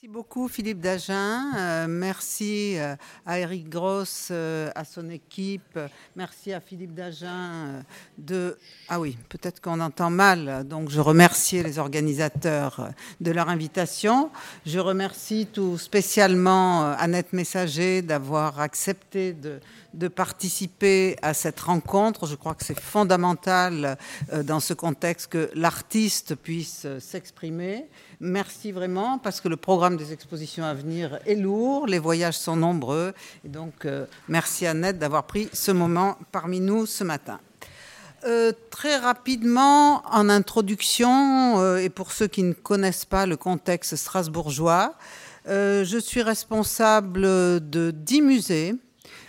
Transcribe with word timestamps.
Merci 0.00 0.14
beaucoup 0.14 0.46
Philippe 0.46 0.78
Dagen, 0.78 1.54
euh, 1.56 1.86
merci 1.88 2.78
euh, 2.78 2.94
à 3.26 3.40
Eric 3.40 3.68
Gross, 3.68 4.28
euh, 4.30 4.70
à 4.76 4.84
son 4.84 5.10
équipe, 5.10 5.76
merci 6.14 6.52
à 6.52 6.60
Philippe 6.60 6.94
Dagen 6.94 7.82
de... 8.16 8.56
Ah 8.88 9.00
oui, 9.00 9.18
peut-être 9.28 9.60
qu'on 9.60 9.80
entend 9.80 10.10
mal, 10.10 10.64
donc 10.68 10.88
je 10.88 11.00
remercie 11.00 11.64
les 11.64 11.80
organisateurs 11.80 12.92
de 13.20 13.32
leur 13.32 13.48
invitation. 13.48 14.30
Je 14.64 14.78
remercie 14.78 15.48
tout 15.52 15.78
spécialement 15.78 16.92
Annette 16.92 17.32
Messager 17.32 18.00
d'avoir 18.00 18.60
accepté 18.60 19.34
de 19.94 20.08
participer 20.08 21.16
à 21.22 21.34
cette 21.34 21.58
rencontre. 21.58 22.26
Je 22.26 22.36
crois 22.36 22.54
que 22.54 22.64
c'est 22.64 22.78
fondamental 22.78 23.98
dans 24.44 24.60
ce 24.60 24.74
contexte 24.74 25.26
que 25.32 25.50
l'artiste 25.54 26.36
puisse 26.36 26.86
s'exprimer. 27.00 27.88
Merci 28.20 28.72
vraiment 28.72 29.18
parce 29.18 29.40
que 29.40 29.48
le 29.48 29.56
programme 29.56 29.96
des 29.96 30.12
expositions 30.12 30.64
à 30.64 30.74
venir 30.74 31.18
est 31.26 31.36
lourd, 31.36 31.86
les 31.86 31.98
voyages 31.98 32.36
sont 32.36 32.56
nombreux. 32.56 33.12
Et 33.44 33.48
donc, 33.48 33.84
euh, 33.84 34.06
merci 34.28 34.66
Annette 34.66 34.98
d'avoir 34.98 35.24
pris 35.24 35.48
ce 35.52 35.70
moment 35.70 36.18
parmi 36.32 36.60
nous 36.60 36.86
ce 36.86 37.04
matin. 37.04 37.38
très 38.70 38.96
rapidement, 38.96 40.02
en 40.12 40.28
introduction, 40.28 41.76
et 41.76 41.88
pour 41.88 42.10
ceux 42.10 42.26
qui 42.26 42.42
ne 42.42 42.52
connaissent 42.52 43.04
pas 43.04 43.26
le 43.26 43.36
contexte 43.36 43.94
strasbourgeois, 43.94 44.94
je 45.46 45.98
suis 46.00 46.22
responsable 46.22 47.22
de 47.22 47.92
dix 47.92 48.20
musées 48.20 48.74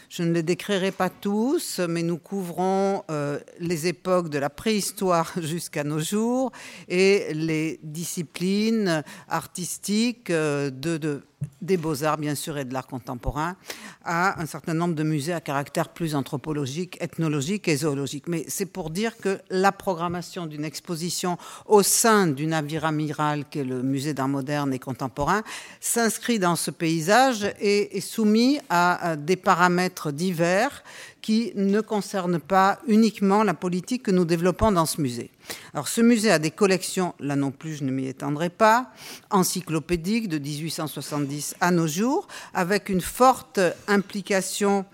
je 0.09 0.23
ne 0.23 0.33
les 0.33 0.43
décrirai 0.43 0.91
pas 0.91 1.09
tous, 1.09 1.79
mais 1.87 2.01
nous 2.01 2.17
couvrons 2.17 3.03
euh, 3.11 3.39
les 3.59 3.85
époques 3.85 4.29
de 4.29 4.39
la 4.39 4.49
préhistoire 4.49 5.31
jusqu'à 5.41 5.83
nos 5.83 5.99
jours 5.99 6.51
et 6.87 7.31
les 7.33 7.79
disciplines 7.83 9.03
artistiques 9.27 10.31
euh, 10.31 10.71
de, 10.71 10.97
de 10.97 11.21
des 11.61 11.77
beaux-arts, 11.77 12.17
bien 12.17 12.35
sûr, 12.35 12.57
et 12.57 12.65
de 12.65 12.73
l'art 12.73 12.87
contemporain, 12.87 13.55
à 14.03 14.41
un 14.41 14.45
certain 14.45 14.73
nombre 14.73 14.95
de 14.95 15.03
musées 15.03 15.33
à 15.33 15.41
caractère 15.41 15.89
plus 15.89 16.15
anthropologique, 16.15 16.97
ethnologique 17.01 17.67
et 17.67 17.77
zoologique. 17.77 18.27
Mais 18.27 18.45
c'est 18.47 18.65
pour 18.65 18.89
dire 18.89 19.17
que 19.17 19.39
la 19.49 19.71
programmation 19.71 20.45
d'une 20.45 20.63
exposition 20.63 21.37
au 21.65 21.83
sein 21.83 22.27
du 22.27 22.47
navire 22.47 22.85
amiral, 22.85 23.45
qui 23.49 23.59
est 23.59 23.63
le 23.63 23.83
musée 23.83 24.13
d'art 24.13 24.29
moderne 24.29 24.73
et 24.73 24.79
contemporain, 24.79 25.43
s'inscrit 25.81 26.39
dans 26.39 26.55
ce 26.55 26.71
paysage 26.71 27.53
et 27.59 27.97
est 27.97 28.01
soumis 28.01 28.59
à 28.69 29.15
des 29.17 29.35
paramètres 29.35 30.11
divers 30.11 30.83
qui 31.21 31.51
ne 31.55 31.81
concernent 31.81 32.39
pas 32.39 32.79
uniquement 32.87 33.43
la 33.43 33.53
politique 33.53 34.03
que 34.03 34.11
nous 34.11 34.25
développons 34.25 34.71
dans 34.71 34.85
ce 34.85 35.01
musée. 35.01 35.31
Alors 35.73 35.87
ce 35.87 36.01
musée 36.01 36.31
a 36.31 36.39
des 36.39 36.51
collections, 36.51 37.13
là 37.19 37.35
non 37.35 37.51
plus 37.51 37.75
je 37.75 37.83
ne 37.83 37.91
m'y 37.91 38.07
étendrai 38.07 38.49
pas, 38.49 38.91
encyclopédiques 39.29 40.29
de 40.29 40.37
1870 40.37 41.55
à 41.59 41.71
nos 41.71 41.87
jours, 41.87 42.27
avec 42.53 42.89
une 42.89 43.01
forte 43.01 43.59
implication 43.87 44.85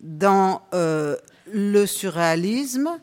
dans 0.00 0.62
euh, 0.74 1.16
le 1.52 1.86
surréalisme 1.86 2.98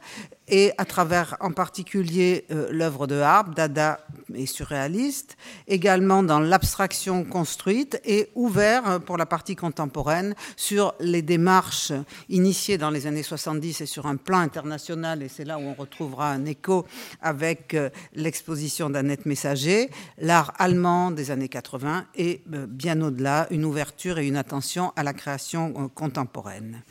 et 0.48 0.72
à 0.78 0.86
travers 0.86 1.36
en 1.40 1.52
particulier 1.52 2.46
euh, 2.52 2.68
l'œuvre 2.72 3.08
de 3.08 3.16
Harp, 3.16 3.56
Dada 3.56 4.00
et 4.34 4.46
surréaliste, 4.46 5.38
également 5.68 6.24
dans 6.24 6.40
l'abstraction 6.40 7.24
construite 7.24 8.00
et 8.06 8.30
ouvert 8.36 8.88
euh, 8.88 9.00
pour 9.00 9.18
la 9.18 9.26
partie 9.26 9.56
contemporaine 9.56 10.36
sur 10.56 10.94
les 11.00 11.22
démarches 11.22 11.94
initiées 12.30 12.78
dans 12.78 12.92
les 12.92 13.08
années 13.08 13.24
70 13.24 13.82
et 13.82 13.86
sur 13.86 14.06
un 14.06 14.18
plan 14.18 14.40
international, 14.40 15.24
et 15.24 15.30
c'est 15.30 15.46
là 15.46 15.58
où 15.58 15.64
on 15.64 15.74
retrouvera 15.74 16.32
un 16.32 16.46
écho 16.46 16.86
avec 17.22 17.74
euh, 17.74 17.90
l'exposition 18.14 18.90
d'Annette 18.90 19.26
Messager, 19.26 19.90
l'art 20.20 20.54
allemand 20.58 21.10
des 21.12 21.32
années 21.32 21.50
80 21.50 22.06
et 22.16 22.42
bien 22.46 23.02
au-delà, 23.02 23.48
une 23.50 23.66
ouverture 23.66 24.20
et 24.20 24.28
une 24.28 24.38
attention 24.38 24.94
à 24.96 25.04
la 25.04 25.14
création 25.14 25.90
contemporaine. 25.90 26.84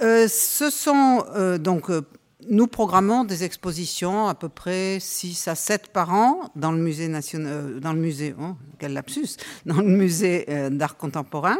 Ce 0.00 0.70
sont 0.70 1.24
donc 1.58 1.90
nous 2.48 2.66
programmons 2.66 3.24
des 3.24 3.44
expositions 3.44 4.28
à 4.28 4.34
peu 4.34 4.48
près 4.48 4.98
6 5.00 5.48
à 5.48 5.54
7 5.54 5.88
par 5.88 6.12
an 6.12 6.50
dans 6.56 6.72
le 6.72 6.78
musée 6.78 7.08
national, 7.08 7.52
euh, 7.52 7.80
dans 7.80 7.92
le 7.92 8.00
musée, 8.00 8.34
oh, 8.40 8.54
quel 8.78 8.92
lapsus, 8.92 9.36
dans 9.66 9.76
le 9.76 9.88
musée 9.88 10.46
euh, 10.48 10.70
d'art 10.70 10.96
contemporain. 10.96 11.58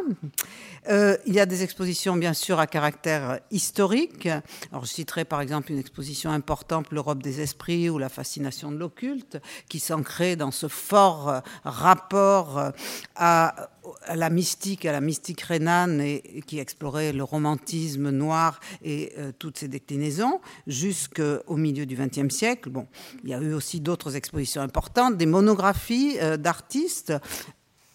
Euh, 0.89 1.17
il 1.27 1.35
y 1.35 1.41
a 1.41 1.47
des 1.47 1.63
expositions 1.63 2.17
bien 2.17 2.33
sûr 2.33 2.59
à 2.59 2.67
caractère 2.67 3.41
historique. 3.51 4.29
Je 4.73 4.87
citerai 4.87 5.25
par 5.25 5.41
exemple 5.41 5.73
une 5.73 5.79
exposition 5.79 6.31
importante, 6.31 6.91
l'Europe 6.91 7.23
des 7.23 7.41
esprits 7.41 7.89
ou 7.89 7.99
la 7.99 8.09
fascination 8.09 8.73
de 8.73 8.77
l'occulte, 8.77 9.39
qui 9.69 9.79
s'ancrait 9.79 10.37
dans 10.37 10.51
ce 10.51 10.69
fort 10.69 11.43
rapport 11.65 12.73
à 13.15 13.71
à 14.05 14.17
la 14.17 14.31
mystique, 14.31 14.85
à 14.87 14.93
la 14.93 15.01
mystique 15.01 15.41
rhénane, 15.41 16.01
et, 16.01 16.43
qui 16.47 16.59
explorait 16.59 17.13
le 17.13 17.25
romantisme 17.25 18.11
noir 18.11 18.61
et 18.83 19.13
euh, 19.19 19.33
toutes 19.39 19.59
ses 19.59 19.69
déclinaisons, 19.69 20.41
jusqu'au 20.67 21.57
milieu 21.57 21.87
du 21.87 21.97
XXe 21.97 22.35
siècle. 22.35 22.71
Bon, 22.71 22.87
il 23.25 23.31
y 23.31 23.35
a 23.35 23.41
eu 23.41 23.53
aussi 23.53 23.81
d'autres 23.81 24.17
expositions 24.17 24.63
importantes, 24.63 25.17
des 25.17 25.27
monographies 25.27 26.17
euh, 26.21 26.37
d'artistes 26.37 27.13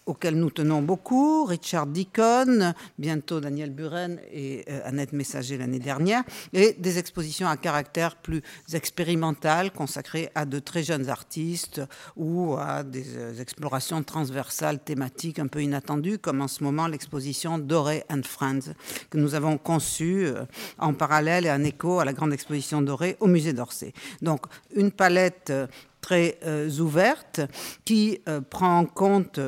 auxquels 0.08 0.36
nous 0.36 0.50
tenons 0.50 0.80
beaucoup, 0.80 1.44
Richard 1.44 1.86
Deacon, 1.86 2.72
bientôt 2.98 3.40
Daniel 3.40 3.70
Buren 3.70 4.18
et 4.32 4.64
euh, 4.70 4.80
Annette 4.84 5.12
Messager 5.12 5.58
l'année 5.58 5.78
dernière, 5.78 6.24
et 6.54 6.72
des 6.72 6.98
expositions 6.98 7.46
à 7.46 7.58
caractère 7.58 8.16
plus 8.16 8.40
expérimental 8.72 9.70
consacrées 9.70 10.30
à 10.34 10.46
de 10.46 10.58
très 10.60 10.82
jeunes 10.82 11.10
artistes 11.10 11.82
ou 12.16 12.56
à 12.56 12.84
des 12.84 13.16
euh, 13.16 13.38
explorations 13.38 14.02
transversales 14.02 14.78
thématiques 14.78 15.38
un 15.38 15.46
peu 15.46 15.62
inattendues, 15.62 16.18
comme 16.18 16.40
en 16.40 16.48
ce 16.48 16.64
moment 16.64 16.86
l'exposition 16.86 17.58
Doré 17.58 18.04
and 18.08 18.22
Friends, 18.24 18.72
que 19.10 19.18
nous 19.18 19.34
avons 19.34 19.58
conçue 19.58 20.26
euh, 20.26 20.44
en 20.78 20.94
parallèle 20.94 21.44
et 21.44 21.50
en 21.50 21.62
écho 21.62 22.00
à 22.00 22.06
la 22.06 22.14
grande 22.14 22.32
exposition 22.32 22.80
Doré 22.80 23.18
au 23.20 23.26
musée 23.26 23.52
d'Orsay. 23.52 23.92
Donc 24.22 24.46
une 24.74 24.90
palette 24.90 25.52
très 26.00 26.38
ouverte 26.78 27.40
qui 27.84 28.20
prend 28.50 28.78
en 28.78 28.84
compte 28.86 29.40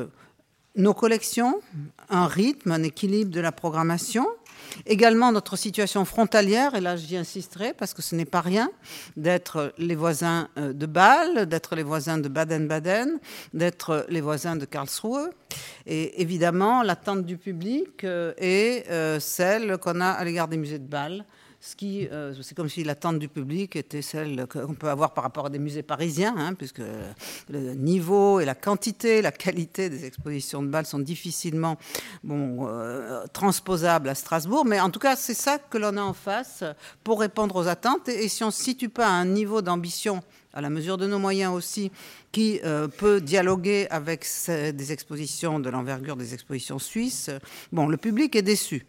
nos 0.75 0.93
collections, 0.93 1.61
un 2.09 2.27
rythme, 2.27 2.71
un 2.71 2.83
équilibre 2.83 3.31
de 3.31 3.41
la 3.41 3.51
programmation, 3.51 4.25
également 4.85 5.31
notre 5.31 5.55
situation 5.55 6.05
frontalière, 6.05 6.75
et 6.75 6.81
là 6.81 6.95
j'y 6.95 7.17
insisterai 7.17 7.73
parce 7.73 7.93
que 7.93 8.01
ce 8.01 8.15
n'est 8.15 8.25
pas 8.25 8.41
rien 8.41 8.71
d'être 9.17 9.73
les 9.77 9.95
voisins 9.95 10.47
euh, 10.57 10.73
de 10.73 10.85
Bâle, 10.85 11.45
d'être 11.47 11.75
les 11.75 11.83
voisins 11.83 12.17
de 12.17 12.29
Baden-Baden, 12.29 13.19
d'être 13.53 14.05
les 14.09 14.21
voisins 14.21 14.55
de 14.55 14.65
Karlsruhe. 14.65 15.29
Et 15.85 16.21
évidemment, 16.21 16.83
l'attente 16.83 17.25
du 17.25 17.37
public 17.37 18.03
euh, 18.03 18.33
est 18.37 18.89
euh, 18.89 19.19
celle 19.19 19.77
qu'on 19.77 19.99
a 19.99 20.09
à 20.09 20.23
l'égard 20.23 20.47
des 20.47 20.57
musées 20.57 20.79
de 20.79 20.87
Bâle 20.87 21.25
ce 21.63 21.75
qui, 21.75 22.07
euh, 22.07 22.33
c'est 22.41 22.55
comme 22.55 22.69
si 22.69 22.83
l'attente 22.83 23.19
du 23.19 23.27
public 23.27 23.75
était 23.75 24.01
celle 24.01 24.47
qu'on 24.47 24.73
peut 24.73 24.89
avoir 24.89 25.13
par 25.13 25.23
rapport 25.23 25.45
à 25.45 25.49
des 25.51 25.59
musées 25.59 25.83
parisiens, 25.83 26.33
hein, 26.35 26.55
puisque 26.55 26.81
le 27.49 27.73
niveau 27.75 28.39
et 28.39 28.45
la 28.45 28.55
quantité, 28.55 29.21
la 29.21 29.31
qualité 29.31 29.87
des 29.87 30.05
expositions 30.05 30.63
de 30.63 30.69
Bâle 30.69 30.87
sont 30.87 30.97
difficilement 30.97 31.77
bon, 32.23 32.67
euh, 32.67 33.25
transposables 33.31 34.09
à 34.09 34.15
Strasbourg. 34.15 34.65
Mais 34.65 34.79
en 34.79 34.89
tout 34.89 34.99
cas, 34.99 35.15
c'est 35.15 35.35
ça 35.35 35.59
que 35.59 35.77
l'on 35.77 35.97
a 35.97 36.01
en 36.01 36.13
face 36.13 36.63
pour 37.03 37.19
répondre 37.19 37.55
aux 37.55 37.67
attentes. 37.67 38.09
Et, 38.09 38.27
si 38.27 38.43
on 38.43 38.47
ne 38.47 38.51
se 38.51 38.63
situe 38.63 38.89
pas 38.89 39.05
à 39.05 39.11
un 39.11 39.25
niveau 39.25 39.61
d'ambition 39.61 40.21
à 40.53 40.61
la 40.61 40.69
mesure 40.71 40.97
de 40.97 41.05
nos 41.05 41.19
moyens 41.19 41.53
aussi, 41.53 41.91
qui 42.31 42.59
euh, 42.65 42.87
peut 42.87 43.21
dialoguer 43.21 43.87
avec 43.91 44.25
des 44.47 44.91
expositions 44.91 45.59
de 45.59 45.69
l'envergure 45.69 46.15
des 46.15 46.33
expositions 46.33 46.79
suisses, 46.79 47.29
bon, 47.71 47.85
le 47.85 47.97
public 47.97 48.35
est 48.35 48.41
déçu. 48.41 48.85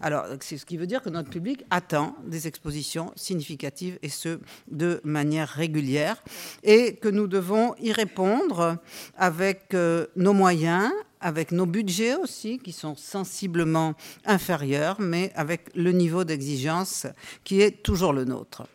Alors, 0.00 0.26
c'est 0.40 0.58
ce 0.58 0.66
qui 0.66 0.76
veut 0.76 0.86
dire 0.86 1.02
que 1.02 1.10
notre 1.10 1.30
public 1.30 1.64
attend 1.70 2.16
des 2.24 2.46
expositions 2.46 3.12
significatives 3.16 3.98
et 4.02 4.08
ce, 4.08 4.40
de 4.70 5.00
manière 5.04 5.48
régulière, 5.48 6.22
et 6.62 6.96
que 6.96 7.08
nous 7.08 7.26
devons 7.26 7.74
y 7.80 7.92
répondre 7.92 8.78
avec 9.16 9.74
euh, 9.74 10.06
nos 10.16 10.32
moyens, 10.32 10.90
avec 11.20 11.52
nos 11.52 11.66
budgets 11.66 12.16
aussi, 12.16 12.58
qui 12.58 12.72
sont 12.72 12.96
sensiblement 12.96 13.94
inférieurs, 14.24 14.96
mais 15.00 15.32
avec 15.34 15.68
le 15.74 15.92
niveau 15.92 16.24
d'exigence 16.24 17.06
qui 17.44 17.60
est 17.60 17.82
toujours 17.82 18.12
le 18.12 18.24
nôtre. 18.24 18.66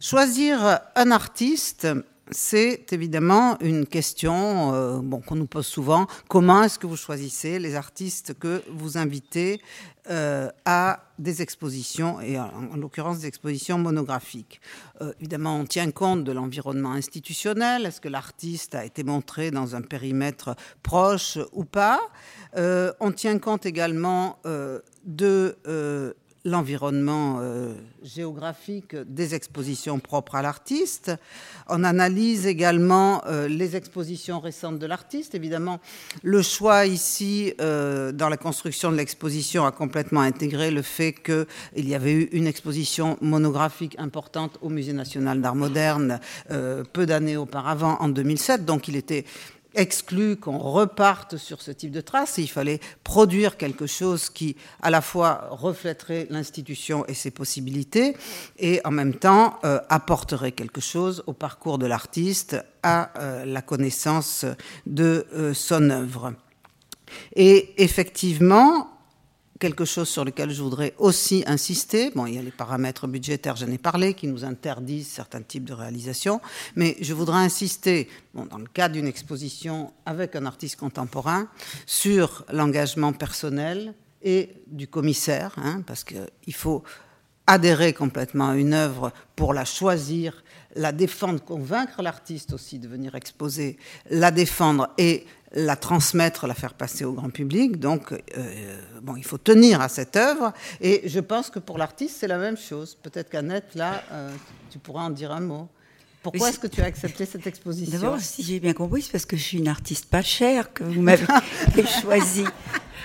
Choisir 0.00 0.80
un 0.96 1.10
artiste, 1.12 1.86
c'est 2.32 2.92
évidemment 2.92 3.58
une 3.60 3.86
question 3.86 4.74
euh, 4.74 5.00
qu'on 5.26 5.36
nous 5.36 5.46
pose 5.46 5.66
souvent. 5.66 6.06
Comment 6.28 6.64
est-ce 6.64 6.78
que 6.78 6.86
vous 6.86 6.96
choisissez 6.96 7.58
les 7.58 7.74
artistes 7.74 8.34
que 8.38 8.62
vous 8.70 8.98
invitez 8.98 9.60
euh, 10.10 10.48
à 10.64 11.04
des 11.18 11.42
expositions, 11.42 12.20
et 12.20 12.38
en, 12.38 12.76
l'occurrence 12.76 13.20
des 13.20 13.26
expositions 13.26 13.78
monographiques? 13.78 14.60
Euh, 15.00 15.12
évidemment, 15.20 15.56
on 15.56 15.64
tient 15.64 15.90
compte 15.90 16.24
de 16.24 16.32
l'environnement 16.32 16.92
institutionnel. 16.92 17.86
Est-ce 17.86 18.00
que 18.00 18.08
l'artiste 18.08 18.74
a 18.74 18.84
été 18.84 19.04
montré 19.04 19.50
dans 19.50 19.76
un 19.76 19.82
périmètre 19.82 20.56
proche 20.82 21.38
ou 21.52 21.64
pas? 21.64 22.00
On 22.54 23.12
tient 23.12 23.38
compte 23.38 23.64
également 23.64 24.38
de 25.04 25.56
l'environnement 26.44 27.38
euh, 27.40 27.74
géographique 28.02 28.96
des 28.96 29.34
expositions 29.34 30.00
propres 30.00 30.34
à 30.34 30.42
l'artiste. 30.42 31.12
On 31.68 31.84
analyse 31.84 32.46
également 32.46 33.22
euh, 33.26 33.46
les 33.46 33.76
expositions 33.76 34.40
récentes 34.40 34.78
de 34.78 34.86
l'artiste. 34.86 35.36
Évidemment, 35.36 35.80
le 36.22 36.42
choix 36.42 36.86
ici, 36.86 37.54
euh, 37.60 38.10
dans 38.10 38.28
la 38.28 38.36
construction 38.36 38.90
de 38.90 38.96
l'exposition, 38.96 39.64
a 39.64 39.70
complètement 39.70 40.20
intégré 40.20 40.72
le 40.72 40.82
fait 40.82 41.12
qu'il 41.12 41.88
y 41.88 41.94
avait 41.94 42.12
eu 42.12 42.28
une 42.32 42.48
exposition 42.48 43.18
monographique 43.20 43.94
importante 43.98 44.58
au 44.62 44.68
Musée 44.68 44.92
national 44.92 45.40
d'art 45.40 45.54
moderne 45.54 46.18
peu 46.92 47.06
d'années 47.06 47.36
auparavant, 47.36 47.96
en 48.00 48.08
2007. 48.08 48.64
Donc 48.64 48.88
il 48.88 48.96
était 48.96 49.24
exclu 49.74 50.36
qu'on 50.36 50.58
reparte 50.58 51.36
sur 51.36 51.62
ce 51.62 51.70
type 51.70 51.90
de 51.90 52.00
traces. 52.00 52.38
il 52.38 52.48
fallait 52.48 52.80
produire 53.04 53.56
quelque 53.56 53.86
chose 53.86 54.30
qui, 54.30 54.56
à 54.82 54.90
la 54.90 55.00
fois, 55.00 55.48
reflèterait 55.50 56.26
l'institution 56.30 57.06
et 57.06 57.14
ses 57.14 57.30
possibilités, 57.30 58.16
et 58.58 58.80
en 58.84 58.90
même 58.90 59.14
temps 59.14 59.58
euh, 59.64 59.80
apporterait 59.88 60.52
quelque 60.52 60.80
chose 60.80 61.22
au 61.26 61.32
parcours 61.32 61.78
de 61.78 61.86
l'artiste, 61.86 62.56
à 62.82 63.12
euh, 63.18 63.44
la 63.44 63.62
connaissance 63.62 64.44
de 64.86 65.26
euh, 65.34 65.54
son 65.54 65.90
œuvre. 65.90 66.34
Et 67.36 67.74
effectivement, 67.82 68.91
quelque 69.62 69.84
chose 69.84 70.08
sur 70.08 70.24
lequel 70.24 70.50
je 70.50 70.60
voudrais 70.60 70.92
aussi 70.98 71.44
insister. 71.46 72.10
Bon, 72.16 72.26
il 72.26 72.34
y 72.34 72.38
a 72.38 72.42
les 72.42 72.50
paramètres 72.50 73.06
budgétaires, 73.06 73.54
j'en 73.54 73.68
ai 73.68 73.78
parlé, 73.78 74.12
qui 74.14 74.26
nous 74.26 74.44
interdisent 74.44 75.06
certains 75.06 75.40
types 75.40 75.64
de 75.64 75.72
réalisations, 75.72 76.40
mais 76.74 76.96
je 77.00 77.14
voudrais 77.14 77.38
insister, 77.38 78.08
bon, 78.34 78.44
dans 78.46 78.58
le 78.58 78.66
cadre 78.66 78.94
d'une 78.94 79.06
exposition 79.06 79.92
avec 80.04 80.34
un 80.34 80.46
artiste 80.46 80.74
contemporain, 80.80 81.46
sur 81.86 82.44
l'engagement 82.52 83.12
personnel 83.12 83.94
et 84.20 84.50
du 84.66 84.88
commissaire, 84.88 85.54
hein, 85.58 85.82
parce 85.86 86.02
qu'il 86.02 86.54
faut 86.54 86.82
adhérer 87.46 87.92
complètement 87.92 88.48
à 88.48 88.56
une 88.56 88.74
œuvre 88.74 89.12
pour 89.36 89.54
la 89.54 89.64
choisir, 89.64 90.42
la 90.74 90.92
défendre, 90.92 91.42
convaincre 91.42 92.02
l'artiste 92.02 92.52
aussi 92.52 92.78
de 92.78 92.88
venir 92.88 93.14
exposer, 93.14 93.76
la 94.10 94.30
défendre 94.30 94.88
et 94.98 95.26
la 95.54 95.76
transmettre, 95.76 96.46
la 96.46 96.54
faire 96.54 96.74
passer 96.74 97.04
au 97.04 97.12
grand 97.12 97.30
public. 97.30 97.78
Donc, 97.78 98.12
euh, 98.12 98.80
bon, 99.02 99.16
il 99.16 99.24
faut 99.24 99.38
tenir 99.38 99.80
à 99.80 99.88
cette 99.88 100.16
œuvre. 100.16 100.52
Et 100.80 101.02
je 101.06 101.20
pense 101.20 101.50
que 101.50 101.58
pour 101.58 101.78
l'artiste, 101.78 102.16
c'est 102.18 102.28
la 102.28 102.38
même 102.38 102.56
chose. 102.56 102.96
Peut-être 103.02 103.30
qu'Annette, 103.30 103.74
là, 103.74 104.02
euh, 104.12 104.30
tu 104.70 104.78
pourras 104.78 105.02
en 105.02 105.10
dire 105.10 105.32
un 105.32 105.40
mot. 105.40 105.68
Pourquoi 106.22 106.50
est-ce 106.50 106.60
que 106.60 106.68
tu 106.68 106.80
as 106.80 106.84
accepté 106.84 107.26
cette 107.26 107.46
exposition? 107.46 107.98
D'abord, 107.98 108.20
si 108.20 108.44
j'ai 108.44 108.60
bien 108.60 108.72
compris, 108.72 109.02
c'est 109.02 109.10
parce 109.10 109.26
que 109.26 109.36
je 109.36 109.42
suis 109.42 109.58
une 109.58 109.68
artiste 109.68 110.06
pas 110.06 110.22
chère 110.22 110.72
que 110.72 110.84
vous 110.84 111.02
m'avez 111.02 111.26
choisie. 112.00 112.46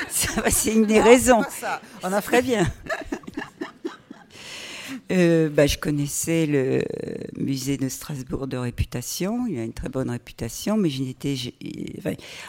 C'est 0.10 0.74
une 0.74 0.86
des 0.86 1.02
raisons. 1.02 1.44
On 2.04 2.14
a 2.14 2.22
très 2.22 2.44
bien. 2.44 2.72
Euh, 5.10 5.50
bah, 5.50 5.68
je 5.68 5.78
connaissais 5.78 6.46
le 6.46 6.84
musée 7.38 7.78
de 7.78 7.88
Strasbourg 7.88 8.48
de 8.48 8.58
réputation. 8.58 9.48
Il 9.48 9.58
a 9.58 9.64
une 9.64 9.74
très 9.74 9.90
bonne 9.90 10.10
réputation, 10.10 10.76
mais 10.76 10.90
je 10.90 11.04
n'étais. 11.04 11.36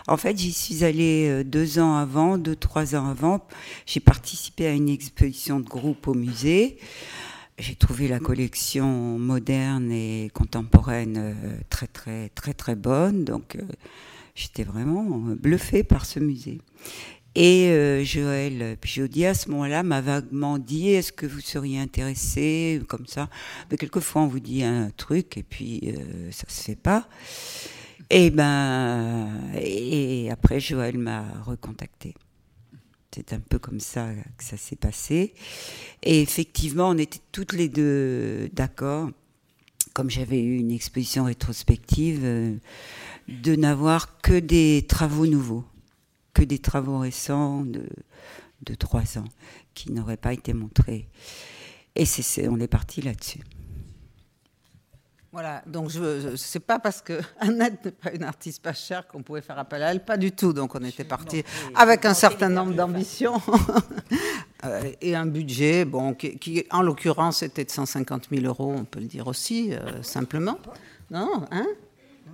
en 0.09 0.17
fait, 0.17 0.37
j'y 0.37 0.53
suis 0.53 0.85
allée 0.85 1.29
euh, 1.29 1.45
deux 1.45 1.79
ans 1.79 1.97
avant, 1.97 2.37
deux 2.37 2.57
trois 2.57 2.97
ans 2.97 3.09
avant. 3.09 3.47
J'ai 3.87 4.01
participé 4.01 4.67
à 4.67 4.73
une 4.73 4.89
exposition 4.89 5.61
de 5.61 5.69
groupe 5.69 6.09
au 6.09 6.15
musée. 6.15 6.79
J'ai 7.59 7.75
trouvé 7.75 8.09
la 8.09 8.19
collection 8.19 9.19
moderne 9.19 9.91
et 9.93 10.31
contemporaine 10.33 11.17
euh, 11.19 11.57
très 11.71 11.87
très 11.87 12.29
très 12.31 12.55
très 12.55 12.75
bonne. 12.75 13.25
Donc, 13.25 13.57
j'étais 14.35 14.65
vraiment 14.65 15.05
bluffée 15.05 15.85
par 15.85 16.07
ce 16.07 16.19
musée. 16.19 16.59
Et 17.41 17.69
euh, 17.69 18.03
Joël 18.03 18.77
Pigeaudier, 18.81 19.29
à 19.29 19.35
ce 19.35 19.49
moment-là, 19.51 19.85
m'a 19.85 20.01
vaguement 20.01 20.59
dit 20.59 20.89
Est-ce 20.89 21.13
que 21.13 21.25
vous 21.25 21.39
seriez 21.39 21.79
intéressé 21.79 22.83
Comme 22.89 23.07
ça. 23.07 23.31
Mais 23.71 23.77
quelquefois, 23.77 24.23
on 24.23 24.27
vous 24.27 24.41
dit 24.41 24.65
un 24.65 24.91
truc 24.91 25.37
et 25.37 25.45
puis 25.45 25.83
euh, 25.87 26.33
ça 26.33 26.49
se 26.49 26.65
fait 26.65 26.75
pas. 26.75 27.09
Et 28.11 28.31
ben, 28.31 29.29
et 29.55 30.29
après, 30.33 30.59
Joël 30.59 30.99
m'a 30.99 31.27
recontacté. 31.45 32.17
C'est 33.15 33.33
un 33.33 33.39
peu 33.39 33.61
comme 33.61 33.79
ça 33.79 34.09
que 34.37 34.43
ça 34.43 34.57
s'est 34.57 34.75
passé. 34.75 35.33
Et 36.03 36.21
effectivement, 36.21 36.89
on 36.89 36.99
était 36.99 37.21
toutes 37.31 37.53
les 37.53 37.69
deux 37.69 38.49
d'accord, 38.53 39.11
comme 39.93 40.11
j'avais 40.11 40.43
eu 40.43 40.57
une 40.57 40.73
exposition 40.73 41.27
rétrospective, 41.27 42.19
euh, 42.25 42.57
de 43.29 43.55
n'avoir 43.55 44.21
que 44.23 44.41
des 44.41 44.85
travaux 44.89 45.27
nouveaux 45.27 45.65
que 46.39 46.45
des 46.45 46.59
travaux 46.59 46.99
récents 46.99 47.65
de, 47.65 48.75
trois 48.79 49.19
ans 49.19 49.25
qui 49.75 49.91
n'auraient 49.93 50.17
pas 50.17 50.33
été 50.33 50.53
montrés. 50.53 51.09
Et 51.97 52.05
c'est, 52.05 52.47
on 52.49 52.61
est 52.61 52.69
parti 52.69 53.03
là-dessus. 53.03 53.41
Voilà, 55.33 55.63
donc 55.67 55.91
je, 55.91 56.37
c'est 56.37 56.61
pas 56.61 56.79
parce 56.79 57.03
que 57.03 57.21
Annette 57.41 57.85
n'est 57.85 57.91
pas 57.91 58.13
une 58.13 58.23
artiste 58.23 58.63
pas 58.63 58.73
chère 58.73 59.07
qu'on 59.09 59.23
pouvait 59.23 59.41
faire 59.41 59.59
appel 59.59 59.83
à 59.83 59.91
elle, 59.91 60.05
pas 60.05 60.17
du 60.17 60.33
tout. 60.33 60.53
Donc 60.53 60.75
on 60.75 60.85
était 60.85 61.05
parti 61.05 61.43
avec 61.75 62.05
un 62.05 62.15
certain 62.15 62.49
nombre 62.49 62.75
d'ambitions 62.75 63.41
euh, 64.65 64.93
et 65.01 65.17
un 65.17 65.27
budget, 65.27 65.85
bon, 65.85 66.15
qui, 66.15 66.65
en 66.71 66.83
l'occurrence 66.83 67.43
était 67.43 67.65
de 67.65 67.71
150 67.71 68.29
000 68.31 68.47
euros, 68.47 68.75
on 68.77 68.85
peut 68.85 69.01
le 69.01 69.07
dire 69.07 69.27
aussi 69.27 69.75
euh, 69.75 70.03
simplement. 70.03 70.59
Non, 71.11 71.47
hein? 71.51 71.67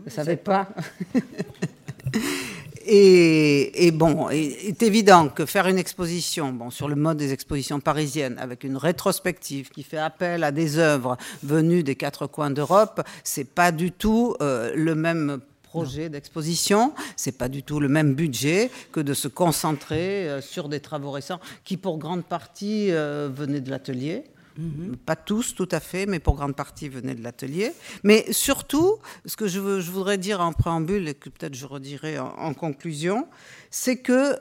Vous 0.04 0.10
savez 0.10 0.36
pas 0.36 0.68
Et, 2.86 3.90
bon, 3.92 4.28
il 4.30 4.68
est 4.68 4.82
évident 4.82 5.28
que 5.28 5.46
faire 5.46 5.66
une 5.68 5.78
exposition, 5.78 6.52
bon, 6.52 6.70
sur 6.70 6.88
le 6.88 6.96
mode 6.96 7.16
des 7.16 7.32
expositions 7.32 7.80
parisiennes, 7.80 8.36
avec 8.38 8.62
une 8.62 8.76
rétrospective 8.76 9.70
qui 9.70 9.82
fait 9.82 9.98
appel 9.98 10.44
à 10.44 10.52
des 10.52 10.78
œuvres 10.78 11.16
venues 11.42 11.82
des 11.82 11.94
quatre 11.94 12.26
coins 12.26 12.50
d'Europe, 12.50 13.00
c'est 13.22 13.48
pas 13.48 13.72
du 13.72 13.90
tout 13.90 14.36
euh, 14.42 14.72
le 14.74 14.94
même 14.94 15.40
projet 15.62 16.08
d'exposition, 16.08 16.92
c'est 17.16 17.36
pas 17.36 17.48
du 17.48 17.62
tout 17.62 17.80
le 17.80 17.88
même 17.88 18.14
budget 18.14 18.70
que 18.92 19.00
de 19.00 19.14
se 19.14 19.28
concentrer 19.28 20.28
euh, 20.28 20.40
sur 20.40 20.68
des 20.68 20.80
travaux 20.80 21.10
récents 21.10 21.40
qui, 21.64 21.76
pour 21.76 21.98
grande 21.98 22.24
partie, 22.24 22.92
euh, 22.92 23.30
venaient 23.34 23.60
de 23.60 23.70
l'atelier. 23.70 24.24
Mhm. 24.56 24.96
Pas 24.96 25.16
tous, 25.16 25.54
tout 25.54 25.68
à 25.70 25.80
fait, 25.80 26.06
mais 26.06 26.20
pour 26.20 26.36
grande 26.36 26.54
partie 26.54 26.88
venaient 26.88 27.14
de 27.14 27.22
l'atelier. 27.22 27.72
Mais 28.02 28.32
surtout, 28.32 28.98
ce 29.26 29.36
que 29.36 29.48
je, 29.48 29.58
voudrais 29.58 30.18
dire 30.18 30.40
en 30.40 30.52
préambule 30.52 31.08
et 31.08 31.14
que 31.14 31.28
peut-être 31.28 31.54
je 31.54 31.66
redirai 31.66 32.18
en 32.18 32.54
conclusion, 32.54 33.26
c'est 33.70 33.96
que 33.96 34.36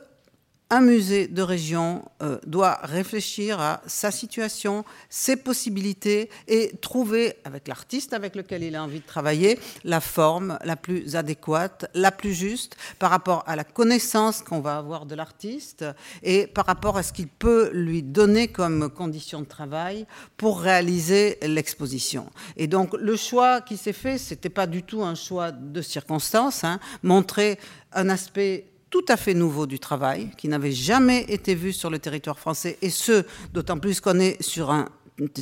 un 0.70 0.82
musée 0.82 1.28
de 1.28 1.42
région 1.42 2.04
euh, 2.22 2.40
doit 2.48 2.80
réfléchir 2.84 3.60
à 3.60 3.82
sa 3.86 4.12
situation, 4.12 4.84
ses 5.10 5.36
possibilités 5.36 6.30
et 6.48 6.72
trouver, 6.82 7.36
avec 7.44 7.68
l'artiste 7.68 8.14
avec 8.14 8.36
lequel 8.36 8.64
il 8.64 8.76
a 8.76 8.84
envie 8.84 9.00
de 9.00 9.06
travailler, 9.06 9.60
la 9.84 10.02
forme 10.02 10.58
la 10.64 10.76
plus 10.76 11.16
adéquate, 11.16 11.86
la 11.94 12.12
plus 12.12 12.34
juste 12.34 12.76
par 12.98 13.12
rapport 13.12 13.44
à 13.46 13.56
la 13.56 13.64
connaissance 13.64 14.42
qu'on 14.42 14.62
va 14.62 14.78
avoir 14.78 15.06
de 15.06 15.16
l'artiste 15.16 15.86
et 16.24 16.48
par 16.48 16.66
rapport 16.66 16.98
à 16.98 17.04
ce 17.04 17.14
qu'il 17.14 17.28
peut 17.28 17.70
lui 17.74 18.02
donner 18.02 18.48
comme 18.48 18.90
condition 18.90 19.42
de 19.42 19.46
travail 19.46 20.08
pour 20.38 20.60
réaliser 20.60 21.38
l'exposition. 21.44 22.30
Et 22.58 22.68
donc 22.68 22.94
le 22.94 23.16
choix 23.16 23.62
qui 23.62 23.78
s'est 23.78 23.94
fait, 23.94 24.18
c'était 24.18 24.50
pas 24.50 24.68
du 24.68 24.84
tout 24.84 25.04
un 25.04 25.16
choix 25.16 25.52
de 25.52 25.82
circonstance, 25.82 26.64
hein, 26.64 26.80
montrer 27.04 27.60
un 27.92 28.10
aspect 28.10 28.73
tout 28.94 29.06
à 29.10 29.18
fait 29.18 29.34
nouveau 29.34 29.66
du 29.66 29.80
travail, 29.80 30.30
qui 30.38 30.48
n'avait 30.48 30.72
jamais 30.72 31.26
été 31.28 31.56
vu 31.56 31.74
sur 31.74 31.90
le 31.90 31.98
territoire 31.98 32.38
français, 32.38 32.78
et 32.84 32.92
ce, 32.92 33.26
d'autant 33.52 33.80
plus 33.80 34.00
qu'on 34.00 34.20
est 34.20 34.40
sur 34.40 34.70
un 34.70 34.88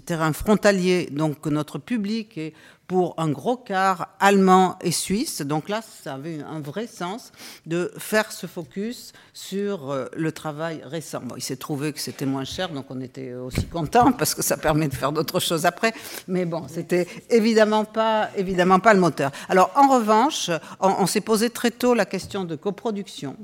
terrain 0.06 0.34
frontalier, 0.34 1.08
donc 1.12 1.46
notre 1.46 1.78
public 1.80 2.38
est 2.38 2.54
pour 2.92 3.16
un 3.18 3.30
gros 3.30 3.56
quart 3.56 4.10
allemand 4.20 4.78
et 4.82 4.92
suisse. 4.92 5.42
Donc 5.44 5.70
là, 5.70 5.82
ça 5.82 6.16
avait 6.16 6.42
un 6.42 6.60
vrai 6.60 6.88
sens 6.88 7.32
de 7.66 7.90
faire 7.98 8.34
ce 8.34 8.48
focus 8.48 9.14
sur 9.32 9.92
euh, 9.92 10.08
le 10.14 10.34
travail 10.34 10.82
récent. 10.84 11.22
Bon, 11.24 11.36
il 11.38 11.42
s'est 11.42 11.56
trouvé 11.56 11.94
que 11.94 12.02
c'était 12.02 12.26
moins 12.26 12.44
cher, 12.44 12.68
donc 12.68 12.88
on 12.90 13.00
était 13.00 13.34
aussi 13.34 13.66
content 13.68 14.12
parce 14.18 14.36
que 14.36 14.42
ça 14.42 14.58
permet 14.58 14.90
de 14.90 14.94
faire 14.94 15.14
d'autres 15.14 15.40
choses 15.40 15.66
après. 15.66 15.94
Mais 16.28 16.44
bon, 16.44 16.66
c'était 16.68 17.08
évidemment 17.30 17.86
pas, 17.86 18.30
évidemment 18.36 18.82
pas 18.82 18.94
le 18.94 19.00
moteur. 19.00 19.32
Alors 19.48 19.72
en 19.78 19.88
revanche, 19.88 20.52
on, 20.82 21.06
s'est 21.06 21.22
posé 21.22 21.50
très 21.50 21.72
tôt 21.72 21.94
la 21.94 22.06
question 22.06 22.44
de 22.44 22.58
coproduction. 22.58 23.38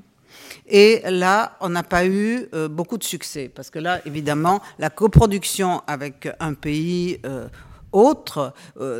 Et 0.68 1.02
là, 1.10 1.58
on 1.62 1.70
n'a 1.70 1.84
pas 1.84 2.06
eu 2.06 2.48
euh, 2.54 2.68
beaucoup 2.68 2.98
de 2.98 3.04
succès, 3.04 3.50
parce 3.54 3.70
que 3.70 3.80
là, 3.80 4.02
évidemment, 4.06 4.62
la 4.80 4.90
coproduction 4.90 5.82
avec 5.88 6.30
un 6.40 6.54
pays 6.54 7.20
euh, 7.26 7.48
autre 7.98 8.54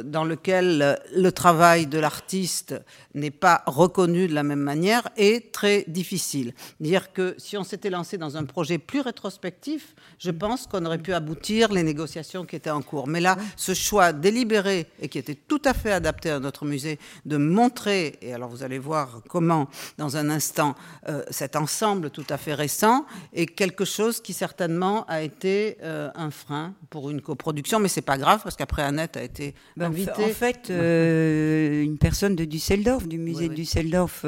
dans 0.06 0.24
lequel 0.24 1.00
le 1.16 1.32
travail 1.32 1.88
de 1.88 2.00
l'artiste 2.00 2.76
n'est 3.14 3.32
pas 3.32 3.64
reconnu 3.66 4.28
de 4.28 4.34
la 4.34 4.44
même 4.44 4.60
manière 4.60 5.10
est 5.18 5.52
très 5.52 5.84
difficile. 5.88 6.54
Dire 6.80 7.14
que 7.14 7.36
si 7.38 7.58
on 7.58 7.64
s'était 7.64 7.90
lancé 7.90 8.18
dans 8.18 8.38
un 8.38 8.46
projet 8.46 8.78
plus 8.78 9.02
rétrospectif, 9.02 9.96
je 10.20 10.32
pense 10.32 10.68
qu'on 10.68 10.86
aurait 10.86 10.98
pu 10.98 11.14
aboutir 11.14 11.72
les 11.72 11.84
négociations 11.84 12.46
qui 12.46 12.56
étaient 12.56 12.70
en 12.70 12.82
cours. 12.82 13.08
Mais 13.08 13.20
là, 13.20 13.38
ce 13.56 13.74
choix 13.74 14.14
délibéré 14.14 14.88
et 15.02 15.10
qui 15.10 15.18
était 15.18 15.36
tout 15.36 15.62
à 15.66 15.74
fait 15.74 15.92
adapté 15.92 16.30
à 16.30 16.40
notre 16.40 16.66
musée 16.66 17.00
de 17.26 17.38
montrer, 17.38 18.18
et 18.22 18.34
alors 18.34 18.50
vous 18.50 18.64
allez 18.64 18.80
voir 18.80 19.22
comment 19.28 19.68
dans 19.98 20.18
un 20.18 20.30
instant, 20.30 20.76
euh, 21.10 21.24
cet 21.30 21.56
ensemble 21.56 22.10
tout 22.10 22.26
à 22.30 22.38
fait 22.38 22.54
récent 22.54 23.06
est 23.34 23.46
quelque 23.46 23.86
chose 23.86 24.22
qui 24.22 24.34
certainement 24.34 25.06
a 25.06 25.22
été 25.22 25.78
euh, 25.84 26.10
un 26.16 26.32
frein 26.32 26.74
pour 26.90 27.10
une 27.10 27.22
coproduction, 27.22 27.80
mais 27.80 27.90
c'est 27.90 28.02
pas 28.02 28.18
grave 28.18 28.42
parce 28.44 28.56
qu'après 28.56 28.84
Annette 28.88 29.18
a 29.18 29.24
été 29.24 29.54
ben, 29.76 29.88
invitée. 29.88 30.12
En 30.24 30.30
fait, 30.30 30.68
euh, 30.70 31.84
une 31.84 31.98
personne 31.98 32.36
de 32.36 32.46
Düsseldorf, 32.46 33.08
du 33.08 33.18
musée 33.18 33.50
de 33.50 33.54
Düsseldorf, 33.54 34.26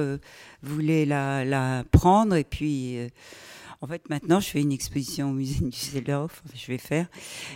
voulait 0.62 1.06
la, 1.06 1.46
la, 1.46 1.84
prendre 1.92 2.36
et 2.36 2.44
puis 2.44 3.00
en 3.82 3.88
fait, 3.88 4.10
maintenant, 4.10 4.42
je 4.42 4.50
fais 4.50 4.62
une 4.62 4.74
exposition 4.74 5.30
au 5.30 5.34
musée 5.34 5.63
du 5.63 5.70
Düsseldorf. 5.70 6.44
je 6.54 6.68
vais 6.68 6.78
faire. 6.78 7.08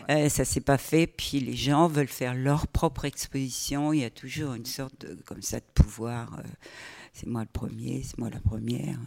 Euh, 0.10 0.29
ça 0.29 0.45
s'est 0.45 0.62
pas 0.62 0.77
fait. 0.77 1.05
Puis 1.05 1.41
les 1.41 1.55
gens 1.55 1.88
veulent 1.88 2.07
faire 2.07 2.33
leur 2.33 2.67
propre 2.67 3.03
exposition. 3.03 3.91
Il 3.91 4.00
y 4.00 4.05
a 4.05 4.10
toujours 4.10 4.53
une 4.53 4.65
sorte 4.65 5.01
de, 5.01 5.15
comme 5.25 5.41
ça, 5.41 5.60
de 5.60 5.65
pouvoir. 5.74 6.39
C'est 7.13 7.27
moi 7.27 7.41
le 7.41 7.48
premier, 7.48 8.01
c'est 8.03 8.17
moi 8.17 8.29
la 8.29 8.39
première. 8.39 8.98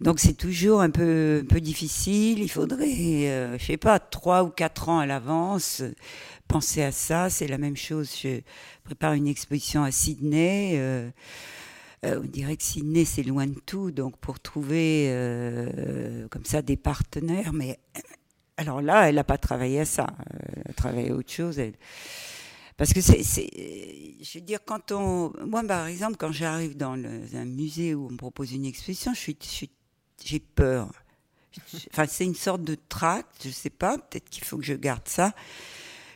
Donc 0.00 0.20
c'est 0.20 0.34
toujours 0.34 0.80
un 0.80 0.90
peu, 0.90 1.40
un 1.42 1.46
peu 1.46 1.60
difficile. 1.60 2.38
Il 2.38 2.48
faudrait, 2.48 3.28
euh, 3.28 3.58
je 3.58 3.64
sais 3.64 3.76
pas, 3.76 3.98
trois 3.98 4.44
ou 4.44 4.50
quatre 4.50 4.88
ans 4.88 5.00
à 5.00 5.06
l'avance 5.06 5.82
penser 6.48 6.82
à 6.82 6.90
ça. 6.90 7.30
C'est 7.30 7.46
la 7.46 7.58
même 7.58 7.76
chose. 7.76 8.10
Je 8.20 8.40
prépare 8.82 9.12
une 9.12 9.28
exposition 9.28 9.84
à 9.84 9.92
Sydney. 9.92 10.72
Euh, 10.76 11.10
euh, 12.04 12.20
on 12.22 12.26
dirait 12.26 12.56
que 12.56 12.62
Sydney, 12.62 13.04
c'est 13.04 13.22
loin 13.22 13.46
de 13.46 13.58
tout, 13.66 13.90
donc 13.90 14.16
pour 14.18 14.40
trouver 14.40 15.06
euh, 15.08 16.28
comme 16.28 16.44
ça 16.44 16.62
des 16.62 16.76
partenaires, 16.76 17.52
mais 17.52 17.78
alors 18.56 18.80
là, 18.80 19.08
elle 19.08 19.16
n'a 19.16 19.24
pas 19.24 19.36
travaillé 19.38 19.80
à 19.80 19.84
ça, 19.84 20.06
elle 20.30 20.70
a 20.70 20.72
travaillé 20.74 21.10
à 21.10 21.14
autre 21.14 21.32
chose. 21.32 21.60
Parce 22.78 22.92
que 22.92 23.00
c'est, 23.00 23.22
je 23.22 24.38
veux 24.38 24.44
dire, 24.44 24.60
quand 24.64 24.92
on, 24.92 25.32
moi 25.44 25.64
par 25.64 25.88
exemple, 25.88 26.16
quand 26.16 26.30
j'arrive 26.30 26.76
dans 26.76 26.92
un 26.94 27.44
musée 27.44 27.92
où 27.92 28.06
on 28.06 28.12
me 28.12 28.16
propose 28.16 28.52
une 28.52 28.64
exposition, 28.64 29.12
je 29.14 29.18
suis, 29.18 29.70
j'ai 30.24 30.38
peur. 30.38 30.88
Enfin, 31.90 32.06
c'est 32.06 32.24
une 32.24 32.36
sorte 32.36 32.62
de 32.62 32.76
tract, 32.88 33.42
je 33.44 33.50
sais 33.50 33.68
pas, 33.68 33.98
peut-être 33.98 34.30
qu'il 34.30 34.44
faut 34.44 34.56
que 34.56 34.64
je 34.64 34.74
garde 34.74 35.08
ça. 35.08 35.34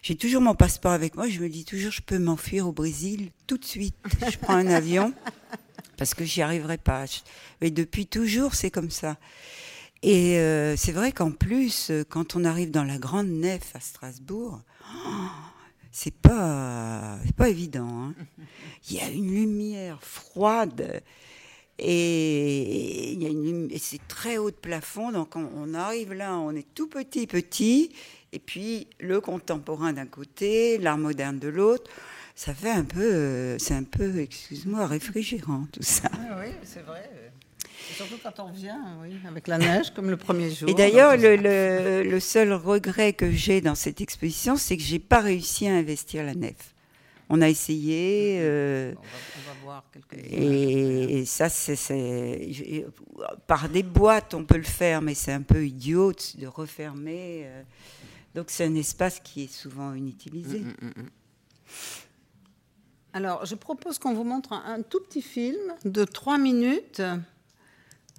J'ai 0.03 0.15
toujours 0.15 0.41
mon 0.41 0.55
passeport 0.55 0.93
avec 0.93 1.17
moi, 1.17 1.29
je 1.29 1.41
me 1.41 1.49
dis 1.49 1.65
toujours, 1.65 1.91
je 1.91 2.01
peux 2.01 2.21
m'enfuir 2.21 2.69
au 2.69 2.73
Brésil 2.73 3.33
tout 3.49 3.59
de 3.59 3.65
suite. 3.65 3.97
Je 4.31 4.39
prends 4.39 4.55
un 4.55 4.69
avion 4.69 5.13
parce 5.97 6.15
que 6.15 6.25
j'y 6.25 6.43
arriverai 6.43 6.79
pas. 6.79 7.07
Mais 7.61 7.73
depuis 7.73 8.07
toujours, 8.07 8.55
c'est 8.55 8.71
comme 8.71 8.91
ça. 8.91 9.17
Et 10.05 10.39
euh, 10.39 10.77
c'est 10.77 10.93
vrai 10.93 11.11
qu'en 11.11 11.33
plus, 11.33 11.91
quand 12.09 12.37
on 12.37 12.45
arrive 12.45 12.71
dans 12.71 12.85
la 12.85 12.99
grande 12.99 13.29
nef 13.29 13.75
à 13.75 13.81
Strasbourg, 13.81 14.61
c'est 15.93 16.15
pas, 16.15 17.19
pas 17.37 17.49
évident. 17.49 17.87
Hein. 17.89 18.15
Il 18.91 18.97
y 18.97 19.01
a 19.01 19.09
une 19.09 19.31
lumière 19.33 20.03
froide 20.03 21.03
et, 21.79 23.13
et 23.13 23.79
c'est 23.79 24.07
très 24.09 24.39
haut 24.39 24.51
de 24.51 24.57
plafond. 24.57 25.13
Donc 25.13 25.37
on, 25.37 25.49
on, 25.55 25.75
arrive 25.75 26.13
là, 26.13 26.37
on 26.37 26.57
est 26.57 26.75
tout 26.75 26.89
petit, 26.89 27.29
petit, 27.29 27.95
et 28.33 28.41
puis 28.41 28.89
le 28.99 29.21
contemporain 29.21 29.93
d'un 29.93 30.07
côté, 30.07 30.79
l'art 30.79 30.99
moderne 30.99 31.39
de 31.39 31.49
l'autre 31.49 31.91
ça 32.35 32.55
fait 32.55 32.71
un 32.71 32.85
peu, 32.85 33.01
euh, 33.01 33.59
c'est 33.59 33.75
un 33.75 33.85
peu, 33.85 34.19
excuse-moi, 34.19 34.87
réfrigérant 34.87 35.67
tout 35.73 35.83
ça. 35.83 36.09
Ah 36.13 36.39
oui, 36.41 36.53
c'est 36.63 36.85
vrai. 36.85 37.11
Surtout 37.97 38.19
quand 38.23 38.41
on 38.41 38.51
vient, 38.51 38.99
oui, 39.03 39.17
avec 39.29 39.49
la 39.49 39.59
neige, 39.59 39.91
comme 39.91 40.11
le 40.11 40.17
premier 40.17 40.51
jour. 40.51 40.69
Et 40.69 40.75
d'ailleurs, 40.75 41.17
le, 41.17 42.03
le, 42.03 42.21
seul 42.21 42.53
regret 42.53 43.13
que 43.13 43.31
j'ai 43.31 43.61
dans 43.61 43.75
cette 43.75 44.01
exposition, 44.01 44.57
c'est 44.57 44.77
que 44.77 44.83
j'ai 44.83 44.99
pas 44.99 45.21
réussi 45.21 45.69
à 45.69 45.75
investir 45.75 46.25
la 46.25 46.35
nef. 46.35 46.75
On 47.29 47.41
a 47.41 47.49
essayé. 47.49 48.39
Euh, 48.41 48.93
on, 48.97 49.01
va, 49.01 49.55
voir 49.63 49.85
quelques 49.93 50.23
et, 50.23 51.21
et, 51.21 51.25
ça, 51.25 51.49
c'est 51.49 51.77
par 53.47 53.69
des 53.69 53.83
boîtes, 53.83 54.35
on 54.35 54.45
peut 54.45 54.59
le 54.59 54.63
faire, 54.63 55.01
mais 55.01 55.15
c'est 55.15 55.33
un 55.33 55.43
peu 55.43 55.67
idiot 55.67 56.13
de 56.13 56.47
refermer. 56.47 57.45
Euh. 57.47 57.63
donc 58.35 58.47
c'est 58.49 58.65
un 58.65 58.75
espace 58.75 59.21
qui 59.21 59.45
est 59.45 59.53
souvent 59.53 59.95
inutilisé. 59.95 60.59
Mm, 60.59 60.75
mm, 60.83 61.03
mm, 61.03 61.09
alors, 63.15 63.45
je 63.45 63.55
propose 63.55 63.99
qu'on 63.99 64.15
vous 64.15 64.25
montre 64.25 64.53
un, 64.55 64.81
tout 64.81 65.01
petit 65.01 65.23
film 65.23 65.61
de 65.85 66.05
trois 66.05 66.39
minutes. 66.39 67.03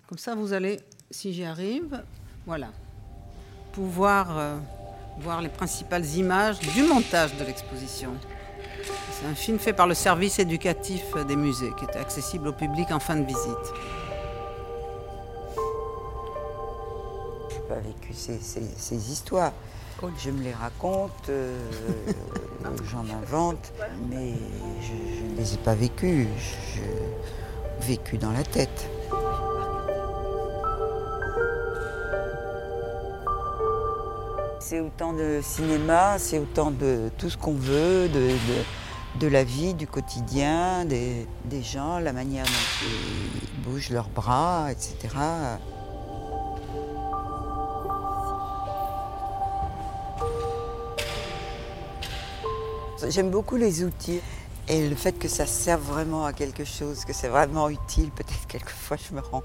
Comme 0.08 0.18
ça, 0.18 0.36
vous 0.36 0.54
allez, 0.54 0.80
si 1.10 1.34
j'y 1.34 1.44
arrive, 1.44 2.04
voilà, 2.46 2.68
pouvoir 3.72 4.38
euh, 4.38 4.58
voir 5.20 5.42
les 5.42 5.50
principales 5.50 6.06
images 6.16 6.60
du 6.60 6.84
montage 6.84 7.36
de 7.38 7.44
l'exposition. 7.44 8.12
C'est 9.12 9.28
un 9.28 9.36
film 9.36 9.60
fait 9.60 9.74
par 9.74 9.88
le 9.88 9.94
service 9.94 10.40
éducatif 10.40 11.04
des 11.28 11.36
musées 11.36 11.72
qui 11.78 11.86
est 11.86 11.98
accessible 11.98 12.50
au 12.50 12.54
public 12.54 12.92
en 12.92 13.00
fin 13.00 13.16
de 13.16 13.26
visite. 13.26 13.74
Je 17.50 17.56
n'ai 17.56 17.68
pas 17.68 17.80
vécu 17.80 18.14
ces 18.14 19.12
histoires 19.12 19.54
je 20.18 20.30
me 20.32 20.44
les 20.44 20.54
raconte, 20.54 21.30
euh, 21.30 21.58
j'en 22.92 23.06
invente, 23.16 23.72
mais 24.10 24.34
je 24.82 25.24
ne 25.26 25.38
les 25.38 25.54
ai 25.54 25.58
pas 25.58 25.76
vécues. 25.76 26.28
Je 26.76 26.82
vécu 27.86 28.18
dans 28.18 28.32
la 28.32 28.44
tête. 28.44 28.90
C'est 34.66 34.80
autant 34.80 35.12
de 35.12 35.42
cinéma, 35.44 36.18
c'est 36.18 36.40
autant 36.40 36.72
de 36.72 37.12
tout 37.18 37.30
ce 37.30 37.36
qu'on 37.36 37.54
veut, 37.54 38.08
de, 38.08 38.30
de, 39.20 39.28
la 39.28 39.44
vie, 39.44 39.74
du 39.74 39.88
quotidien, 39.88 40.86
des, 40.86 41.28
des 41.44 41.62
gens, 41.62 42.00
la 42.00 42.14
manière 42.14 42.46
dont 42.46 42.88
ils 42.88 43.62
bougent 43.62 43.90
leurs 43.90 44.08
bras, 44.08 44.72
etc. 44.72 45.14
J'aime 53.10 53.32
beaucoup 53.32 53.58
les 53.58 53.84
outils 53.84 54.22
et 54.70 54.88
le 54.88 54.96
fait 54.96 55.20
que 55.20 55.28
ça 55.28 55.46
serve 55.46 55.82
vraiment 55.82 56.24
à 56.24 56.32
quelque 56.32 56.64
chose, 56.64 57.04
que 57.04 57.12
c'est 57.12 57.28
vraiment 57.28 57.68
utile. 57.68 58.12
Peut-être 58.12 58.48
quelquefois 58.48 58.96
je 58.96 59.14
me 59.14 59.20
rends, 59.20 59.44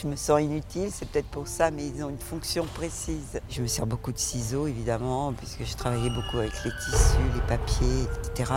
je 0.00 0.06
me 0.06 0.16
sens 0.16 0.40
inutile, 0.42 0.90
c'est 0.92 1.08
peut-être 1.08 1.28
pour 1.28 1.48
ça, 1.48 1.70
mais 1.70 1.86
ils 1.86 2.04
ont 2.04 2.10
une 2.10 2.18
fonction 2.18 2.66
précise. 2.74 3.40
Je 3.48 3.62
me 3.62 3.66
sers 3.66 3.86
beaucoup 3.86 4.12
de 4.12 4.18
ciseaux 4.18 4.66
évidemment, 4.66 5.32
puisque 5.32 5.64
je 5.64 5.74
travaillais 5.76 6.10
beaucoup 6.10 6.38
avec 6.38 6.52
les 6.64 6.70
tissus, 6.70 7.16
les 7.34 7.40
papiers, 7.42 8.02
etc. 8.22 8.52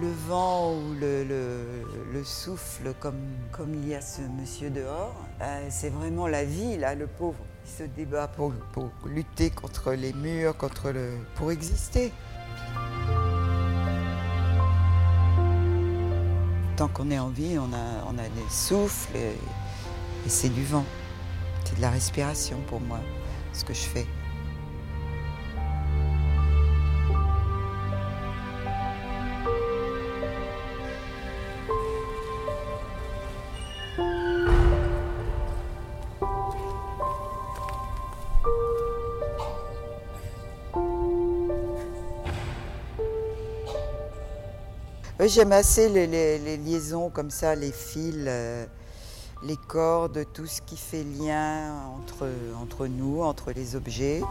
Le 0.00 0.10
vent 0.28 0.74
ou 0.74 0.94
le, 1.00 1.24
le, 2.12 2.24
souffle, 2.24 2.94
comme, 3.00 3.74
il 3.74 3.88
y 3.88 3.94
a 3.94 4.00
ce 4.00 4.20
monsieur 4.22 4.70
dehors, 4.70 5.16
euh, 5.40 5.66
c'est 5.70 5.90
vraiment 5.90 6.26
la 6.26 6.44
vie, 6.44 6.76
là, 6.76 6.94
le 6.94 7.06
pauvre. 7.06 7.44
Il 7.64 7.70
se 7.70 7.82
débat 7.84 8.28
pour, 8.28 8.52
lutter 9.06 9.50
contre 9.50 9.92
les 9.92 10.12
murs, 10.12 10.54
pour 11.34 11.50
exister. 11.50 12.12
tant 16.78 16.86
qu'on 16.86 17.10
est 17.10 17.18
en 17.18 17.28
vie, 17.28 17.58
on 17.58 17.72
a, 17.72 18.04
on 18.06 18.16
a 18.18 18.28
des 18.28 18.50
souffles 18.50 19.16
et 19.16 20.28
c'est 20.28 20.48
du 20.48 20.62
vent. 20.64 20.84
C'est 21.64 21.76
de 21.76 21.82
la 21.82 21.90
respiration 21.90 22.60
pour 22.68 22.80
moi, 22.80 23.00
ce 23.52 23.64
que 23.64 23.74
je 23.74 23.80
fais. 23.80 24.06
J'aime 45.28 45.52
assez 45.52 45.90
les, 45.90 46.56
liaisons 46.56 47.10
comme 47.10 47.30
ça, 47.30 47.54
les 47.54 47.70
fils, 47.70 48.24
euh, 48.26 48.64
les 49.42 49.56
cordes, 49.56 50.24
tout 50.32 50.46
ce 50.46 50.62
qui 50.62 50.78
fait 50.78 51.04
lien 51.04 51.74
entre, 51.98 52.26
entre 52.62 52.86
nous, 52.86 53.20
entre 53.20 53.52
les 53.52 53.76
objets. 53.76 54.22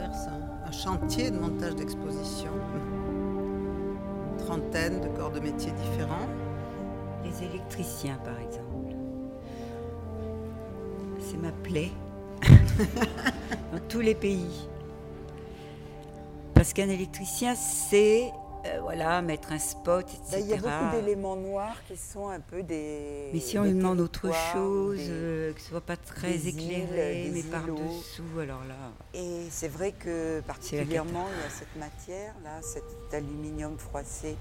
Un, 0.00 0.72
chantier 0.72 1.30
de 1.30 1.38
montage 1.38 1.74
d'exposition. 1.74 2.50
Une 4.30 4.36
trentaine 4.44 5.00
de 5.00 5.08
corps 5.08 5.30
de 5.30 5.40
métiers 5.40 5.72
différents. 5.72 6.28
Les 7.24 7.44
électriciens, 7.44 8.18
par 8.24 8.38
exemple. 8.40 8.94
C'est 11.18 11.36
ma 11.36 11.52
plaie 11.52 11.90
dans 13.72 13.80
tous 13.88 14.00
les 14.00 14.14
pays. 14.14 14.68
Parce 16.54 16.72
qu'un 16.72 16.88
électricien, 16.88 17.54
c'est 17.54 18.32
euh, 18.66 18.78
voilà, 18.82 19.22
mettre 19.22 19.52
un 19.52 19.58
spot, 19.58 20.04
etc. 20.04 20.20
Bah, 20.32 20.38
il 20.38 20.46
y 20.46 20.52
a 20.52 20.56
beaucoup 20.56 20.96
d'éléments 20.96 21.36
noirs 21.36 21.76
qui 21.88 21.96
sont 21.96 22.28
un 22.28 22.40
peu 22.40 22.62
des. 22.62 23.30
Mais 23.32 23.40
si 23.40 23.58
on 23.58 23.64
lui 23.64 23.72
demande 23.72 24.00
autre 24.00 24.30
chose, 24.52 24.98
euh, 25.00 25.52
que 25.54 25.60
ce 25.60 25.68
soit 25.68 25.80
pas 25.80 25.96
très 25.96 26.46
éclairé, 26.46 27.30
mais 27.32 27.42
par-dessous, 27.42 28.38
alors 28.38 28.62
là. 28.68 28.74
Et 29.14 29.46
c'est 29.50 29.68
vrai 29.68 29.92
que 29.92 30.40
particulièrement, 30.40 31.26
il 31.34 31.42
y 31.42 31.46
a 31.46 31.50
cette 31.50 31.76
matière, 31.76 32.34
là, 32.44 32.60
cet 32.60 32.84
aluminium 33.14 33.78
froissé, 33.78 34.36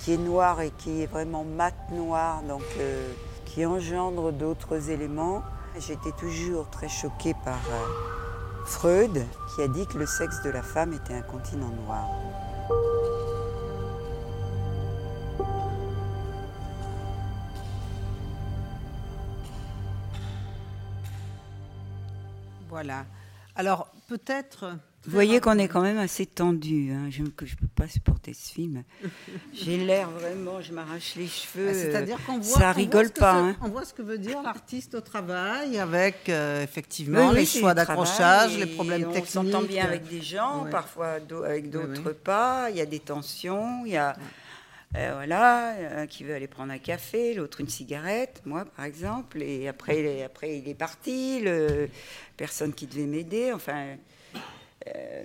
qui 0.00 0.14
est 0.14 0.18
noir 0.18 0.60
et 0.60 0.72
qui 0.78 1.02
est 1.02 1.06
vraiment 1.06 1.44
mat 1.44 1.76
noir, 1.92 2.42
donc 2.42 2.64
euh, 2.80 3.08
qui 3.44 3.64
engendre 3.64 4.32
d'autres 4.32 4.90
éléments. 4.90 5.42
J'étais 5.78 6.12
toujours 6.12 6.68
très 6.70 6.88
choquée 6.88 7.34
par 7.44 7.60
Freud, 8.64 9.24
qui 9.54 9.62
a 9.62 9.68
dit 9.68 9.86
que 9.86 9.98
le 9.98 10.06
sexe 10.06 10.42
de 10.42 10.50
la 10.50 10.62
femme 10.62 10.92
était 10.92 11.14
un 11.14 11.22
continent 11.22 11.70
noir. 11.84 12.08
Voilà. 22.84 23.06
Alors, 23.56 23.88
peut-être. 24.08 24.76
Vous 25.06 25.12
voyez 25.12 25.40
qu'on 25.40 25.58
est 25.58 25.68
quand 25.68 25.80
même 25.80 25.98
assez 25.98 26.26
tendu. 26.26 26.90
Hein. 26.92 27.08
Je 27.10 27.22
ne 27.22 27.28
peux 27.28 27.46
pas 27.74 27.88
supporter 27.88 28.34
ce 28.34 28.52
film. 28.52 28.82
J'ai 29.54 29.78
l'air 29.78 30.10
vraiment, 30.10 30.60
je 30.60 30.72
m'arrache 30.72 31.14
les 31.16 31.26
cheveux. 31.26 31.68
Ah, 31.70 31.74
c'est-à-dire 31.74 32.18
qu'on 32.26 32.38
voit. 32.38 32.58
Ça 32.58 32.72
rigole 32.72 33.10
pas. 33.10 33.34
Hein. 33.34 33.56
On 33.62 33.68
voit 33.68 33.84
ce 33.84 33.94
que 33.94 34.02
veut 34.02 34.18
dire 34.18 34.42
l'artiste 34.42 34.94
au 34.94 35.00
travail, 35.00 35.78
avec 35.78 36.28
euh, 36.28 36.62
effectivement 36.62 37.32
les 37.32 37.46
choix 37.46 37.72
d'accrochage, 37.72 38.58
les 38.58 38.66
problèmes 38.66 39.04
techniques. 39.12 39.24
On 39.36 39.44
s'entend 39.44 39.62
bien 39.62 39.84
avec 39.84 40.06
des 40.08 40.20
gens, 40.20 40.66
parfois 40.70 41.18
avec 41.44 41.70
d'autres 41.70 42.12
pas. 42.12 42.68
Il 42.70 42.76
y 42.76 42.82
a 42.82 42.86
des 42.86 43.00
tensions. 43.00 43.84
Il 43.86 43.92
y 43.92 43.96
a. 43.96 44.14
Euh, 44.96 45.12
voilà, 45.14 45.74
un 46.02 46.06
qui 46.06 46.22
veut 46.22 46.34
aller 46.34 46.46
prendre 46.46 46.72
un 46.72 46.78
café, 46.78 47.34
l'autre 47.34 47.60
une 47.60 47.68
cigarette, 47.68 48.42
moi 48.44 48.64
par 48.64 48.84
exemple, 48.84 49.42
et 49.42 49.66
après, 49.66 50.22
après 50.22 50.58
il 50.58 50.68
est 50.68 50.74
parti, 50.74 51.40
le, 51.40 51.88
personne 52.36 52.72
qui 52.72 52.86
devait 52.86 53.06
m'aider, 53.06 53.52
enfin. 53.52 53.96
Euh, 54.86 55.24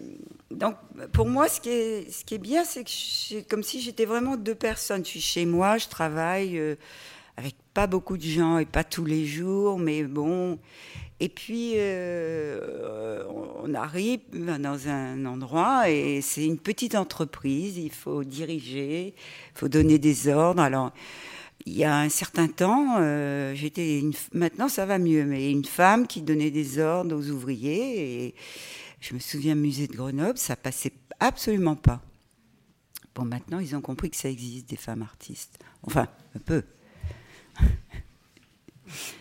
donc 0.50 0.76
pour 1.12 1.28
moi, 1.28 1.48
ce 1.50 1.62
qui 1.62 1.70
est, 1.70 2.12
ce 2.12 2.26
qui 2.26 2.36
est 2.36 2.40
bien, 2.40 2.64
c'est 2.64 2.84
que 2.84 2.90
c'est 2.90 3.44
comme 3.48 3.62
si 3.62 3.82
j'étais 3.82 4.06
vraiment 4.06 4.38
deux 4.38 4.56
personnes. 4.56 5.04
Je 5.04 5.10
suis 5.10 5.22
chez 5.22 5.46
moi, 5.46 5.78
je 5.78 5.88
travaille 5.88 6.58
euh, 6.58 6.76
avec 7.38 7.56
pas 7.74 7.86
beaucoup 7.86 8.18
de 8.18 8.24
gens 8.24 8.58
et 8.58 8.66
pas 8.66 8.84
tous 8.84 9.06
les 9.06 9.26
jours, 9.26 9.78
mais 9.78 10.04
bon. 10.04 10.58
Et 11.22 11.28
puis, 11.28 11.74
euh, 11.76 13.24
on 13.62 13.74
arrive 13.74 14.22
dans 14.32 14.88
un 14.88 15.26
endroit 15.26 15.90
et 15.90 16.22
c'est 16.22 16.46
une 16.46 16.58
petite 16.58 16.96
entreprise, 16.96 17.78
il 17.78 17.92
faut 17.92 18.24
diriger, 18.24 19.14
il 19.54 19.58
faut 19.58 19.68
donner 19.68 20.00
des 20.00 20.30
ordres. 20.30 20.62
Alors, 20.62 20.94
il 21.66 21.74
y 21.74 21.84
a 21.84 21.98
un 21.98 22.08
certain 22.08 22.48
temps, 22.48 22.96
euh, 23.00 23.54
j'étais 23.54 24.02
maintenant 24.34 24.70
ça 24.70 24.86
va 24.86 24.98
mieux, 24.98 25.26
mais 25.26 25.52
une 25.52 25.66
femme 25.66 26.08
qui 26.08 26.22
donnait 26.22 26.52
des 26.52 26.80
ordres 26.80 27.14
aux 27.14 27.30
ouvriers 27.30 28.26
et 28.26 28.36
je 29.02 29.14
me 29.14 29.20
souviens 29.20 29.56
musée 29.56 29.88
de 29.88 29.96
Grenoble, 29.96 30.38
ça 30.38 30.56
passait 30.56 30.94
absolument 31.20 31.76
pas. 31.76 32.02
Bon, 33.14 33.26
maintenant 33.26 33.60
ils 33.60 33.76
ont 33.76 33.82
compris 33.82 34.10
que 34.10 34.16
ça 34.16 34.30
existe 34.30 34.70
des 34.70 34.78
femmes 34.78 35.02
artistes, 35.02 35.60
enfin 35.84 36.08
un 36.34 36.40
peu. 36.40 36.64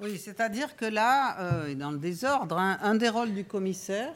Oui, 0.00 0.16
c'est-à-dire 0.16 0.76
que 0.76 0.84
là, 0.84 1.40
euh, 1.40 1.74
dans 1.74 1.90
le 1.90 1.98
désordre, 1.98 2.56
hein, 2.56 2.78
un 2.82 2.94
des 2.94 3.08
rôles 3.08 3.34
du 3.34 3.44
commissaire, 3.44 4.14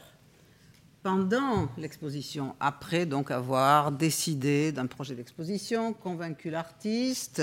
pendant 1.01 1.67
l'exposition, 1.77 2.55
après 2.61 3.05
donc 3.05 3.29
avoir 3.29 3.91
décidé 3.91 4.71
d'un 4.71 4.85
projet 4.85 5.15
d'exposition, 5.15 5.91
convaincu 5.91 6.49
l'artiste, 6.49 7.41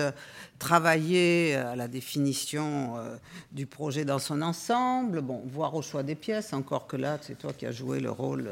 travaillé 0.58 1.54
à 1.56 1.76
la 1.76 1.86
définition 1.86 2.96
euh, 2.96 3.16
du 3.52 3.66
projet 3.66 4.06
dans 4.06 4.18
son 4.18 4.40
ensemble, 4.40 5.20
bon, 5.20 5.42
voire 5.44 5.74
au 5.74 5.82
choix 5.82 6.02
des 6.02 6.14
pièces, 6.14 6.54
encore 6.54 6.86
que 6.86 6.96
là, 6.96 7.18
c'est 7.20 7.36
toi 7.36 7.52
qui 7.52 7.66
as 7.66 7.72
joué 7.72 8.00
le 8.00 8.10
rôle 8.10 8.48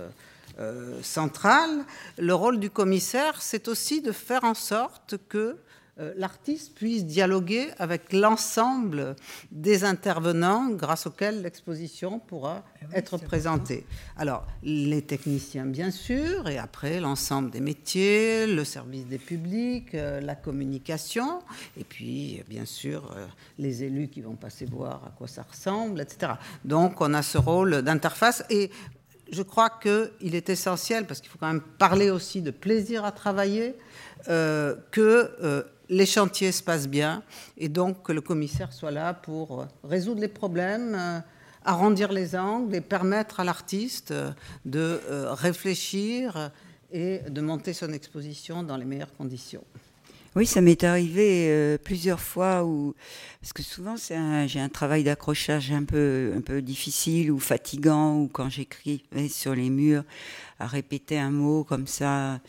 euh, 0.58 1.00
central. 1.02 1.70
Le 2.18 2.34
rôle 2.34 2.58
du 2.58 2.68
commissaire, 2.68 3.40
c'est 3.40 3.68
aussi 3.68 4.02
de 4.02 4.12
faire 4.12 4.44
en 4.44 4.54
sorte 4.54 5.14
que 5.28 5.38
euh, 5.38 5.54
l'artiste 6.16 6.74
puisse 6.74 7.04
dialoguer 7.04 7.68
avec 7.78 8.12
l'ensemble 8.12 9.16
des 9.50 9.84
intervenants 9.84 10.70
grâce 10.70 11.06
auxquels 11.06 11.42
l'exposition 11.42 12.18
pourra 12.20 12.64
eh 12.82 12.98
être 12.98 13.18
présentée. 13.18 13.84
Alors, 14.16 14.46
les 14.62 15.02
techniciens, 15.02 15.66
bien 15.66 15.90
sûr, 15.90 16.48
et 16.48 16.58
après 16.58 17.00
l'ensemble 17.00 17.50
des 17.50 17.60
métiers, 17.60 18.46
le 18.46 18.64
service 18.64 19.06
des 19.06 19.18
publics, 19.18 19.94
euh, 19.94 20.20
la 20.20 20.34
communication, 20.34 21.40
et 21.76 21.84
puis, 21.84 22.42
bien 22.48 22.64
sûr, 22.64 23.12
euh, 23.16 23.26
les 23.58 23.82
élus 23.84 24.08
qui 24.08 24.20
vont 24.20 24.36
passer 24.36 24.66
voir 24.66 25.02
à 25.06 25.10
quoi 25.10 25.26
ça 25.26 25.42
ressemble, 25.42 26.00
etc. 26.00 26.32
Donc, 26.64 27.00
on 27.00 27.14
a 27.14 27.22
ce 27.22 27.38
rôle 27.38 27.82
d'interface. 27.82 28.44
Et 28.50 28.70
je 29.30 29.42
crois 29.42 29.70
qu'il 29.70 30.34
est 30.34 30.48
essentiel, 30.48 31.06
parce 31.06 31.20
qu'il 31.20 31.30
faut 31.30 31.38
quand 31.38 31.52
même 31.52 31.62
parler 31.78 32.10
aussi 32.10 32.40
de 32.40 32.50
plaisir 32.50 33.04
à 33.04 33.12
travailler, 33.12 33.74
que 34.26 35.64
les 35.88 36.06
chantiers 36.06 36.52
se 36.52 36.62
passent 36.62 36.88
bien 36.88 37.22
et 37.56 37.68
donc 37.68 38.02
que 38.02 38.12
le 38.12 38.20
commissaire 38.20 38.72
soit 38.72 38.90
là 38.90 39.14
pour 39.14 39.66
résoudre 39.84 40.20
les 40.20 40.28
problèmes, 40.28 40.94
euh, 40.94 41.20
arrondir 41.64 42.12
les 42.12 42.36
angles 42.36 42.74
et 42.74 42.80
permettre 42.80 43.40
à 43.40 43.44
l'artiste 43.44 44.10
euh, 44.10 44.30
de 44.64 45.00
euh, 45.08 45.32
réfléchir 45.32 46.50
et 46.92 47.20
de 47.28 47.40
monter 47.40 47.72
son 47.72 47.92
exposition 47.92 48.62
dans 48.62 48.76
les 48.76 48.84
meilleures 48.84 49.14
conditions. 49.16 49.64
Oui, 50.36 50.46
ça 50.46 50.60
m'est 50.60 50.84
arrivé 50.84 51.78
plusieurs 51.82 52.20
fois 52.20 52.64
où, 52.64 52.94
parce 53.40 53.52
que 53.52 53.62
souvent 53.62 53.96
j'ai 53.96 54.60
un 54.60 54.68
travail 54.68 55.02
d'accrochage 55.02 55.72
un 55.72 55.84
peu, 55.84 56.32
un 56.36 56.42
peu 56.42 56.62
difficile 56.62 57.32
ou 57.32 57.40
fatigant, 57.40 58.14
ou 58.14 58.28
quand 58.28 58.48
j'écris 58.48 59.02
sur 59.30 59.54
les 59.54 59.68
murs 59.68 60.04
à 60.60 60.66
répéter 60.66 61.18
un 61.18 61.30
mot 61.30 61.64
comme 61.64 61.86
ça, 61.86 62.40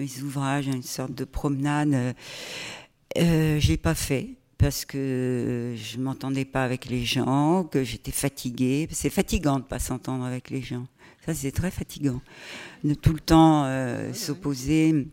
mes 0.00 0.22
ouvrages, 0.22 0.66
une 0.66 0.82
sorte 0.82 1.12
de 1.12 1.24
promenade. 1.24 2.14
Euh, 3.18 3.60
je 3.60 3.68
l'ai 3.68 3.76
pas 3.76 3.94
fait 3.94 4.30
parce 4.56 4.86
que 4.86 5.74
je 5.76 5.98
m'entendais 5.98 6.46
pas 6.46 6.64
avec 6.64 6.86
les 6.86 7.04
gens, 7.04 7.64
que 7.64 7.84
j'étais 7.84 8.12
fatiguée. 8.12 8.88
C'est 8.90 9.10
fatigant 9.10 9.58
de 9.58 9.64
pas 9.64 9.78
s'entendre 9.78 10.24
avec 10.24 10.48
les 10.48 10.62
gens. 10.62 10.86
Ça, 11.26 11.34
c'est 11.34 11.52
très 11.52 11.70
fatigant. 11.70 12.22
De 12.82 12.94
tout 12.94 13.12
le 13.12 13.20
temps 13.20 13.64
euh, 13.66 14.14
s'opposer. 14.14 15.06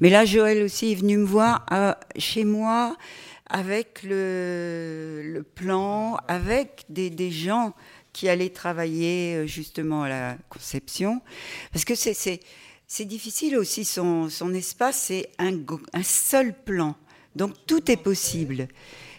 Mais 0.00 0.10
là, 0.10 0.24
Joël 0.24 0.64
aussi 0.64 0.92
est 0.92 0.96
venu 0.96 1.18
me 1.18 1.24
voir 1.24 1.64
euh, 1.70 1.92
chez 2.16 2.44
moi 2.44 2.96
avec 3.48 4.02
le, 4.02 5.22
le 5.24 5.42
plan, 5.44 6.16
avec 6.26 6.84
des, 6.88 7.10
des, 7.10 7.30
gens 7.30 7.72
qui 8.12 8.28
allaient 8.28 8.50
travailler 8.50 9.36
euh, 9.36 9.46
justement 9.46 10.02
à 10.02 10.08
la 10.08 10.36
conception. 10.48 11.20
Parce 11.72 11.84
que 11.84 11.94
c'est 11.94 12.40
c'est 12.86 13.04
difficile 13.04 13.56
aussi, 13.56 13.84
son, 13.84 14.30
son 14.30 14.54
espace, 14.54 14.96
c'est 15.08 15.30
un, 15.38 15.52
seul 16.02 16.54
plan. 16.54 16.94
Donc 17.34 17.54
tout 17.66 17.90
est 17.90 17.96
possible. 17.96 18.68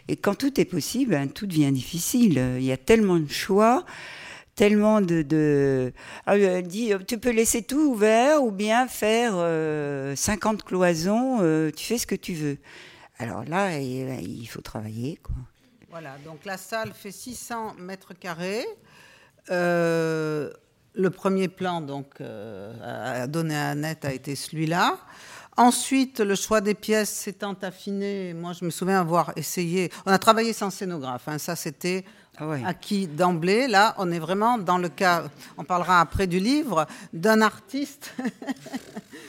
Et 0.07 0.15
quand 0.15 0.35
tout 0.35 0.59
est 0.59 0.65
possible, 0.65 1.11
ben, 1.11 1.29
tout 1.29 1.47
devient 1.47 1.71
difficile. 1.71 2.39
Il 2.57 2.63
y 2.63 2.71
a 2.71 2.77
tellement 2.77 3.19
de 3.19 3.29
choix, 3.29 3.85
tellement 4.55 5.01
de. 5.01 5.91
Ah, 6.25 6.37
elle 6.37 6.67
dit 6.67 6.93
tu 7.07 7.17
peux 7.17 7.31
laisser 7.31 7.61
tout 7.61 7.91
ouvert 7.91 8.41
ou 8.41 8.51
bien 8.51 8.87
faire 8.87 9.33
50 10.15 10.63
cloisons, 10.63 11.39
tu 11.75 11.85
fais 11.85 11.97
ce 11.97 12.07
que 12.07 12.15
tu 12.15 12.33
veux. 12.33 12.57
Alors 13.19 13.43
là, 13.45 13.79
il, 13.79 14.47
faut 14.47 14.61
travailler. 14.61 15.19
Voilà, 15.89 16.17
donc 16.23 16.45
la 16.45 16.57
salle 16.57 16.93
fait 16.93 17.11
600 17.11 17.75
mètres 17.79 18.13
carrés. 18.13 18.65
Euh, 19.49 20.51
le 20.97 21.09
premier 21.09 21.47
plan 21.47 21.81
donc 21.81 22.07
euh, 22.19 23.21
à 23.21 23.27
donné 23.27 23.55
à 23.55 23.69
Annette 23.69 24.03
a 24.05 24.13
été 24.13 24.35
celui-là. 24.35 24.97
Ensuite, 25.55 26.19
le 26.19 26.35
choix 26.35 26.61
des 26.61 26.75
pièces 26.75 27.09
s'étant 27.09 27.55
affiné, 27.61 28.33
moi 28.33 28.53
je 28.53 28.63
me 28.63 28.69
souviens 28.69 28.99
avoir 28.99 29.33
essayé. 29.35 29.91
On 30.05 30.11
a 30.11 30.19
travaillé 30.19 30.53
sans 30.53 30.69
scénographe, 30.69 31.27
hein, 31.27 31.39
ça 31.39 31.55
c'était 31.55 32.05
ah 32.37 32.45
acquis 32.65 33.07
d'emblée. 33.07 33.67
Là, 33.67 33.95
on 33.97 34.11
est 34.11 34.19
vraiment 34.19 34.59
dans 34.59 34.77
le 34.77 34.89
cas, 34.89 35.23
on 35.57 35.63
parlera 35.63 35.99
après 35.99 36.27
du 36.27 36.39
livre, 36.39 36.85
d'un 37.11 37.41
artiste. 37.41 38.13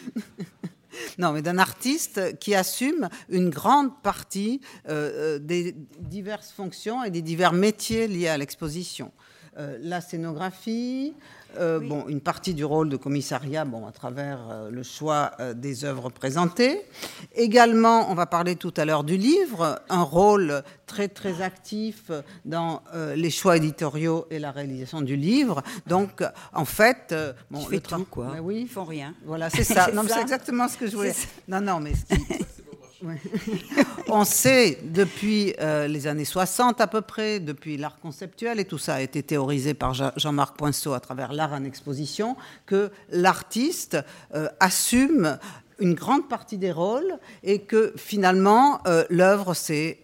non, 1.19 1.33
mais 1.33 1.41
d'un 1.41 1.59
artiste 1.59 2.39
qui 2.39 2.55
assume 2.55 3.09
une 3.31 3.49
grande 3.49 3.91
partie 4.03 4.61
euh, 4.89 5.37
euh, 5.37 5.39
des 5.39 5.75
diverses 5.99 6.53
fonctions 6.53 7.03
et 7.05 7.11
des 7.11 7.23
divers 7.23 7.55
métiers 7.55 8.07
liés 8.07 8.29
à 8.29 8.37
l'exposition. 8.37 9.13
La 9.81 10.01
scénographie, 10.01 11.15
euh, 11.57 11.81
bon, 11.81 12.05
une 12.09 12.21
partie 12.21 12.53
du 12.53 12.65
rôle 12.65 12.91
de 12.91 12.97
commissariat 12.97 13.65
bon, 13.65 13.87
à 13.87 13.93
travers 13.93 14.39
euh, 14.51 14.71
le 14.71 14.83
choix 14.83 15.33
euh, 15.41 15.55
des 15.55 15.85
œuvres 15.85 16.11
présentées. 16.11 16.83
Également, 17.35 18.11
on 18.11 18.15
va 18.15 18.27
parler 18.27 18.57
tout 18.57 18.75
à 18.77 18.85
l'heure 18.85 19.03
du 19.03 19.17
livre, 19.17 19.81
un 19.89 20.03
rôle 20.03 20.63
très 20.87 21.09
très 21.09 21.41
actif 21.43 22.11
dans 22.45 22.83
les 23.15 23.31
choix 23.31 23.57
éditoriaux 23.57 24.27
et 24.31 24.39
la 24.39 24.51
réalisation 24.51 25.03
du 25.03 25.17
livre. 25.17 25.63
Donc, 25.87 26.23
en 26.55 26.65
fait, 26.65 27.15
bon, 27.51 27.67
le 27.69 27.81
tout, 27.81 28.07
quoi. 28.11 28.33
oui, 28.43 28.63
ils 28.63 28.69
font 28.69 28.85
rien. 28.85 29.15
Voilà, 29.25 29.51
c'est 29.51 29.65
ça. 29.65 29.91
non, 29.95 30.03
c'est 30.07 30.21
exactement 30.21 30.69
ce 30.69 30.77
que 30.77 30.87
je 30.87 30.97
voulais. 30.97 31.15
Non, 31.47 31.61
non, 31.61 31.81
mais 31.81 31.93
On 34.09 34.25
sait 34.25 34.79
depuis 34.83 35.55
euh, 35.61 35.87
les 35.87 36.07
années 36.07 36.25
60 36.25 36.81
à 36.81 36.87
peu 36.87 37.01
près, 37.01 37.41
depuis 37.41 37.77
l'art 37.77 37.99
conceptuel, 38.01 38.59
et 38.61 38.65
tout 38.65 38.79
ça 38.79 38.97
a 38.97 39.01
été 39.01 39.23
théorisé 39.23 39.75
par 39.75 39.95
Jean-Marc 39.95 40.57
Poinceau 40.57 40.93
à 40.93 41.01
travers 41.01 41.33
l'art 41.33 41.53
en 41.53 41.65
exposition, 41.65 42.37
que 42.67 42.91
l'artiste 43.11 43.99
euh, 44.35 44.49
assume 44.61 45.39
une 45.79 45.95
grande 45.95 46.29
partie 46.29 46.59
des 46.59 46.73
rôles 46.73 47.19
et 47.45 47.61
que 47.61 47.93
finalement 47.97 48.81
euh, 48.87 49.05
l'œuvre 49.11 49.55
c'est 49.55 50.01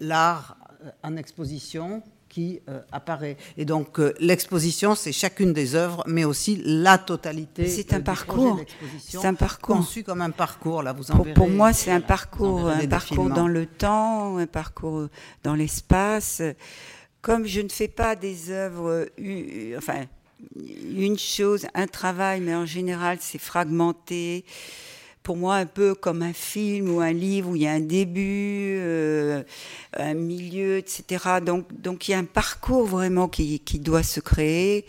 l'art 0.00 0.56
en 1.02 1.16
exposition 1.16 2.02
qui 2.28 2.60
euh, 2.68 2.80
apparaît. 2.92 3.36
Et 3.56 3.64
donc 3.64 3.98
euh, 3.98 4.14
l'exposition, 4.20 4.94
c'est 4.94 5.12
chacune 5.12 5.52
des 5.52 5.74
œuvres, 5.74 6.02
mais 6.06 6.24
aussi 6.24 6.62
la 6.64 6.98
totalité. 6.98 7.66
C'est 7.66 7.92
un 7.92 8.00
parcours. 8.00 8.60
C'est 8.98 9.24
un 9.24 9.34
parcours 9.34 9.76
conçu 9.76 10.02
comme 10.02 10.20
un 10.20 10.30
parcours. 10.30 10.82
Là, 10.82 10.92
vous 10.92 11.10
en 11.10 11.16
pour, 11.16 11.32
pour 11.32 11.48
moi, 11.48 11.72
c'est 11.72 11.90
un 11.90 12.00
parcours, 12.00 12.68
un 12.68 12.86
parcours 12.86 13.30
dans 13.30 13.48
le 13.48 13.66
temps, 13.66 14.38
un 14.38 14.46
parcours 14.46 15.08
dans 15.42 15.54
l'espace. 15.54 16.42
Comme 17.20 17.46
je 17.46 17.60
ne 17.60 17.68
fais 17.68 17.88
pas 17.88 18.14
des 18.14 18.50
œuvres, 18.50 19.06
enfin, 19.76 20.04
une 20.94 21.18
chose, 21.18 21.66
un 21.74 21.86
travail, 21.86 22.40
mais 22.40 22.54
en 22.54 22.66
général, 22.66 23.18
c'est 23.20 23.38
fragmenté 23.38 24.44
pour 25.22 25.36
moi 25.36 25.56
un 25.56 25.66
peu 25.66 25.94
comme 25.94 26.22
un 26.22 26.32
film 26.32 26.94
ou 26.94 27.00
un 27.00 27.12
livre 27.12 27.50
où 27.50 27.56
il 27.56 27.62
y 27.62 27.66
a 27.66 27.72
un 27.72 27.80
début, 27.80 28.78
euh, 28.78 29.42
un 29.96 30.14
milieu, 30.14 30.78
etc. 30.78 31.40
Donc, 31.44 31.66
donc 31.80 32.08
il 32.08 32.12
y 32.12 32.14
a 32.14 32.18
un 32.18 32.24
parcours 32.24 32.86
vraiment 32.86 33.28
qui, 33.28 33.60
qui 33.60 33.78
doit 33.78 34.02
se 34.02 34.20
créer. 34.20 34.84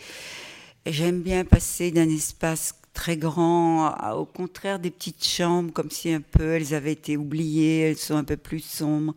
J'aime 0.86 1.22
bien 1.22 1.46
passer 1.46 1.92
d'un 1.92 2.10
espace 2.10 2.74
très 2.94 3.18
grand, 3.18 3.96
au 4.14 4.26
contraire 4.26 4.80
des 4.80 4.92
petites 4.92 5.26
chambres, 5.26 5.72
comme 5.72 5.90
si 5.90 6.12
un 6.12 6.22
peu 6.22 6.54
elles 6.56 6.74
avaient 6.74 6.92
été 6.92 7.16
oubliées, 7.16 7.82
elles 7.82 7.98
sont 7.98 8.16
un 8.16 8.24
peu 8.24 8.38
plus 8.38 8.64
sombres, 8.64 9.16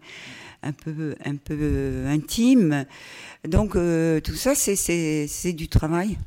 un 0.62 0.72
peu, 0.72 1.16
un 1.24 1.36
peu 1.36 2.04
intimes. 2.06 2.86
Donc 3.44 3.74
euh, 3.74 4.20
tout 4.20 4.34
ça, 4.34 4.54
c'est 4.54 5.52
du 5.52 5.68
travail. 5.68 6.18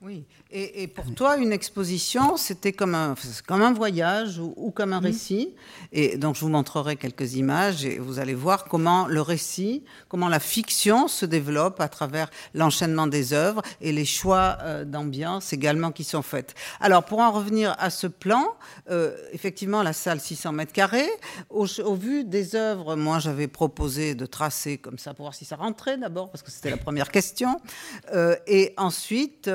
Oui, 0.00 0.24
et, 0.54 0.86
pour 0.86 1.06
toi, 1.14 1.38
une 1.38 1.52
exposition, 1.52 2.36
c'était 2.36 2.72
comme 2.72 2.94
un, 2.94 3.14
comme 3.46 3.62
un 3.62 3.72
voyage 3.72 4.38
ou, 4.38 4.70
comme 4.70 4.92
un 4.92 5.00
récit. 5.00 5.54
Et 5.92 6.18
donc, 6.18 6.36
je 6.36 6.40
vous 6.40 6.50
montrerai 6.50 6.96
quelques 6.96 7.34
images 7.34 7.86
et 7.86 7.98
vous 7.98 8.18
allez 8.18 8.34
voir 8.34 8.64
comment 8.64 9.06
le 9.06 9.22
récit, 9.22 9.82
comment 10.08 10.28
la 10.28 10.40
fiction 10.40 11.08
se 11.08 11.24
développe 11.24 11.80
à 11.80 11.88
travers 11.88 12.30
l'enchaînement 12.52 13.06
des 13.06 13.32
œuvres 13.32 13.62
et 13.80 13.92
les 13.92 14.04
choix 14.04 14.58
euh, 14.60 14.84
d'ambiance 14.84 15.54
également 15.54 15.90
qui 15.90 16.04
sont 16.04 16.20
faits. 16.20 16.54
Alors, 16.80 17.04
pour 17.04 17.20
en 17.20 17.32
revenir 17.32 17.74
à 17.78 17.88
ce 17.88 18.06
plan, 18.06 18.44
euh, 18.90 19.16
effectivement, 19.32 19.82
la 19.82 19.94
salle 19.94 20.20
600 20.20 20.52
mètres 20.52 20.72
carrés, 20.72 21.08
au, 21.48 21.64
vu 21.94 22.24
des 22.24 22.56
œuvres, 22.56 22.94
moi, 22.94 23.20
j'avais 23.20 23.48
proposé 23.48 24.14
de 24.14 24.26
tracer 24.26 24.76
comme 24.76 24.98
ça 24.98 25.14
pour 25.14 25.24
voir 25.24 25.34
si 25.34 25.46
ça 25.46 25.56
rentrait 25.56 25.96
d'abord, 25.96 26.30
parce 26.30 26.42
que 26.42 26.50
c'était 26.50 26.70
la 26.70 26.76
première 26.76 27.10
question. 27.10 27.58
Euh, 28.12 28.36
et 28.46 28.74
ensuite, 28.76 29.50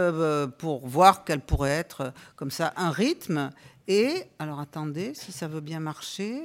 pour 0.57 0.86
voir 0.87 1.23
qu'elle 1.23 1.41
pourrait 1.41 1.71
être 1.71 2.01
euh, 2.01 2.11
comme 2.35 2.51
ça 2.51 2.73
un 2.77 2.91
rythme. 2.91 3.51
Et, 3.87 4.23
alors 4.39 4.59
attendez, 4.59 5.13
si 5.13 5.31
ça 5.31 5.47
veut 5.47 5.61
bien 5.61 5.79
marcher. 5.79 6.41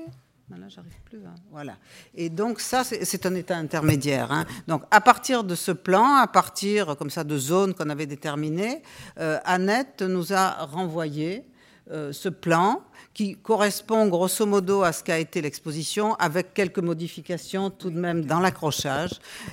Là, 0.50 0.68
j'arrive 0.68 1.00
plus. 1.06 1.24
Hein. 1.24 1.34
Voilà. 1.50 1.76
Et 2.14 2.28
donc 2.28 2.60
ça, 2.60 2.84
c'est 2.84 3.24
un 3.24 3.34
état 3.34 3.56
intermédiaire. 3.56 4.30
Hein. 4.30 4.44
Donc 4.68 4.82
à 4.90 5.00
partir 5.00 5.44
de 5.44 5.54
ce 5.54 5.72
plan, 5.72 6.16
à 6.16 6.26
partir 6.26 6.94
comme 6.98 7.08
ça 7.08 7.24
de 7.24 7.38
zones 7.38 7.72
qu'on 7.72 7.88
avait 7.88 8.06
déterminées, 8.06 8.82
euh, 9.18 9.38
Annette 9.44 10.02
nous 10.02 10.34
a 10.34 10.66
renvoyé 10.66 11.46
euh, 11.90 12.12
ce 12.12 12.28
plan 12.28 12.82
qui 13.14 13.36
correspond 13.36 14.08
grosso 14.08 14.46
modo 14.46 14.82
à 14.82 14.92
ce 14.92 15.04
qu'a 15.04 15.18
été 15.18 15.42
l'exposition, 15.42 16.14
avec 16.14 16.54
quelques 16.54 16.78
modifications 16.78 17.70
tout 17.70 17.90
de 17.90 17.98
même 17.98 18.24
dans 18.24 18.40
l'accrochage. 18.40 19.12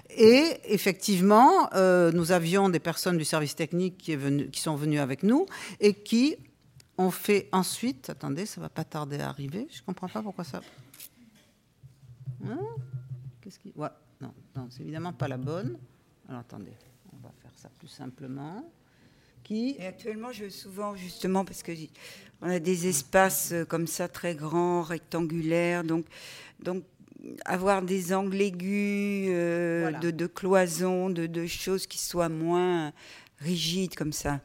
Et 0.09 0.59
effectivement, 0.65 1.69
euh, 1.73 2.11
nous 2.11 2.31
avions 2.31 2.69
des 2.69 2.79
personnes 2.79 3.17
du 3.17 3.25
service 3.25 3.55
technique 3.55 3.97
qui, 3.97 4.59
sont 4.59 4.75
venues 4.75 4.99
avec 4.99 5.23
nous 5.23 5.45
et 5.79 5.93
qui 5.93 6.37
ont 6.97 7.11
fait 7.11 7.49
ensuite. 7.51 8.09
Attendez, 8.09 8.45
ça 8.45 8.61
va 8.61 8.69
pas 8.69 8.83
tarder 8.83 9.19
à 9.19 9.29
arriver. 9.29 9.67
Je 9.71 9.81
comprends 9.81 10.07
pas 10.07 10.21
pourquoi 10.21 10.43
ça. 10.43 10.61
Hein? 12.45 12.59
Qu'est-ce 13.41 13.59
qui. 13.59 13.73
Ouais, 13.75 13.89
non, 14.21 14.33
non 14.55 14.67
c'est 14.69 14.83
évidemment 14.83 15.13
pas 15.13 15.27
la 15.27 15.37
bonne. 15.37 15.77
Alors 16.27 16.41
attendez, 16.41 16.73
on 17.13 17.17
va 17.17 17.33
faire 17.41 17.51
ça 17.55 17.69
plus 17.77 17.87
simplement. 17.87 18.63
Et 19.51 19.85
actuellement, 19.85 20.31
je 20.31 20.49
souvent, 20.49 20.95
justement, 20.95 21.45
parce 21.45 21.63
que 21.63 21.71
on 22.41 22.49
a 22.49 22.59
des 22.59 22.87
espaces 22.87 23.51
euh, 23.51 23.65
comme 23.65 23.87
ça 23.87 24.07
très 24.07 24.35
grands, 24.35 24.81
rectangulaires, 24.81 25.83
donc, 25.83 26.05
donc 26.61 26.83
avoir 27.45 27.81
des 27.81 28.13
angles 28.13 28.39
aigus, 28.41 29.27
euh, 29.29 29.91
de, 29.99 30.11
de, 30.11 30.27
cloisons, 30.27 31.09
de, 31.09 31.25
de, 31.25 31.45
choses 31.47 31.85
qui 31.85 31.97
soient 31.97 32.29
moins 32.29 32.93
rigides 33.39 33.95
comme 33.95 34.13
ça. 34.13 34.39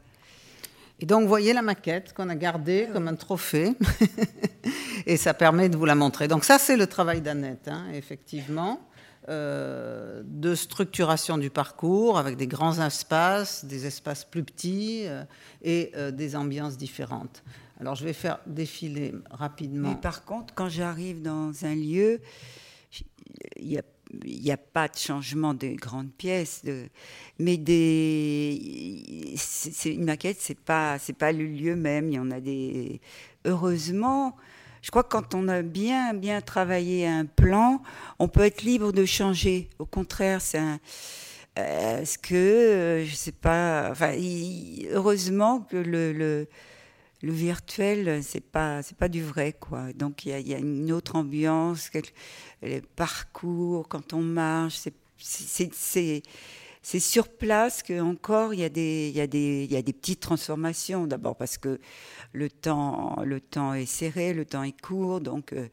Et 0.99 1.05
donc, 1.05 1.23
vous 1.23 1.27
voyez 1.27 1.53
la 1.53 1.61
maquette 1.61 2.13
qu'on 2.13 2.29
a 2.29 2.35
gardée 2.35 2.87
comme 2.91 3.07
un 3.07 3.15
trophée, 3.15 3.73
et 5.05 5.17
ça 5.17 5.33
permet 5.33 5.69
de 5.69 5.77
vous 5.77 5.85
la 5.85 5.95
montrer. 5.95 6.27
Donc, 6.27 6.43
ça, 6.43 6.57
c'est 6.57 6.77
le 6.77 6.87
travail 6.87 7.21
d'Annette, 7.21 7.67
hein, 7.67 7.85
effectivement. 7.93 8.79
Euh, 9.27 10.21
de 10.23 10.53
structuration 10.53 11.39
du 11.39 11.49
parcours 11.49 12.19
avec 12.19 12.37
des 12.37 12.45
grands 12.45 12.79
espaces, 12.85 13.65
des 13.65 13.87
espaces 13.87 14.23
plus 14.23 14.43
petits 14.43 15.07
euh, 15.07 15.23
et 15.63 15.91
euh, 15.95 16.11
des 16.11 16.35
ambiances 16.35 16.77
différentes. 16.77 17.43
Alors 17.79 17.95
je 17.95 18.05
vais 18.05 18.13
faire 18.13 18.37
défiler 18.45 19.15
rapidement. 19.31 19.89
Mais 19.89 19.95
par 19.95 20.25
contre, 20.25 20.53
quand 20.53 20.69
j'arrive 20.69 21.23
dans 21.23 21.51
un 21.65 21.73
lieu, 21.73 22.21
il 23.57 23.81
n'y 24.23 24.51
a, 24.51 24.57
pas 24.57 24.87
de 24.89 24.97
changement 24.97 25.55
de 25.55 25.69
grandes 25.69 26.11
pièces, 26.11 26.61
mais 27.39 27.57
des, 27.57 29.35
une 29.85 30.05
maquette, 30.05 30.37
c'est 30.39 30.59
pas, 30.59 30.97
pas 31.17 31.31
le 31.31 31.47
lieu 31.47 31.75
même. 31.75 32.09
Il 32.09 32.15
y 32.15 32.19
en 32.19 32.29
a 32.29 32.39
des. 32.39 33.01
Heureusement, 33.43 34.35
je 34.85 34.91
crois 34.91 35.01
que 35.01 35.09
quand 35.09 35.33
on 35.33 35.47
a 35.47 35.63
bien, 35.63 36.13
bien 36.13 36.41
travaillé 36.41 37.07
un 37.07 37.25
plan, 37.25 37.81
on 38.19 38.27
peut 38.27 38.41
être 38.41 38.61
libre 38.61 38.91
de 38.91 39.03
changer. 39.03 39.67
Au 39.79 39.85
contraire, 39.87 40.41
c'est. 40.41 40.59
Euh, 41.57 42.01
est-ce 42.01 42.19
que, 42.19 42.35
euh, 42.35 43.03
je 43.03 43.15
sais 43.15 43.31
pas, 43.31 43.87
enfin, 43.89 44.13
heureusement 44.91 45.61
que 45.61 45.77
le, 45.77 46.13
le, 46.13 46.47
virtuel, 47.23 48.21
c'est 48.23 48.45
pas, 48.45 48.83
c'est 48.83 48.95
pas 48.95 49.07
du 49.07 49.23
vrai, 49.23 49.53
quoi. 49.59 49.91
Donc, 49.93 50.27
il 50.27 50.37
y, 50.37 50.49
y 50.49 50.53
a, 50.53 50.59
une 50.59 50.91
autre 50.91 51.15
ambiance, 51.15 51.89
les 52.61 52.81
parcours, 52.81 53.87
quand 53.87 54.13
on 54.13 54.21
marche, 54.21 54.81
c'est, 55.17 56.21
c'est, 56.85 56.99
sur 56.99 57.29
place 57.29 57.81
que 57.81 57.99
encore 57.99 58.53
il 58.53 58.59
y 58.59 58.63
a 58.63 58.69
des 58.69 59.09
il 59.09 59.17
y 59.73 59.75
a 59.75 59.81
des 59.81 59.93
petites 59.93 60.19
transformations 60.19 61.07
d'abord 61.07 61.35
parce 61.35 61.57
que 61.57 61.79
le 62.31 62.49
temps 62.49 63.73
est 63.73 63.87
serré 63.87 64.33
le 64.35 64.45
temps 64.45 64.61
est 64.61 64.79
court 64.79 65.19
donc 65.19 65.49
on 65.53 65.57
euh, 65.57 65.67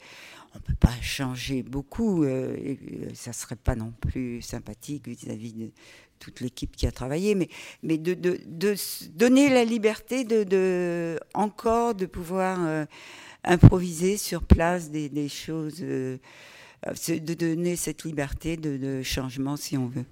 on 0.55 0.61
peut 0.61 0.75
pas 0.81 0.94
changer 1.03 1.62
beaucoup 1.62 2.25
euh, 2.25 2.57
euh, 2.57 3.09
ça 3.12 3.35
serait 3.35 3.57
pas 3.57 3.75
non 3.75 3.92
plus 4.01 4.40
sympathique 4.40 5.07
vis-à-vis 5.07 5.53
de 5.53 5.70
toute 6.18 6.40
l'équipe 6.40 6.77
qui 6.77 6.87
a 6.87 6.92
travaillé, 6.92 7.35
mais, 7.35 7.98
de, 7.98 8.14
donner 9.12 9.48
la 9.48 9.64
liberté 9.64 10.22
de, 10.22 11.18
encore 11.35 11.96
de 11.96 12.07
pouvoir 12.07 12.87
improviser 13.42 14.16
sur 14.16 14.44
place 14.44 14.92
des, 14.92 15.29
choses, 15.29 15.81
de 15.81 16.20
donner 17.35 17.75
cette 17.75 18.05
liberté 18.05 18.57
de 18.57 19.03
changement 19.03 19.57
si 19.57 19.77
on 19.77 19.88
veut. 19.88 20.05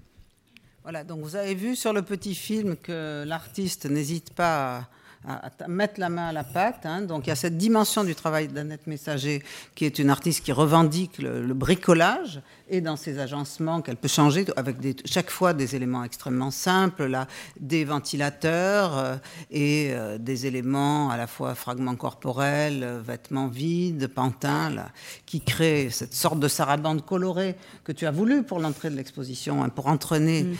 Voilà, 0.83 1.03
donc 1.03 1.19
vous 1.21 1.35
avez 1.35 1.53
vu 1.53 1.75
sur 1.75 1.93
le 1.93 2.01
petit 2.01 2.33
film 2.33 2.75
que 2.75 3.23
l'artiste 3.27 3.85
n'hésite 3.85 4.33
pas 4.33 4.77
à 4.77 4.87
à, 5.27 5.67
mettre 5.67 5.99
la 5.99 6.09
main 6.09 6.29
à 6.29 6.31
la 6.31 6.43
pâte. 6.43 6.85
Hein. 6.85 7.01
Donc 7.01 7.27
il 7.27 7.29
y 7.29 7.33
a 7.33 7.35
cette 7.35 7.57
dimension 7.57 8.03
du 8.03 8.15
travail 8.15 8.47
d'Annette 8.47 8.87
Messager, 8.87 9.43
qui 9.75 9.85
est 9.85 9.99
une 9.99 10.09
artiste 10.09 10.43
qui 10.43 10.51
revendique 10.51 11.19
le, 11.19 11.53
bricolage, 11.53 12.41
et 12.69 12.79
dans 12.81 12.95
ses 12.95 13.19
agencements 13.19 13.81
qu'elle 13.81 13.97
peut 13.97 14.07
changer 14.07 14.45
avec 14.55 14.79
des, 14.79 14.95
chaque 15.05 15.29
fois 15.29 15.53
des 15.53 15.75
éléments 15.75 16.03
extrêmement 16.05 16.51
simples, 16.51 17.05
là, 17.05 17.27
des 17.59 17.83
ventilateurs 17.83 18.97
euh, 18.97 19.15
et 19.51 19.89
euh, 19.91 20.17
des 20.17 20.47
éléments 20.47 21.09
à 21.09 21.17
la 21.17 21.27
fois 21.27 21.53
fragments 21.53 21.95
corporels, 21.95 22.81
euh, 22.81 23.01
vêtements 23.05 23.49
vides, 23.49 24.07
pantins, 24.07 24.69
là, 24.69 24.89
qui 25.25 25.41
créent 25.41 25.89
cette 25.89 26.13
sorte 26.13 26.39
de 26.39 26.47
sarabande 26.47 27.05
colorée 27.05 27.57
que 27.83 27.91
tu 27.91 28.05
as 28.05 28.11
voulu 28.11 28.43
pour 28.43 28.59
l'entrée 28.59 28.89
de 28.89 28.95
l'exposition, 28.95 29.63
hein, 29.63 29.69
pour 29.69 29.87
entraîner 29.87 30.43
mm. 30.43 30.55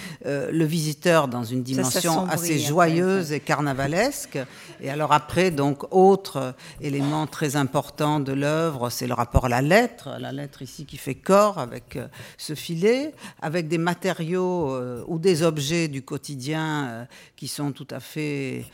le 0.51 0.65
visiteur 0.65 1.29
dans 1.29 1.45
une 1.45 1.63
dimension 1.63 2.25
assez 2.25 2.59
joyeuse 2.59 3.31
et 3.31 3.39
carnavalesque. 3.39 4.37
Et 4.81 4.89
alors 4.89 5.11
après, 5.11 5.51
donc, 5.51 5.93
autre 5.93 6.55
élément 6.81 7.27
très 7.27 7.55
important 7.55 8.19
de 8.19 8.33
l'œuvre, 8.33 8.89
c'est 8.89 9.07
le 9.07 9.13
rapport 9.13 9.45
à 9.45 9.49
la 9.49 9.61
lettre, 9.61 10.09
la 10.19 10.31
lettre 10.31 10.61
ici 10.61 10.85
qui 10.85 10.97
fait 10.97 11.15
corps 11.15 11.57
avec 11.57 11.95
euh, 11.95 12.07
ce 12.37 12.55
filet, 12.55 13.13
avec 13.41 13.67
des 13.67 13.77
matériaux 13.77 14.71
euh, 14.73 15.03
ou 15.07 15.19
des 15.19 15.43
objets 15.43 15.87
du 15.87 16.01
quotidien 16.01 16.87
euh, 16.87 17.05
qui 17.35 17.47
sont 17.47 17.71
tout 17.71 17.87
à 17.89 17.99
fait 17.99 18.65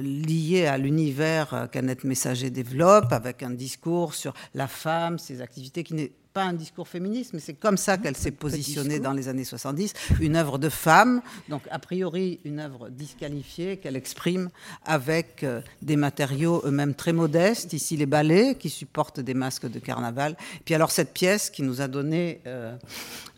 liés 0.00 0.66
à 0.66 0.78
l'univers 0.78 1.66
qu'Annette 1.72 2.04
Messager 2.04 2.50
développe, 2.50 3.12
avec 3.12 3.42
un 3.42 3.50
discours 3.50 4.14
sur 4.14 4.32
la 4.54 4.68
femme, 4.68 5.18
ses 5.18 5.40
activités 5.42 5.82
qui 5.82 5.94
n'est 5.94 6.12
pas 6.32 6.44
un 6.44 6.52
discours 6.52 6.86
féministe, 6.86 7.32
mais 7.32 7.40
c'est 7.40 7.54
comme 7.54 7.76
ça 7.76 7.98
qu'elle 7.98 8.16
s'est 8.16 8.30
positionnée 8.30 9.00
dans 9.00 9.12
les 9.12 9.28
années 9.28 9.44
70, 9.44 9.92
une 10.20 10.36
œuvre 10.36 10.58
de 10.58 10.68
femme, 10.68 11.22
donc 11.48 11.62
a 11.70 11.78
priori 11.78 12.40
une 12.44 12.60
œuvre 12.60 12.88
disqualifiée 12.90 13.78
qu'elle 13.78 13.96
exprime 13.96 14.50
avec 14.84 15.42
euh, 15.42 15.60
des 15.82 15.96
matériaux 15.96 16.62
eux-mêmes 16.64 16.94
très 16.94 17.12
modestes, 17.12 17.72
ici 17.72 17.96
les 17.96 18.06
balais 18.06 18.54
qui 18.54 18.70
supportent 18.70 19.20
des 19.20 19.34
masques 19.34 19.70
de 19.70 19.78
carnaval, 19.78 20.36
puis 20.64 20.74
alors 20.74 20.90
cette 20.90 21.12
pièce 21.12 21.50
qui 21.50 21.62
nous 21.62 21.80
a 21.80 21.88
donné 21.88 22.40
euh, 22.46 22.76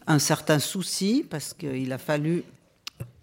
un 0.07 0.19
certain 0.19 0.59
souci 0.59 1.25
parce 1.29 1.55
qu'il 1.55 1.93
a 1.93 1.99
fallu 1.99 2.45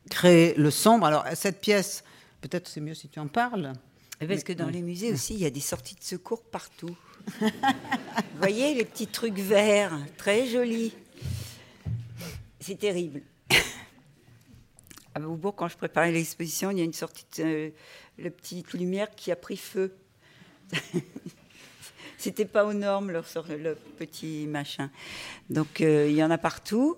créer 0.09 0.53
le 0.55 0.71
sombre. 0.71 1.05
Alors 1.05 1.25
cette 1.33 1.59
pièce, 1.59 2.03
peut-être 2.41 2.67
c'est 2.67 2.81
mieux 2.81 2.93
si 2.93 3.09
tu 3.09 3.19
en 3.19 3.27
parles. 3.27 3.73
Parce 4.19 4.43
que 4.43 4.53
dans 4.53 4.69
les 4.69 4.81
musées 4.81 5.13
aussi, 5.13 5.35
il 5.35 5.41
y 5.41 5.45
a 5.45 5.51
des 5.51 5.59
sorties 5.59 5.95
de 5.95 6.03
secours 6.03 6.41
partout. 6.41 6.95
Vous 7.27 8.39
voyez 8.39 8.73
les 8.73 8.85
petits 8.85 9.07
trucs 9.07 9.37
verts, 9.37 9.97
très 10.17 10.47
jolis. 10.47 10.93
C'est 12.59 12.79
terrible. 12.79 13.21
À 15.13 15.19
Beaubourg, 15.19 15.55
quand 15.55 15.67
je 15.67 15.77
préparais 15.77 16.11
l'exposition, 16.11 16.71
il 16.71 16.77
y 16.77 16.81
a 16.81 16.83
une 16.83 16.93
sortie 16.93 17.25
de 17.37 17.43
euh, 17.43 17.69
la 18.19 18.29
petite 18.29 18.73
lumière 18.73 19.09
qui 19.15 19.31
a 19.31 19.35
pris 19.35 19.57
feu. 19.57 19.95
C'était 22.17 22.45
pas 22.45 22.65
aux 22.65 22.73
normes 22.73 23.11
leur 23.11 23.25
le 23.49 23.75
petit 23.97 24.47
machin. 24.47 24.89
Donc 25.49 25.81
euh, 25.81 26.07
il 26.09 26.15
y 26.15 26.23
en 26.23 26.31
a 26.31 26.37
partout 26.37 26.97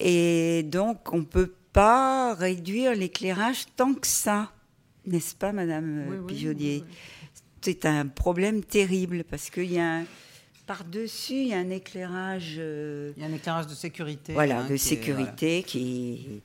et 0.00 0.62
donc 0.64 1.12
on 1.12 1.24
peut 1.24 1.52
pas 1.72 2.34
réduire 2.34 2.94
l'éclairage 2.94 3.66
tant 3.76 3.94
que 3.94 4.06
ça, 4.06 4.52
n'est-ce 5.06 5.34
pas, 5.34 5.52
Madame 5.52 6.26
Pijaudier 6.26 6.84
c'est 7.64 7.86
un 7.86 8.06
problème 8.06 8.62
terrible 8.62 9.24
parce 9.24 9.48
qu'il 9.48 9.72
y 9.72 9.80
a 9.80 10.02
par-dessus, 10.66 11.32
il 11.32 11.48
y 11.48 11.54
a 11.54 11.58
un 11.58 11.70
éclairage. 11.70 12.56
Euh, 12.58 13.12
il 13.16 13.22
y 13.22 13.26
a 13.26 13.28
un 13.28 13.32
éclairage 13.32 13.66
de 13.66 13.74
sécurité. 13.74 14.34
Voilà, 14.34 14.60
hein, 14.60 14.66
de 14.68 14.76
sécurité 14.76 15.62
qui, 15.62 16.42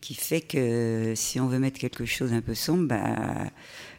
qui 0.00 0.14
fait 0.14 0.40
que 0.40 1.14
si 1.16 1.40
on 1.40 1.48
veut 1.48 1.58
mettre 1.58 1.80
quelque 1.80 2.04
chose 2.04 2.32
un 2.32 2.42
peu 2.42 2.54
sombre, 2.54 2.86
bah, 2.86 3.50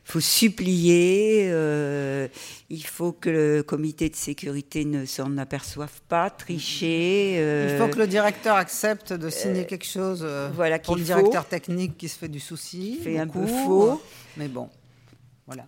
faut 0.06 0.22
supplier, 0.22 1.50
euh, 1.52 2.30
il 2.70 2.86
faut 2.86 3.12
que 3.12 3.30
le 3.30 3.64
comité 3.64 4.10
de 4.10 4.16
sécurité 4.16 4.86
ne 4.86 5.06
s'en 5.06 5.38
aperçoive 5.38 6.02
pas, 6.08 6.30
tricher. 6.30 7.40
il 7.70 7.78
faut 7.78 7.90
que 7.90 8.00
le 8.00 8.08
directeur 8.08 8.56
accepte 8.56 9.12
de 9.12 9.30
signer 9.30 9.62
euh, 9.62 9.66
quelque 9.66 9.86
chose 9.86 10.26
voilà, 10.54 10.80
pour 10.80 10.96
le 10.96 11.04
directeur 11.04 11.46
technique 11.46 11.98
qui 11.98 12.08
se 12.08 12.18
fait 12.18 12.30
du 12.30 12.40
souci. 12.42 13.00
Fait 13.04 13.18
un 13.18 13.28
peu 13.28 13.48
faux. 13.48 14.02
Mais 14.38 14.48
bon. 14.48 14.70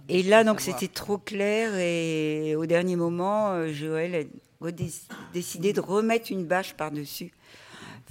Et 0.10 0.24
là, 0.24 0.44
donc, 0.44 0.62
c'était 0.62 0.88
trop 0.88 1.18
clair. 1.18 1.76
Et 1.76 2.56
au 2.56 2.66
dernier 2.66 2.96
moment, 2.96 3.52
euh, 3.52 3.74
Joël 3.74 4.28
a 4.64 4.72
décidé 5.34 5.74
de 5.74 5.82
remettre 5.82 6.32
une 6.32 6.46
bâche 6.46 6.74
par-dessus. 6.74 7.32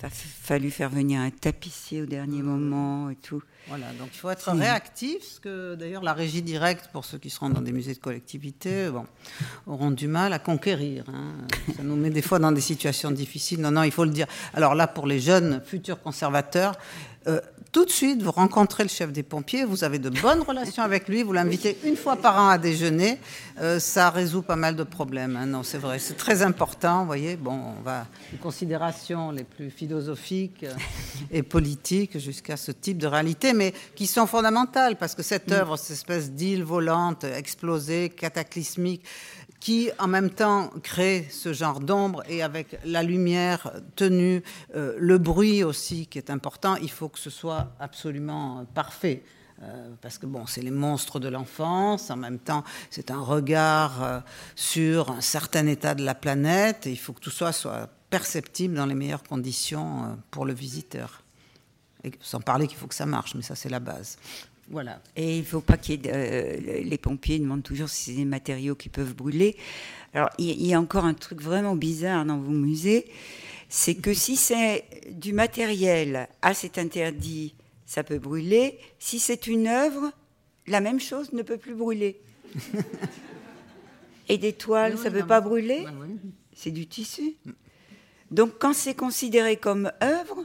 Il 0.01 0.07
a 0.07 0.11
fallu 0.11 0.71
faire 0.71 0.91
venir 0.91 1.21
un 1.21 1.31
tapissier 1.31 2.03
au 2.03 2.07
dernier 2.07 2.43
moment 2.43 3.11
et 3.11 3.15
tout. 3.15 3.43
Voilà, 3.69 3.87
donc 3.99 4.09
il 4.13 4.19
faut 4.19 4.29
être 4.29 4.51
réactif, 4.51 5.19
parce 5.19 5.39
que 5.39 5.77
d'ailleurs 5.77 6.03
la 6.03 6.13
régie 6.13 6.43
directe, 6.43 6.91
pour 6.93 7.05
ceux 7.05 7.17
qui 7.17 7.31
seront 7.31 7.49
dans 7.49 7.63
des 7.63 7.73
musées 7.73 7.95
de 7.95 8.01
collectivité, 8.01 8.91
bon, 8.91 9.07
auront 9.67 9.93
du 9.93 10.09
mal 10.09 10.33
à 10.33 10.39
conquérir. 10.41 11.05
Hein. 11.09 11.35
Ça 11.77 11.83
nous 11.85 11.97
met 11.97 12.11
des 12.11 12.23
fois 12.23 12.41
dans 12.41 12.53
des 12.53 12.61
situations 12.61 13.13
difficiles. 13.13 13.61
Non, 13.61 13.71
non, 13.71 13.85
il 13.85 13.93
faut 13.93 14.05
le 14.05 14.11
dire. 14.11 14.27
Alors 14.53 14.75
là, 14.75 14.89
pour 14.89 15.07
les 15.07 15.21
jeunes 15.21 15.63
futurs 15.65 16.03
conservateurs, 16.03 16.77
euh, 17.29 17.41
tout 17.75 17.85
de 17.85 17.91
suite, 17.91 18.23
vous 18.23 18.31
rencontrez 18.31 18.85
le 18.85 18.89
chef 18.89 19.11
des 19.11 19.25
pompiers, 19.25 19.65
vous 19.65 19.83
avez 19.83 19.99
de 19.99 20.09
bonnes 20.09 20.43
relations 20.47 20.85
avec 20.85 21.09
lui, 21.09 21.25
vous 21.25 21.33
l'invitez 21.33 21.77
une 21.85 21.97
fois 21.97 22.15
par 22.15 22.39
an 22.41 22.49
à 22.49 22.57
déjeuner, 22.57 23.19
euh, 23.61 23.81
ça 23.81 24.11
résout 24.11 24.43
pas 24.43 24.55
mal 24.55 24.77
de 24.77 24.85
problèmes. 24.85 25.37
Hein. 25.37 25.47
Non, 25.47 25.65
c'est 25.65 25.79
vrai, 25.79 25.99
c'est 25.99 26.15
très 26.15 26.43
important, 26.43 27.01
vous 27.01 27.07
voyez. 27.07 27.35
Bon, 27.35 27.75
on 27.77 27.83
va 27.83 28.07
les 28.31 28.39
considérations 28.39 29.33
les 29.33 29.43
plus 29.43 29.71
philosophiques 29.71 30.63
euh, 30.63 30.73
et 31.33 31.43
politiques 31.43 32.17
jusqu'à 32.21 32.57
ce 32.57 32.71
type 32.71 32.99
de 32.99 33.09
réalité, 33.09 33.53
mais 33.53 33.75
qui 33.97 34.07
sont 34.07 34.29
fondamentales 34.29 34.95
parce 34.95 35.17
que 35.17 35.25
cette 35.25 35.51
mm. 35.51 35.55
œuvre, 35.55 35.77
cette 35.77 35.97
espèce 35.97 36.31
d'île 36.31 36.63
volante, 36.63 37.25
explosée, 37.25 38.09
cataclysmique, 38.09 39.03
qui 39.65 39.91
en 39.99 40.09
même 40.09 40.29
temps 40.29 40.71
crée 40.83 41.27
ce 41.31 41.55
genre 41.55 41.81
d'ombre 41.81 42.23
et 42.29 42.43
avec 42.43 42.79
la 42.85 43.03
lumière 43.03 43.73
tenue, 43.97 44.43
euh, 44.77 44.95
le 44.99 45.17
bruit 45.17 45.65
aussi 45.65 46.07
qui 46.07 46.19
est 46.19 46.29
important, 46.29 46.77
il 46.77 46.91
faut 46.91 47.09
que 47.09 47.19
ce 47.19 47.31
soit 47.31 47.64
absolument 47.79 48.65
parfait. 48.75 49.23
Euh, 49.63 49.91
parce 50.01 50.19
que 50.19 50.27
bon, 50.27 50.47
c'est 50.47 50.63
les 50.63 50.71
monstres 50.71 51.21
de 51.21 51.29
l'enfance, 51.29 52.11
en 52.11 52.17
même 52.17 52.39
temps, 52.39 52.65
c'est 52.91 53.11
un 53.11 53.21
regard 53.21 54.03
euh, 54.03 54.21
sur 54.57 55.11
un 55.11 55.21
certain 55.21 55.67
état 55.69 55.95
de 55.95 56.05
la 56.05 56.15
planète, 56.15 56.87
et 56.87 56.91
il 56.91 56.99
faut 56.99 57.13
que 57.13 57.21
tout 57.21 57.31
ça 57.31 57.53
soit 57.53 57.89
perceptible 58.11 58.75
dans 58.75 58.87
les 58.87 58.95
meilleures 58.95 59.23
conditions 59.23 60.19
pour 60.31 60.45
le 60.45 60.53
visiteur. 60.53 61.23
Sans 62.21 62.41
parler 62.41 62.67
qu'il 62.67 62.77
faut 62.77 62.87
que 62.87 62.95
ça 62.95 63.07
marche, 63.07 63.35
mais 63.35 63.43
ça 63.43 63.55
c'est 63.55 63.71
la 63.71 63.81
base. 63.81 64.19
Voilà. 64.69 65.01
Et 65.17 65.37
il 65.37 65.41
ne 65.41 65.47
faut 65.47 65.61
pas 65.61 65.77
qu'il. 65.77 66.01
Euh, 66.07 66.83
les 66.83 66.99
pompiers 66.99 67.39
demandent 67.39 67.63
toujours 67.63 67.89
si 67.89 68.05
c'est 68.05 68.17
des 68.17 68.25
matériaux 68.25 68.75
qui 68.75 68.89
peuvent 68.89 69.15
brûler. 69.15 69.57
Alors, 70.15 70.31
il 70.39 70.67
y 70.67 70.75
a 70.75 70.81
encore 70.81 71.05
un 71.05 71.15
truc 71.15 71.43
vraiment 71.43 71.77
bizarre 71.77 72.25
dans 72.25 72.39
vos 72.39 72.53
musées 72.53 73.07
c'est 73.69 73.95
que 73.95 74.15
si 74.15 74.37
c'est 74.37 74.85
du 75.11 75.33
matériel, 75.33 76.29
ah, 76.43 76.55
c'est 76.55 76.79
interdit, 76.79 77.55
ça 77.87 78.03
peut 78.05 78.19
brûler. 78.19 78.79
Si 78.99 79.19
c'est 79.19 79.47
une 79.47 79.67
œuvre, 79.67 80.13
la 80.67 80.81
même 80.81 81.01
chose 81.01 81.33
ne 81.33 81.43
peut 81.43 81.59
plus 81.59 81.75
brûler. 81.75 82.21
Et 84.29 84.39
des 84.39 84.55
toiles, 84.55 84.97
ça 84.97 85.11
ne 85.11 85.21
peut 85.21 85.27
pas 85.27 85.41
brûler 85.41 85.85
C'est 86.55 86.71
du 86.71 86.87
tissu. 86.87 87.37
Donc, 88.31 88.59
quand 88.59 88.73
c'est 88.73 88.95
considéré 88.95 89.57
comme 89.57 89.93
œuvre, 90.03 90.45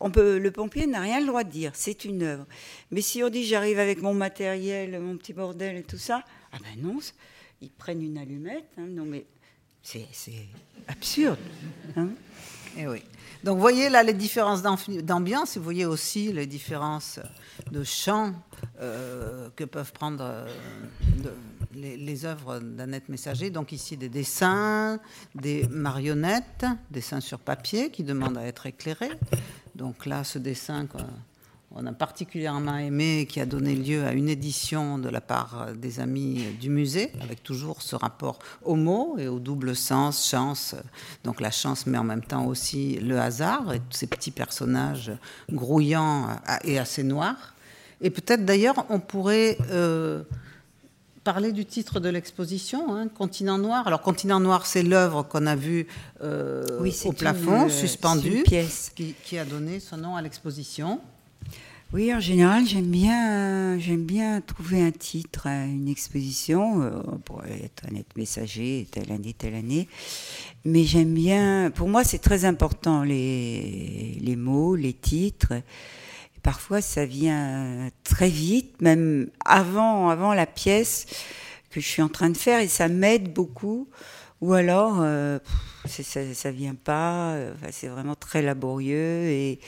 on 0.00 0.10
peut, 0.10 0.38
le 0.38 0.50
pompier 0.50 0.86
n'a 0.86 1.00
rien 1.00 1.20
le 1.20 1.26
droit 1.26 1.44
de 1.44 1.50
dire, 1.50 1.70
c'est 1.74 2.04
une 2.04 2.22
œuvre. 2.22 2.46
Mais 2.90 3.00
si 3.00 3.22
on 3.22 3.30
dit 3.30 3.44
j'arrive 3.44 3.78
avec 3.78 4.02
mon 4.02 4.12
matériel, 4.12 4.98
mon 5.00 5.16
petit 5.16 5.32
bordel 5.32 5.76
et 5.76 5.82
tout 5.82 5.98
ça, 5.98 6.24
ah 6.52 6.58
ben 6.60 6.82
non, 6.82 6.98
ils 7.60 7.70
prennent 7.70 8.02
une 8.02 8.18
allumette. 8.18 8.68
Hein, 8.76 8.86
non 8.88 9.06
mais 9.06 9.24
c'est 9.86 10.32
absurde. 10.88 11.38
Hein. 11.96 12.08
et 12.76 12.82
eh 12.82 12.86
oui. 12.88 13.02
Donc 13.44 13.58
voyez 13.60 13.88
là 13.88 14.02
les 14.02 14.14
différences 14.14 14.62
d'ambiance, 14.62 15.56
vous 15.56 15.62
voyez 15.62 15.86
aussi 15.86 16.32
les 16.32 16.46
différences 16.46 17.20
de 17.70 17.84
chant 17.84 18.34
euh, 18.80 19.48
que 19.54 19.62
peuvent 19.64 19.92
prendre 19.92 20.24
euh, 20.24 20.48
les, 21.74 21.96
les, 21.96 22.24
œuvres 22.24 22.58
d'Annette 22.58 23.08
Messager. 23.08 23.50
Donc 23.50 23.70
ici 23.70 23.96
des 23.96 24.08
dessins, 24.08 24.98
des 25.34 25.68
marionnettes, 25.68 26.66
dessins 26.90 27.20
sur 27.20 27.38
papier 27.38 27.90
qui 27.90 28.02
demandent 28.02 28.38
à 28.38 28.46
être 28.46 28.66
éclairés. 28.66 29.12
Donc 29.76 30.06
là, 30.06 30.24
ce 30.24 30.38
dessin 30.38 30.88
on 31.78 31.86
a 31.86 31.92
particulièrement 31.92 32.76
aimé, 32.78 33.26
qui 33.28 33.40
a 33.40 33.46
donné 33.46 33.74
lieu 33.74 34.04
à 34.04 34.12
une 34.12 34.28
édition 34.28 34.98
de 34.98 35.08
la 35.08 35.20
part 35.20 35.68
des 35.74 36.00
amis 36.00 36.44
du 36.58 36.70
musée, 36.70 37.12
avec 37.20 37.42
toujours 37.42 37.82
ce 37.82 37.96
rapport 37.96 38.38
au 38.64 38.76
mot 38.76 39.16
et 39.18 39.28
au 39.28 39.38
double 39.38 39.76
sens, 39.76 40.28
chance, 40.28 40.74
donc 41.24 41.40
la 41.40 41.50
chance, 41.50 41.86
mais 41.86 41.98
en 41.98 42.04
même 42.04 42.22
temps 42.22 42.46
aussi 42.46 42.98
le 43.00 43.20
hasard, 43.20 43.74
et 43.74 43.80
tous 43.80 43.98
ces 43.98 44.06
petits 44.06 44.30
personnages 44.30 45.12
grouillants 45.52 46.28
et 46.64 46.78
assez 46.78 47.02
noirs. 47.02 47.54
Et 48.00 48.10
peut-être 48.10 48.44
d'ailleurs, 48.44 48.86
on 48.88 49.00
pourrait 49.00 49.58
euh, 49.70 50.22
parler 51.24 51.52
du 51.52 51.64
titre 51.64 52.00
de 52.00 52.08
l'exposition, 52.08 52.94
hein, 52.94 53.08
Continent 53.08 53.58
Noir. 53.58 53.86
Alors, 53.86 54.00
Continent 54.00 54.40
Noir, 54.40 54.66
c'est 54.66 54.82
l'œuvre 54.82 55.22
qu'on 55.22 55.46
a 55.46 55.56
vue 55.56 55.86
euh, 56.22 56.64
au 57.04 57.12
plafond, 57.12 57.68
suspendue, 57.68 58.44
pièce. 58.44 58.92
Qui, 58.94 59.14
qui, 59.24 59.38
a 59.38 59.44
donné 59.44 59.80
son 59.80 59.96
nom 59.96 60.16
à 60.16 60.22
l'exposition. 60.22 61.00
Oui, 61.92 62.12
en 62.12 62.18
général, 62.18 62.66
j'aime 62.66 62.90
bien, 62.90 63.78
j'aime 63.78 64.04
bien 64.04 64.40
trouver 64.40 64.82
un 64.82 64.90
titre 64.90 65.46
à 65.46 65.66
une 65.66 65.86
exposition. 65.86 66.82
Euh, 66.82 67.00
pour 67.24 67.44
être 67.44 67.84
un 67.90 67.94
être 67.94 68.16
messager, 68.16 68.88
telle 68.90 69.12
année, 69.12 69.32
telle 69.32 69.54
année. 69.54 69.86
Mais 70.64 70.82
j'aime 70.82 71.14
bien. 71.14 71.70
Pour 71.70 71.88
moi, 71.88 72.02
c'est 72.02 72.18
très 72.18 72.44
important 72.44 73.04
les, 73.04 74.18
les 74.20 74.34
mots, 74.34 74.74
les 74.74 74.94
titres. 74.94 75.52
Parfois, 76.42 76.80
ça 76.80 77.06
vient 77.06 77.88
très 78.02 78.30
vite, 78.30 78.82
même 78.82 79.30
avant, 79.44 80.08
avant 80.08 80.34
la 80.34 80.46
pièce 80.46 81.06
que 81.70 81.80
je 81.80 81.86
suis 81.86 82.02
en 82.02 82.08
train 82.08 82.30
de 82.30 82.36
faire, 82.36 82.58
et 82.58 82.68
ça 82.68 82.88
m'aide 82.88 83.32
beaucoup. 83.32 83.88
Ou 84.40 84.54
alors, 84.54 84.98
euh, 85.00 85.38
ça, 85.86 86.34
ça 86.34 86.50
vient 86.50 86.74
pas, 86.74 87.32
euh, 87.34 87.54
c'est 87.70 87.88
vraiment 87.88 88.14
très 88.14 88.42
laborieux 88.42 89.28
et, 89.28 89.58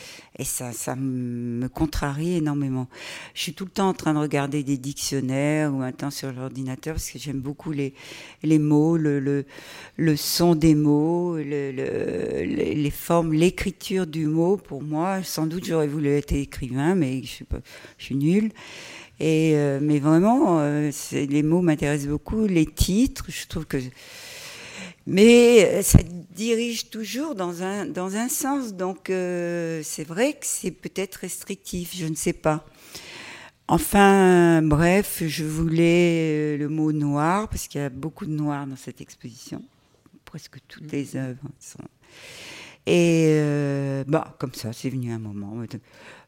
ça, 0.44 0.94
me 0.96 1.68
contrarie 1.68 2.36
énormément. 2.36 2.86
Je 3.34 3.42
suis 3.42 3.54
tout 3.54 3.64
le 3.64 3.70
temps 3.70 3.88
en 3.88 3.94
train 3.94 4.14
de 4.14 4.18
regarder 4.18 4.62
des 4.62 4.78
dictionnaires 4.78 5.74
ou 5.74 5.82
un 5.82 5.92
temps 5.92 6.10
sur 6.10 6.32
l'ordinateur 6.32 6.94
parce 6.94 7.10
que 7.10 7.18
j'aime 7.18 7.40
beaucoup 7.40 7.72
les, 7.72 7.92
mots, 8.58 8.96
le, 8.96 9.44
son 10.16 10.54
des 10.54 10.74
mots, 10.74 11.36
le, 11.36 11.72
le, 11.72 12.44
les 12.44 12.90
formes, 12.90 13.32
l'écriture 13.32 14.06
du 14.06 14.26
mot. 14.26 14.56
Pour 14.56 14.82
moi, 14.82 15.22
sans 15.22 15.46
doute, 15.46 15.64
j'aurais 15.64 15.88
voulu 15.88 16.08
être 16.08 16.32
écrivain, 16.32 16.94
mais 16.94 17.22
je 17.22 17.44
suis, 17.98 18.14
nulle. 18.14 18.50
Euh, 19.20 19.80
mais 19.82 19.98
vraiment, 19.98 20.60
les 21.12 21.42
mots 21.42 21.62
m'intéressent 21.62 22.10
beaucoup. 22.10 22.46
Les 22.46 22.66
titres, 22.66 23.26
je 23.28 23.46
trouve 23.48 23.66
que 23.66 23.78
mais 25.08 25.64
euh, 25.64 25.82
ça 25.82 26.00
dirige 26.36 26.90
toujours 26.90 27.34
dans 27.34 27.62
un, 27.62 27.86
dans 27.86 28.14
un 28.14 28.28
sens. 28.28 28.74
Donc 28.74 29.08
euh, 29.08 29.80
c'est 29.82 30.04
vrai 30.04 30.34
que 30.34 30.44
c'est 30.44 30.70
peut-être 30.70 31.16
restrictif, 31.16 31.96
je 31.96 32.04
ne 32.04 32.14
sais 32.14 32.34
pas. 32.34 32.66
Enfin, 33.68 34.60
bref, 34.62 35.22
je 35.26 35.44
voulais 35.44 36.56
euh, 36.56 36.58
le 36.58 36.68
mot 36.68 36.92
noir, 36.92 37.48
parce 37.48 37.68
qu'il 37.68 37.80
y 37.80 37.84
a 37.84 37.88
beaucoup 37.88 38.26
de 38.26 38.32
noir 38.32 38.66
dans 38.66 38.76
cette 38.76 39.00
exposition. 39.00 39.62
Presque 40.26 40.58
toutes 40.68 40.92
mm. 40.92 40.96
les 40.96 41.16
œuvres 41.16 41.48
sont. 41.58 41.78
Et 42.86 43.42
bah, 44.06 44.34
comme 44.38 44.54
ça, 44.54 44.72
c'est 44.72 44.88
venu 44.88 45.12
un 45.12 45.18
moment. 45.18 45.62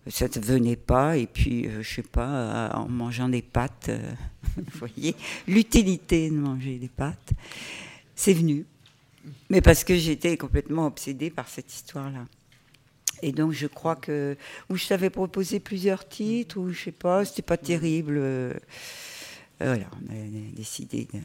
Ça 0.09 0.27
ne 0.27 0.41
venait 0.43 0.77
pas, 0.77 1.17
et 1.17 1.27
puis, 1.27 1.71
je 1.71 1.81
je 1.81 1.95
sais 1.97 2.03
pas, 2.03 2.71
en 2.75 2.87
mangeant 2.87 3.31
des 3.31 3.41
pâtes, 3.41 3.91
vous 4.57 4.79
voyez, 4.79 5.15
l'utilité 5.49 6.29
de 6.29 6.37
manger 6.37 6.77
des 6.77 6.89
pâtes 6.89 7.33
c'est 8.21 8.35
venu. 8.35 8.67
Mais 9.49 9.63
parce 9.63 9.83
que 9.83 9.97
j'étais 9.97 10.37
complètement 10.37 10.87
obsédée 10.87 11.31
par 11.31 11.49
cette 11.49 11.73
histoire-là. 11.73 12.27
Et 13.23 13.33
donc 13.33 13.53
je 13.53 13.67
crois 13.67 13.97
que 13.97 14.37
où 14.69 14.77
je 14.77 14.87
t'avais 14.87 15.11
proposé 15.11 15.59
plusieurs 15.59 16.07
titres, 16.07 16.59
ou 16.59 16.71
je 16.71 16.85
sais 16.85 16.93
pas, 16.93 17.25
c'était 17.25 17.43
pas 17.43 17.57
terrible. 17.57 18.17
Euh, 18.19 18.55
voilà, 19.59 19.87
on 20.03 20.13
a 20.13 20.55
décidé. 20.55 21.09
De... 21.13 21.19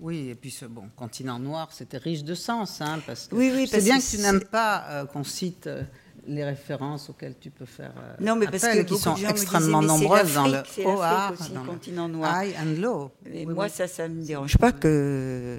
Oui, 0.00 0.28
et 0.28 0.34
puis 0.34 0.50
ce 0.50 0.66
bon 0.66 0.88
continent 0.96 1.38
noir, 1.38 1.72
c'était 1.72 1.98
riche 1.98 2.24
de 2.24 2.34
sens, 2.34 2.80
hein, 2.80 3.00
parce 3.06 3.28
que 3.28 3.34
oui, 3.36 3.52
oui, 3.54 3.68
c'est 3.68 3.82
bien 3.82 3.98
que, 3.98 4.10
tu 4.10 4.18
n'aimes 4.18 4.44
pas 4.44 4.84
euh, 4.88 5.06
qu'on 5.06 5.24
cite 5.24 5.68
euh, 5.68 5.82
les 6.28 6.44
références 6.44 7.10
auxquelles 7.10 7.36
tu 7.40 7.50
peux 7.50 7.64
faire 7.64 7.92
non, 8.20 8.36
mais 8.36 8.46
parce 8.46 8.62
que 8.62 8.82
qui 8.82 8.96
sont 8.96 9.16
extrêmement 9.16 9.82
nombreuses 9.82 10.34
dans 10.34 10.46
le 10.46 10.62
haut 10.84 11.00
art, 11.00 11.34
dans 11.54 11.64
continent 11.64 12.08
noir, 12.08 12.44
high 12.44 12.54
and 12.60 12.80
low. 12.80 13.10
Et 13.32 13.46
moi, 13.46 13.68
ça, 13.68 13.88
ça 13.88 14.08
me 14.08 14.22
dérange 14.24 14.56
pas 14.56 14.72
que 14.72 15.58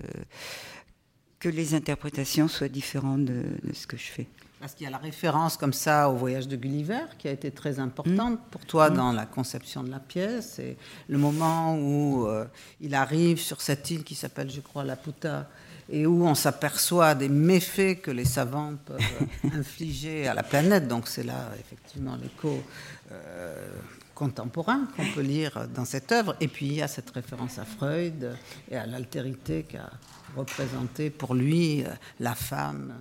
que 1.40 1.50
les 1.50 1.74
interprétations 1.74 2.48
soient 2.48 2.68
différentes 2.68 3.26
de, 3.26 3.44
ce 3.74 3.88
que 3.88 3.98
je 3.98 4.12
fais. 4.12 4.28
Parce 4.60 4.74
qu'il 4.74 4.84
y 4.84 4.88
a 4.88 4.92
la 4.92 4.98
référence 4.98 5.56
comme 5.56 5.72
ça 5.72 6.10
au 6.10 6.16
voyage 6.16 6.50
de 6.50 6.58
Gulliver 6.58 7.06
qui 7.18 7.30
a 7.30 7.32
été 7.32 7.50
très 7.50 7.80
importante 7.80 8.34
mmh. 8.34 8.50
pour 8.52 8.66
toi 8.66 8.90
mmh. 8.90 8.94
dans 8.94 9.12
la 9.14 9.26
conception 9.26 9.84
de 9.84 9.90
la 9.90 10.00
pièce 10.00 10.60
et 10.60 10.76
le 11.08 11.18
moment 11.18 11.78
où 11.78 12.28
euh, 12.28 12.46
il 12.82 12.94
arrive 12.94 13.40
sur 13.40 13.62
cette 13.62 13.90
île 13.90 14.04
qui 14.04 14.16
s'appelle, 14.16 14.50
je 14.50 14.60
crois, 14.60 14.84
la 14.84 14.98
Puta 14.98 15.48
et 15.92 16.06
où 16.06 16.26
on 16.26 16.36
s'aperçoit 16.36 17.16
des 17.16 17.30
méfaits 17.30 18.02
que 18.02 18.12
les 18.12 18.26
savants 18.26 18.74
peuvent 18.86 19.00
infliger 19.54 20.28
à 20.28 20.34
la 20.34 20.44
planète. 20.44 20.88
Donc 20.88 21.08
c'est 21.08 21.24
là 21.24 21.50
effectivement 21.60 22.16
l'écho 22.16 22.62
euh, 23.12 23.68
contemporain 24.14 24.88
qu'on 24.96 25.06
peut 25.14 25.22
lire 25.22 25.68
dans 25.74 25.86
cette 25.86 26.12
œuvre. 26.12 26.36
Et 26.40 26.48
puis 26.48 26.68
il 26.68 26.74
y 26.74 26.82
a 26.82 26.88
cette 26.88 27.10
référence 27.10 27.58
à 27.58 27.66
Freud 27.66 28.36
et 28.70 28.76
à 28.76 28.86
l'altérité 28.86 29.64
qu'a 29.64 29.90
représenter 30.36 31.10
pour 31.10 31.34
lui 31.34 31.84
euh, 31.84 31.90
la 32.20 32.36
femme. 32.36 32.94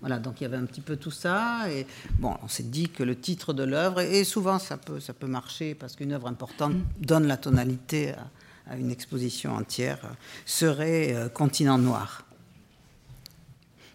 Voilà, 0.00 0.18
donc 0.18 0.40
il 0.40 0.44
y 0.44 0.46
avait 0.46 0.56
un 0.56 0.64
petit 0.64 0.80
peu 0.80 0.96
tout 0.96 1.10
ça. 1.10 1.70
Et 1.70 1.86
bon, 2.18 2.34
on 2.42 2.48
s'est 2.48 2.62
dit 2.64 2.88
que 2.88 3.02
le 3.02 3.16
titre 3.16 3.52
de 3.52 3.64
l'œuvre, 3.64 4.00
et 4.00 4.24
souvent 4.24 4.58
ça 4.58 4.76
peut, 4.76 4.98
ça 4.98 5.12
peut 5.12 5.26
marcher 5.26 5.74
parce 5.74 5.94
qu'une 5.94 6.12
œuvre 6.12 6.26
importante 6.26 6.74
donne 6.98 7.26
la 7.26 7.36
tonalité 7.36 8.12
à, 8.12 8.26
une 8.76 8.90
exposition 8.90 9.54
entière, 9.54 9.98
serait 10.46 11.14
euh, 11.14 11.28
Continent 11.28 11.78
Noir. 11.78 12.26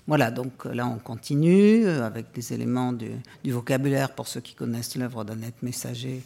Voilà, 0.08 0.30
donc 0.30 0.66
là 0.66 0.86
on 0.86 1.00
continue 1.00 1.88
avec 1.88 2.32
des 2.34 2.54
éléments 2.54 2.94
du, 2.94 3.10
du 3.44 3.52
vocabulaire 3.52 4.14
pour 4.14 4.28
ceux 4.28 4.42
qui 4.42 4.54
connaissent 4.54 4.96
l'œuvre 4.96 5.24
d'Annette 5.24 5.64
Messager 5.64 6.22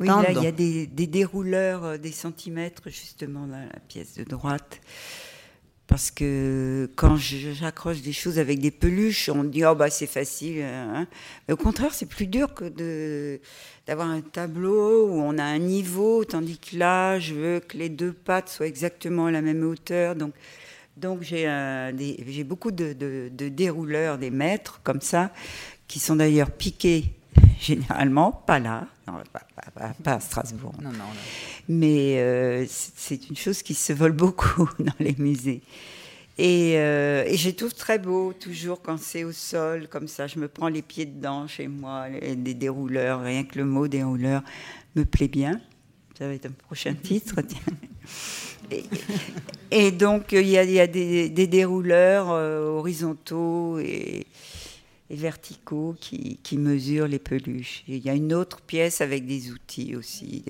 oui, 0.00 0.06
là, 0.06 0.30
il 0.30 0.42
y 0.42 0.46
a 0.46 0.52
des, 0.52 1.06
dérouleurs 1.06 1.84
euh, 1.84 1.98
des 1.98 2.12
centimètres, 2.12 2.88
justement, 2.88 3.46
dans 3.46 3.58
la 3.58 3.80
pièce 3.88 4.14
de 4.14 4.24
droite. 4.24 4.80
Parce 5.86 6.10
que 6.10 6.90
quand 6.96 7.16
j'accroche 7.16 8.02
des 8.02 8.12
choses 8.12 8.38
avec 8.38 8.58
des 8.58 8.72
peluches, 8.72 9.28
on 9.28 9.44
dit, 9.44 9.64
oh, 9.64 9.74
bah, 9.74 9.88
c'est 9.88 10.08
facile. 10.08 10.62
Hein. 10.62 11.06
Mais 11.46 11.54
au 11.54 11.56
contraire, 11.56 11.94
c'est 11.94 12.06
plus 12.06 12.26
dur 12.26 12.54
que 12.54 12.64
de, 12.64 13.40
d'avoir 13.86 14.08
un 14.08 14.20
tableau 14.20 15.06
où 15.06 15.20
on 15.20 15.38
a 15.38 15.44
un 15.44 15.58
niveau, 15.58 16.24
tandis 16.24 16.58
que 16.58 16.76
là, 16.76 17.20
je 17.20 17.34
veux 17.34 17.60
que 17.60 17.76
les 17.76 17.88
deux 17.88 18.12
pattes 18.12 18.48
soient 18.48 18.66
exactement 18.66 19.26
à 19.26 19.30
la 19.30 19.42
même 19.42 19.64
hauteur. 19.64 20.16
Donc, 20.16 20.34
donc 20.96 21.22
j'ai, 21.22 21.44
j'ai 22.26 22.44
beaucoup 22.44 22.72
de, 22.72 22.92
de 22.92 23.48
dérouleurs, 23.48 24.18
des 24.18 24.30
mètres 24.30 24.80
comme 24.82 25.00
ça, 25.00 25.30
qui 25.86 26.00
sont 26.00 26.16
d'ailleurs 26.16 26.50
piqués 26.50 27.15
généralement, 27.60 28.32
pas 28.46 28.58
là, 28.58 28.86
pas, 30.02 30.12
à 30.12 30.20
Strasbourg. 30.20 30.74
Mais 31.68 32.18
euh, 32.18 32.64
c'est 32.68 33.28
une 33.28 33.36
chose 33.36 33.62
qui 33.62 33.74
se 33.74 33.92
vole 33.92 34.12
beaucoup 34.12 34.68
dans 34.78 34.94
les 34.98 35.14
musées. 35.18 35.62
Euh, 36.38 37.24
et, 37.26 37.36
je 37.36 37.50
trouve 37.50 37.74
très 37.74 37.98
beau, 37.98 38.34
toujours 38.34 38.82
quand 38.82 38.98
c'est 38.98 39.24
au 39.24 39.32
sol, 39.32 39.88
comme 39.88 40.06
ça, 40.06 40.26
je 40.26 40.38
me 40.38 40.48
prends 40.48 40.68
les 40.68 40.82
pieds 40.82 41.06
dedans 41.06 41.46
chez 41.46 41.66
moi, 41.66 42.06
des 42.10 42.54
dérouleurs, 42.54 43.22
rien 43.22 43.44
que 43.44 43.58
le 43.58 43.64
mot 43.64 43.88
dérouleur 43.88 44.42
me 44.96 45.04
plaît 45.04 45.28
bien. 45.28 45.60
Ça 46.18 46.26
va 46.26 46.34
être 46.34 46.46
un 46.46 46.50
prochain 46.66 46.94
titre. 47.02 47.36
et, 49.70 49.92
donc, 49.92 50.32
il 50.32 50.46
y 50.46 50.58
a, 50.58 50.86
des, 50.86 51.46
dérouleurs 51.46 52.30
euh, 52.30 52.68
horizontaux 52.68 53.78
et, 53.78 54.26
et 55.08 55.16
verticaux 55.16 55.96
qui, 56.00 56.38
qui, 56.42 56.58
mesurent 56.58 57.06
les 57.06 57.18
peluches. 57.18 57.84
il 57.86 58.04
y 58.04 58.10
a 58.10 58.14
une 58.14 58.34
autre 58.34 58.60
pièce 58.60 59.00
avec 59.00 59.26
des 59.26 59.52
outils 59.52 59.94
aussi, 59.94 60.44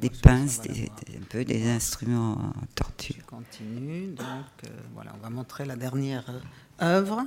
des, 0.00 0.10
pinces, 0.10 0.62
des, 0.62 0.84
un 0.84 1.24
peu 1.28 1.44
des 1.44 1.68
instruments 1.68 2.32
en 2.32 2.66
torture. 2.74 3.16
Je 3.18 3.24
continue, 3.24 4.06
donc 4.08 4.46
euh, 4.64 4.68
voilà, 4.94 5.12
on 5.18 5.22
va 5.22 5.30
montrer 5.30 5.64
la 5.66 5.76
dernière 5.76 6.24
œuvre 6.80 7.26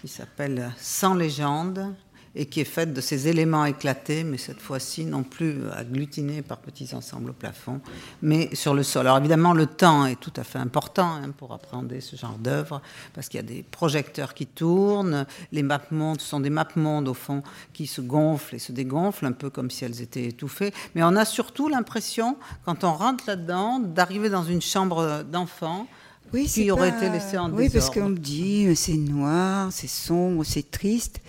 qui 0.00 0.08
s'appelle 0.08 0.72
Sans 0.78 1.14
légende 1.14 1.94
et 2.38 2.46
qui 2.46 2.60
est 2.60 2.64
faite 2.64 2.94
de 2.94 3.00
ces 3.00 3.26
éléments 3.26 3.64
éclatés, 3.64 4.22
mais 4.22 4.38
cette 4.38 4.60
fois-ci 4.60 5.04
non 5.04 5.24
plus 5.24 5.68
agglutinés 5.72 6.40
par 6.40 6.58
petits 6.58 6.94
ensembles 6.94 7.30
au 7.30 7.32
plafond, 7.32 7.80
mais 8.22 8.54
sur 8.54 8.74
le 8.74 8.84
sol. 8.84 9.08
Alors 9.08 9.18
évidemment, 9.18 9.52
le 9.52 9.66
temps 9.66 10.06
est 10.06 10.20
tout 10.20 10.32
à 10.36 10.44
fait 10.44 10.60
important 10.60 11.14
hein, 11.14 11.30
pour 11.36 11.52
appréhender 11.52 12.00
ce 12.00 12.14
genre 12.14 12.38
d'œuvre, 12.38 12.80
parce 13.12 13.28
qu'il 13.28 13.38
y 13.38 13.42
a 13.42 13.46
des 13.46 13.64
projecteurs 13.64 14.34
qui 14.34 14.46
tournent, 14.46 15.26
les 15.50 15.64
mapes-mondes 15.64 16.20
sont 16.20 16.38
des 16.38 16.50
mapes-mondes 16.50 17.08
au 17.08 17.14
fond 17.14 17.42
qui 17.72 17.88
se 17.88 18.00
gonflent 18.00 18.54
et 18.54 18.60
se 18.60 18.70
dégonflent, 18.70 19.26
un 19.26 19.32
peu 19.32 19.50
comme 19.50 19.68
si 19.68 19.84
elles 19.84 20.00
étaient 20.00 20.26
étouffées, 20.26 20.72
mais 20.94 21.02
on 21.02 21.16
a 21.16 21.24
surtout 21.24 21.68
l'impression, 21.68 22.36
quand 22.64 22.84
on 22.84 22.92
rentre 22.92 23.24
là-dedans, 23.26 23.80
d'arriver 23.80 24.30
dans 24.30 24.44
une 24.44 24.62
chambre 24.62 25.24
d'enfant 25.24 25.88
oui, 26.32 26.46
qui 26.46 26.70
aurait 26.70 26.90
été 26.90 27.08
laissé 27.08 27.38
en 27.38 27.48
désordre. 27.48 27.56
Oui, 27.56 27.68
parce 27.70 27.90
qu'on 27.90 28.10
me 28.10 28.18
dit 28.18 28.66
euh, 28.66 28.74
c'est 28.74 28.96
noir, 28.96 29.68
c'est 29.72 29.88
sombre, 29.88 30.44
c'est 30.44 30.70
triste. 30.70 31.20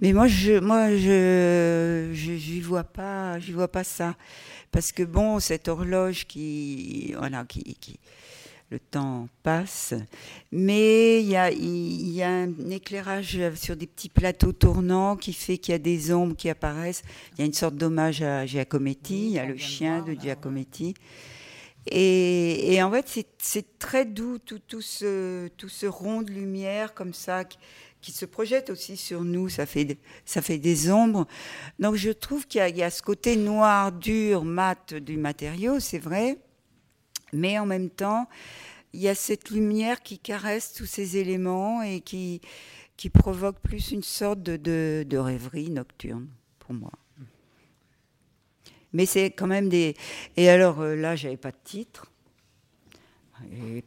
Mais 0.00 0.12
moi, 0.12 0.26
je, 0.26 0.58
moi, 0.58 0.90
je, 0.90 2.10
je, 2.12 2.60
vois 2.62 2.84
pas, 2.84 3.38
je 3.38 3.52
vois 3.52 3.68
pas 3.68 3.84
ça, 3.84 4.14
parce 4.70 4.92
que 4.92 5.02
bon, 5.02 5.40
cette 5.40 5.68
horloge 5.68 6.26
qui, 6.26 7.14
voilà, 7.16 7.44
qui, 7.46 7.62
qui 7.80 7.98
le 8.70 8.78
temps 8.78 9.28
passe, 9.42 9.94
mais 10.50 11.22
il 11.22 11.28
y 11.28 11.36
a, 11.36 11.50
il 11.50 12.10
y 12.10 12.22
a 12.22 12.30
un 12.30 12.70
éclairage 12.70 13.38
sur 13.54 13.76
des 13.76 13.86
petits 13.86 14.08
plateaux 14.08 14.52
tournants 14.52 15.16
qui 15.16 15.32
fait 15.32 15.56
qu'il 15.56 15.72
y 15.72 15.74
a 15.76 15.78
des 15.78 16.12
ombres 16.12 16.36
qui 16.36 16.50
apparaissent. 16.50 17.02
Il 17.32 17.38
y 17.40 17.42
a 17.42 17.46
une 17.46 17.52
sorte 17.52 17.76
d'hommage 17.76 18.22
à 18.22 18.44
Giacometti, 18.44 19.26
il 19.26 19.32
y 19.32 19.38
a 19.38 19.46
le 19.46 19.56
chien 19.56 20.02
de 20.02 20.14
Giacometti. 20.14 20.94
Et, 21.88 22.82
en 22.82 22.90
fait, 22.90 23.24
c'est 23.38 23.78
très 23.78 24.04
doux, 24.04 24.38
tout, 24.38 24.58
tout, 24.58 24.82
ce, 24.82 25.46
tout 25.56 25.68
ce 25.68 25.86
rond 25.86 26.22
de 26.22 26.32
lumière 26.32 26.94
comme 26.94 27.14
ça 27.14 27.44
qui, 27.44 27.58
se 28.12 28.26
projette 28.26 28.70
aussi 28.70 28.96
sur 28.96 29.22
nous. 29.22 29.48
Ça 29.48 29.66
fait, 29.66 29.98
ça 30.24 30.42
fait 30.42 30.58
des 30.58 30.90
ombres. 30.90 31.26
Donc 31.78 31.94
je 31.96 32.10
trouve 32.10 32.46
qu'il 32.46 32.76
y, 32.76 32.82
a 32.82 32.90
ce 32.90 33.02
côté 33.02 33.36
noir, 33.36 33.92
dur, 33.92 34.44
mat 34.44 34.94
du 34.94 35.16
matériau, 35.16 35.80
c'est 35.80 35.98
vrai. 35.98 36.38
Mais 37.32 37.58
en 37.58 37.66
même 37.66 37.90
temps, 37.90 38.28
il 38.92 39.00
y 39.00 39.08
a 39.08 39.14
cette 39.14 39.50
lumière 39.50 40.02
qui 40.02 40.18
caresse 40.18 40.72
tous 40.72 40.86
ces 40.86 41.16
éléments 41.16 41.82
et 41.82 42.00
qui, 42.00 42.40
qui 42.96 43.10
provoque 43.10 43.58
plus 43.60 43.90
une 43.90 44.02
sorte 44.02 44.42
de, 44.42 45.04
de 45.06 45.18
rêverie 45.18 45.70
nocturne 45.70 46.28
pour 46.58 46.74
moi. 46.74 46.92
Mais 48.92 49.04
c'est 49.04 49.30
quand 49.30 49.46
même 49.46 49.68
des. 49.68 49.94
Et 50.36 50.48
alors 50.48 50.80
euh, 50.80 50.96
là, 50.96 51.16
j'avais 51.16 51.36
pas 51.36 51.50
de 51.50 51.58
titre. 51.62 52.10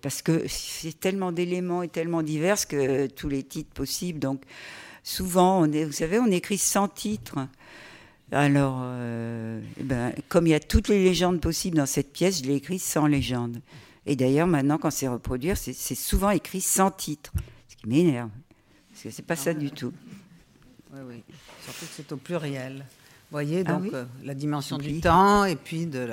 Parce 0.02 0.22
que 0.22 0.46
c'est 0.48 1.00
tellement 1.00 1.32
d'éléments 1.32 1.84
et 1.84 1.88
tellement 1.88 2.22
divers 2.22 2.68
que 2.68 3.08
tous 3.08 3.30
les 3.30 3.44
titres 3.44 3.72
possibles. 3.72 4.20
Donc 4.20 4.42
souvent, 5.04 5.68
vous 5.68 5.92
savez, 5.92 6.20
on 6.20 6.28
écrit 6.28 6.58
100 6.58 6.88
titres. 6.90 7.48
Alors, 8.32 8.82
euh, 8.84 9.60
eh 9.80 9.84
ben, 9.84 10.14
comme 10.28 10.46
il 10.46 10.52
y 10.52 10.56
a 10.56 10.60
toutes 10.60 10.88
les 10.88 11.04
légendes 11.04 11.42
possibles 11.42 11.78
dans 11.78 11.88
cette 11.88 12.14
pièce, 12.14 12.44
je 12.44 12.48
l'ai 12.48 12.56
écrit 12.56 12.78
sans 12.78 13.08
légende. 13.08 13.60
Et 14.06 14.16
d'ailleurs, 14.16 14.48
maintenant, 14.48 14.78
quand 14.78 14.92
c'est 14.92 15.08
reproduire, 15.08 15.58
c'est 15.58 15.74
souvent 15.74 16.30
écrit 16.30 16.62
sans 16.62 16.92
titre. 16.92 17.32
Ce 17.68 17.76
qui 17.76 17.88
m'énerve. 17.88 18.30
Parce 18.92 19.04
que 19.04 19.10
c'est 19.10 19.26
pas 19.26 19.36
ça 19.36 19.54
du 19.54 19.72
tout. 19.72 19.94
Oui, 20.94 21.00
oui. 21.08 21.24
Surtout 21.64 21.86
que 21.86 21.92
c'est 21.96 22.12
au 22.12 22.18
pluriel 22.18 22.86
voyez, 23.32 23.64
ah 23.66 23.74
donc 23.74 23.94
euh, 23.94 24.06
la 24.24 24.34
dimension 24.34 24.78
du 24.78 25.02
temps 25.02 25.46
et 25.46 25.56
puis 25.56 25.86
de 25.86 26.08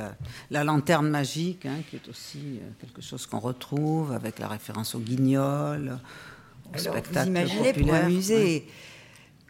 la, 0.51 0.65
lanterne 0.65 1.09
magique, 1.09 1.67
hein, 1.67 1.79
qui 1.89 1.97
est 1.97 2.09
aussi 2.09 2.59
euh, 2.61 2.69
quelque 2.81 3.01
chose 3.01 3.27
qu'on 3.27 3.39
retrouve 3.39 4.13
avec 4.13 4.39
la 4.39 4.49
référence 4.49 4.95
au 4.95 4.99
guignol, 4.99 5.99
au 6.75 6.79
spectacle 6.79 7.25
vous 7.25 7.27
imaginez 7.29 7.73
pour 7.73 7.95
un 7.95 8.09
musée 8.09 8.67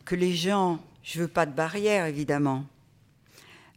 que 0.05 0.15
les 0.15 0.35
gens, 0.35 0.79
je 1.03 1.21
veux 1.21 1.29
pas 1.29 1.47
de 1.47 1.53
barrière 1.53 2.07
évidemment, 2.07 2.65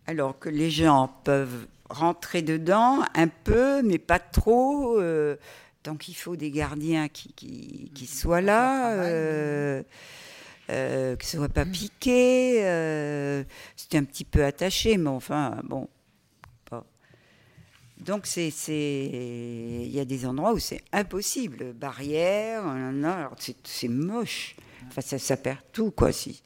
alors 0.05 0.37
que 0.37 0.49
les 0.49 0.69
gens 0.69 1.09
peuvent 1.23 1.67
rentrer 1.89 2.43
dedans 2.43 3.03
un 3.15 3.27
peu, 3.27 3.81
mais 3.81 3.97
pas 3.97 4.19
trop. 4.19 4.99
Euh, 4.99 5.35
donc 5.83 6.07
il 6.07 6.13
faut 6.13 6.35
des 6.35 6.51
gardiens 6.51 7.07
qui, 7.07 7.33
qui, 7.33 8.05
soient 8.05 8.41
là. 8.41 9.81
Euh, 10.69 11.15
que 11.15 11.25
ce 11.25 11.37
soit 11.37 11.49
pas 11.49 11.65
piqué. 11.65 12.63
Euh, 12.63 13.43
c'était 13.75 13.97
un 13.97 14.03
petit 14.03 14.25
peu 14.25 14.43
attaché, 14.45 14.97
mais 14.97 15.09
enfin, 15.09 15.59
bon. 15.63 15.87
Donc, 17.99 18.27
c'est, 18.27 18.47
il 18.69 19.91
y 19.91 19.99
a 19.99 20.05
des 20.05 20.25
endroits 20.25 20.53
où 20.53 20.59
c'est 20.59 20.81
impossible. 20.93 21.73
Barrière, 21.73 22.63
c'est, 23.63 23.89
moche. 23.89 24.55
Enfin, 24.87 25.01
ça, 25.01 25.19
ça, 25.19 25.35
perd 25.35 25.59
tout, 25.73 25.91
quoi. 25.91 26.13
Si. 26.13 26.41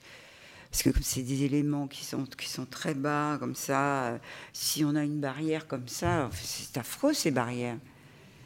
Parce 0.72 0.82
que 0.82 0.90
c'est 1.04 1.22
des 1.22 1.44
éléments 1.44 1.88
qui 1.88 2.04
sont, 2.04 2.26
qui 2.26 2.50
sont 2.50 2.66
très 2.66 2.96
bas, 2.96 3.38
comme 3.40 3.54
ça, 3.54 4.20
si 4.52 4.84
on 4.84 4.96
a 4.96 5.04
une 5.04 5.20
barrière 5.20 5.68
comme 5.68 5.88
ça, 5.88 6.32
c'est 6.34 6.76
affreux, 6.80 7.14
ces 7.14 7.30
barrières. 7.30 7.78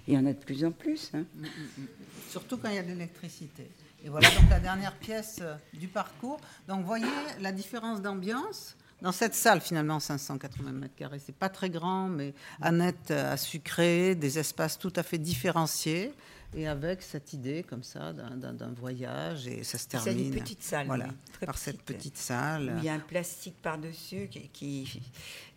Il 0.06 0.14
y 0.14 0.18
en 0.18 0.26
a 0.26 0.34
de 0.34 0.38
plus 0.38 0.66
en 0.66 0.72
plus. 0.72 1.12
Hein. 1.14 1.26
Mm, 1.36 1.44
mm, 1.44 1.46
mm. 1.46 1.88
Surtout 2.30 2.58
quand 2.58 2.70
il 2.70 2.76
y 2.76 2.80
a 2.80 2.84
de 2.84 2.90
l'électricité. 2.90 3.70
Et 4.04 4.10
voilà 4.10 4.30
donc 4.30 4.50
la 4.50 4.60
dernière 4.60 4.96
pièce 4.96 5.40
euh, 5.42 5.56
du 5.74 5.88
parcours. 5.88 6.40
Donc 6.68 6.86
voyez 6.86 7.06
la 7.40 7.52
différence 7.52 8.02
d'ambiance 8.02 8.76
dans 9.02 9.12
cette 9.12 9.36
salle, 9.36 9.62
finalement, 9.62 10.00
580 10.00 10.72
mètres 10.72 10.96
carrés, 10.96 11.22
c'est 11.24 11.36
pas 11.36 11.50
très 11.50 11.70
grand, 11.70 12.08
mais 12.08 12.34
Annette 12.62 13.12
a 13.12 13.38
su 13.38 13.60
créer 13.60 14.16
des 14.16 14.40
espaces 14.40 14.80
tout 14.80 14.94
à 14.96 15.04
fait 15.04 15.18
différenciés 15.18 16.14
et 16.56 16.68
avec 16.68 17.02
cette 17.02 17.34
idée 17.34 17.64
comme 17.64 17.84
ça 17.84 18.14
d'un 18.14 18.74
voyage 18.74 19.48
et 19.48 19.64
ça 19.64 19.78
se 19.78 19.88
termine. 19.88 20.14
C'est 20.14 20.24
une 20.24 20.32
petite 20.32 20.64
salle, 20.64 20.88
voilà, 20.88 21.08
par 21.46 21.58
cette 21.58 21.82
petite 21.82 22.18
salle. 22.18 22.76
il 22.78 22.86
y 22.86 22.90
a 22.90 22.94
un 22.94 23.00
plastique 23.00 23.62
par-dessus 23.62 24.28
qui, 24.32 24.50
qui, 24.50 25.02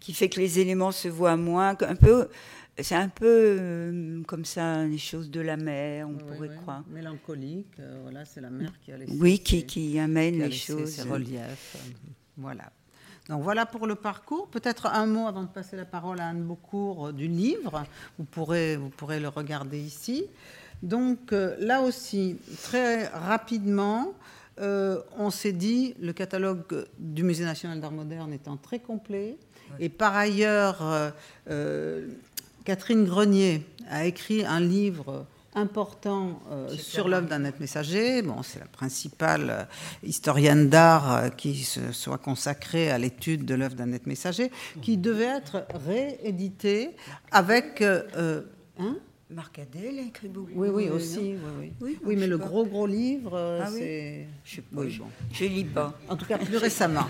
qui, 0.01 0.13
fait 0.13 0.29
que 0.29 0.41
les 0.41 0.59
éléments 0.59 0.93
se 0.93 1.09
voient 1.09 1.37
moins, 1.37 1.77
un 1.81 1.97
peu 1.97 2.29
c'est 2.79 2.95
un 2.95 3.09
peu 3.09 3.57
euh, 3.61 4.23
comme 4.25 4.45
ça, 4.45 4.85
les 4.85 4.99
choses 4.99 5.31
de 5.31 5.41
la 5.41 5.57
mer, 5.57 6.09
on 6.09 6.15
pourrait 6.15 6.55
croire. 6.57 6.85
Mélancolique, 6.89 7.79
euh, 7.79 8.01
voilà, 8.03 8.25
c'est 8.25 8.41
la 8.41 8.51
mer 8.51 8.73
qui 8.81 8.93
a 8.93 8.97
laissé. 8.97 9.13
Oui, 9.19 9.39
qui, 9.39 9.67
qui 9.67 9.99
amène 9.99 10.39
les 10.39 10.51
choses. 10.51 10.91
Ces 10.91 11.03
reliefs. 11.03 11.77
voilà. 12.37 12.73
Donc 13.31 13.43
voilà 13.43 13.65
pour 13.65 13.87
le 13.87 13.95
parcours. 13.95 14.49
Peut-être 14.49 14.87
un 14.87 15.07
mot 15.07 15.27
avant 15.27 15.45
de 15.45 15.49
passer 15.49 15.77
la 15.77 15.87
parole 15.87 16.21
à 16.21 16.27
Anne 16.27 16.43
Beaucourt 16.43 17.07
euh, 17.07 17.13
du 17.13 17.29
livre. 17.29 17.85
Vous 18.19 18.25
pourrez, 18.25 18.77
vous 18.77 18.91
pourrez 18.91 19.21
le 19.21 19.29
regarder 19.29 19.79
ici. 19.81 20.27
Donc 20.83 21.33
là 21.33 21.83
aussi, 21.83 22.39
très 22.63 23.07
rapidement, 23.07 24.15
on 24.59 25.31
s'est 25.31 25.53
dit, 25.53 25.95
le 26.01 26.15
catalogue 26.15 26.87
du 26.99 27.23
Musée 27.23 27.45
national 27.45 27.81
d'art 27.81 27.93
moderne 27.93 28.33
étant 28.33 28.57
très 28.57 28.79
complet, 28.79 29.37
et 29.79 29.91
par 29.91 30.17
ailleurs, 30.17 31.13
Catherine 32.65 33.05
Grenier 33.05 33.67
a 33.91 34.07
écrit 34.07 34.43
un 34.47 34.61
livre 34.61 35.27
important 35.55 36.41
euh, 36.51 36.69
sur 36.69 37.09
l'œuvre 37.09 37.27
d'Annette 37.27 37.61
Messager. 37.61 38.23
Bon, 38.23 38.43
c'est 38.43 38.61
la 38.61 38.67
principale 38.67 39.51
euh, 39.51 39.65
historienne 40.03 40.69
d'art 40.69 41.17
euh, 41.17 41.29
qui 41.29 41.57
se 41.57 41.93
soit 41.93 42.19
consacrée 42.19 42.91
à 42.91 42.99
l'étude 42.99 43.45
de 43.45 43.55
l'œuvre 43.55 43.75
d'Annette 43.75 44.07
Messager, 44.07 44.51
qui 44.81 44.97
devait 44.97 45.25
être 45.25 45.67
rééditée 45.87 46.97
avec... 47.33 47.83
Hein 47.83 48.97
Marcadel 49.33 50.01
a 50.01 50.03
écrit 50.03 50.29
beaucoup. 50.29 50.51
Oui, 50.57 50.69
oui, 50.69 50.89
aussi. 50.89 51.37
Oui, 51.61 51.73
oui. 51.81 51.99
oui, 52.05 52.17
mais 52.17 52.27
le 52.27 52.37
gros, 52.37 52.67
gros 52.67 52.87
livre, 52.87 53.61
ah 53.63 53.69
c'est. 53.71 54.27
Je 54.45 54.57
sais 54.57 54.63
pas. 54.63 54.83
Je 55.33 55.45
lis 55.45 55.65
pas. 55.65 55.95
En 56.09 56.17
tout 56.17 56.27
cas, 56.27 56.37
plus 56.37 56.57
récemment. 56.59 57.07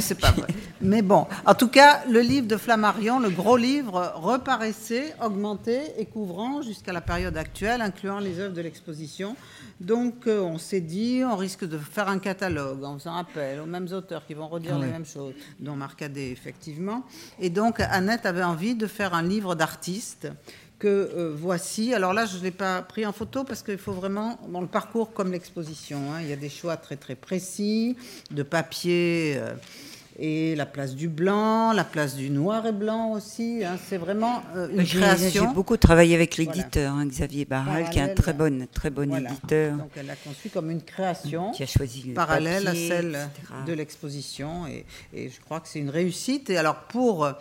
c'est 0.00 0.18
pas 0.18 0.32
vrai. 0.32 0.48
Mais 0.80 1.02
bon, 1.02 1.26
en 1.46 1.54
tout 1.54 1.68
cas, 1.68 2.04
le 2.10 2.20
livre 2.20 2.48
de 2.48 2.56
Flammarion, 2.56 3.20
le 3.20 3.30
gros 3.30 3.56
livre, 3.56 4.12
reparaissait, 4.16 5.14
augmenté 5.22 5.80
et 5.98 6.06
couvrant 6.06 6.62
jusqu'à 6.62 6.92
la 6.92 7.00
période 7.00 7.36
actuelle, 7.36 7.80
incluant 7.80 8.18
les 8.18 8.40
œuvres 8.40 8.54
de 8.54 8.60
l'exposition. 8.60 9.36
Donc, 9.80 10.26
euh, 10.26 10.40
on 10.40 10.58
s'est 10.58 10.80
dit, 10.80 11.22
on 11.24 11.36
risque 11.36 11.64
de 11.64 11.78
faire 11.78 12.08
un 12.08 12.18
catalogue 12.18 12.82
en 12.82 12.98
faisant 12.98 13.16
appel 13.16 13.60
aux 13.60 13.66
mêmes 13.66 13.88
auteurs 13.92 14.26
qui 14.26 14.34
vont 14.34 14.48
redire 14.48 14.78
les 14.80 14.88
mêmes 14.88 15.06
choses, 15.06 15.34
dont 15.60 15.76
Marcadet, 15.76 16.30
effectivement. 16.30 17.04
Et 17.40 17.50
donc, 17.50 17.78
Annette 17.78 18.26
avait 18.26 18.42
envie 18.42 18.74
de 18.74 18.88
faire 18.88 19.14
un 19.14 19.22
livre 19.22 19.54
d'artistes 19.54 20.28
que 20.82 20.88
euh, 20.88 21.32
voici. 21.32 21.94
Alors 21.94 22.12
là, 22.12 22.26
je 22.26 22.38
ne 22.38 22.42
l'ai 22.42 22.50
pas 22.50 22.82
pris 22.82 23.06
en 23.06 23.12
photo 23.12 23.44
parce 23.44 23.62
qu'il 23.62 23.78
faut 23.78 23.92
vraiment, 23.92 24.36
dans 24.48 24.60
le 24.60 24.66
parcours 24.66 25.12
comme 25.12 25.30
l'exposition, 25.30 25.98
hein, 26.12 26.18
il 26.22 26.28
y 26.28 26.32
a 26.32 26.36
des 26.36 26.48
choix 26.48 26.76
très 26.76 26.96
très 26.96 27.14
précis 27.14 27.96
de 28.32 28.42
papier 28.42 29.34
euh, 29.36 29.54
et 30.18 30.56
la 30.56 30.66
place 30.66 30.96
du 30.96 31.08
blanc, 31.08 31.72
la 31.72 31.84
place 31.84 32.16
du 32.16 32.30
noir 32.30 32.66
et 32.66 32.72
blanc 32.72 33.12
aussi. 33.12 33.62
Hein. 33.64 33.76
c'est 33.88 33.96
vraiment 33.96 34.42
euh, 34.56 34.70
une 34.76 34.84
création. 34.84 35.46
J'ai 35.46 35.54
beaucoup 35.54 35.76
travaillé 35.76 36.16
avec 36.16 36.36
l'éditeur, 36.36 36.92
hein, 36.94 37.06
Xavier 37.06 37.44
Barral, 37.44 37.88
qui 37.90 38.00
est 38.00 38.02
un 38.02 38.14
très 38.14 38.32
bon, 38.32 38.66
très 38.72 38.90
bon 38.90 39.14
éditeur. 39.14 39.76
Donc 39.76 39.92
elle 39.94 40.10
a 40.10 40.16
conçu 40.16 40.48
comme 40.48 40.68
une 40.68 40.82
création 40.82 41.52
qui 41.52 41.62
a 41.62 41.66
choisi 41.66 42.08
parallèle 42.08 42.66
à 42.66 42.74
celle 42.74 43.28
de 43.68 43.72
l'exposition 43.72 44.66
et, 44.66 44.84
et, 45.14 45.28
je 45.28 45.40
crois 45.40 45.60
que 45.60 45.68
c'est 45.68 45.78
une 45.78 45.90
réussite. 45.90 46.50
Et 46.50 46.56
alors 46.56 46.80
pour 46.88 47.32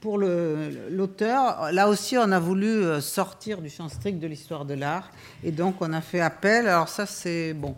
pour 0.00 0.16
l'auteur, 0.18 1.72
là 1.72 1.88
aussi, 1.88 2.16
on 2.16 2.32
a 2.32 2.38
voulu 2.40 2.66
euh, 2.66 3.00
sortir 3.02 3.60
du 3.60 3.68
champ 3.68 3.88
strict 3.90 4.18
de 4.18 4.26
l'histoire 4.26 4.64
de 4.64 4.72
l'art. 4.72 5.10
Et 5.44 5.52
donc, 5.52 5.76
on 5.80 5.92
a 5.92 6.00
fait 6.00 6.20
appel, 6.20 6.68
alors 6.68 6.88
ça, 6.88 7.04
c'est 7.04 7.52
bon, 7.52 7.76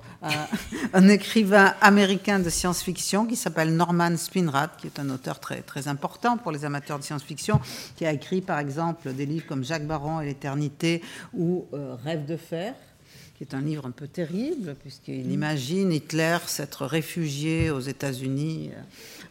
un 0.93 1.09
écrivain 1.09 1.75
américain 1.81 2.39
de 2.39 2.49
science-fiction 2.49 3.27
qui 3.27 3.35
s'appelle 3.35 3.75
Norman 3.75 4.17
Spinrad, 4.17 4.71
qui 4.79 4.87
est 4.87 5.01
un 5.01 5.11
auteur 5.11 5.41
très, 5.41 5.63
très 5.63 5.89
important 5.89 6.37
pour 6.37 6.53
les 6.53 6.65
amateurs 6.65 6.99
de 6.99 7.05
science-fiction, 7.05 7.61
qui 7.97 8.07
a 8.07 8.13
écrit, 8.13 8.41
par 8.41 8.61
exemple, 8.61 9.13
des 9.13 9.27
livres 9.27 9.47
comme 9.49 9.65
Jacques 9.65 9.87
Baron 9.87 10.21
et 10.21 10.27
l'éternité 10.27 11.03
ou 11.35 11.67
euh, 11.75 11.97
Rêve 12.05 12.25
de 12.25 12.37
fer 12.37 12.75
qui 13.43 13.45
est 13.45 13.57
un 13.57 13.61
livre 13.61 13.87
un 13.87 13.91
peu 13.91 14.07
terrible, 14.07 14.77
puisqu'il 14.81 15.27
mm. 15.27 15.33
imagine 15.33 15.93
Hitler 15.93 16.39
s'être 16.47 16.87
réfugié 16.87 17.71
aux 17.71 17.81
États-Unis 17.81 18.71
euh, 18.73 18.81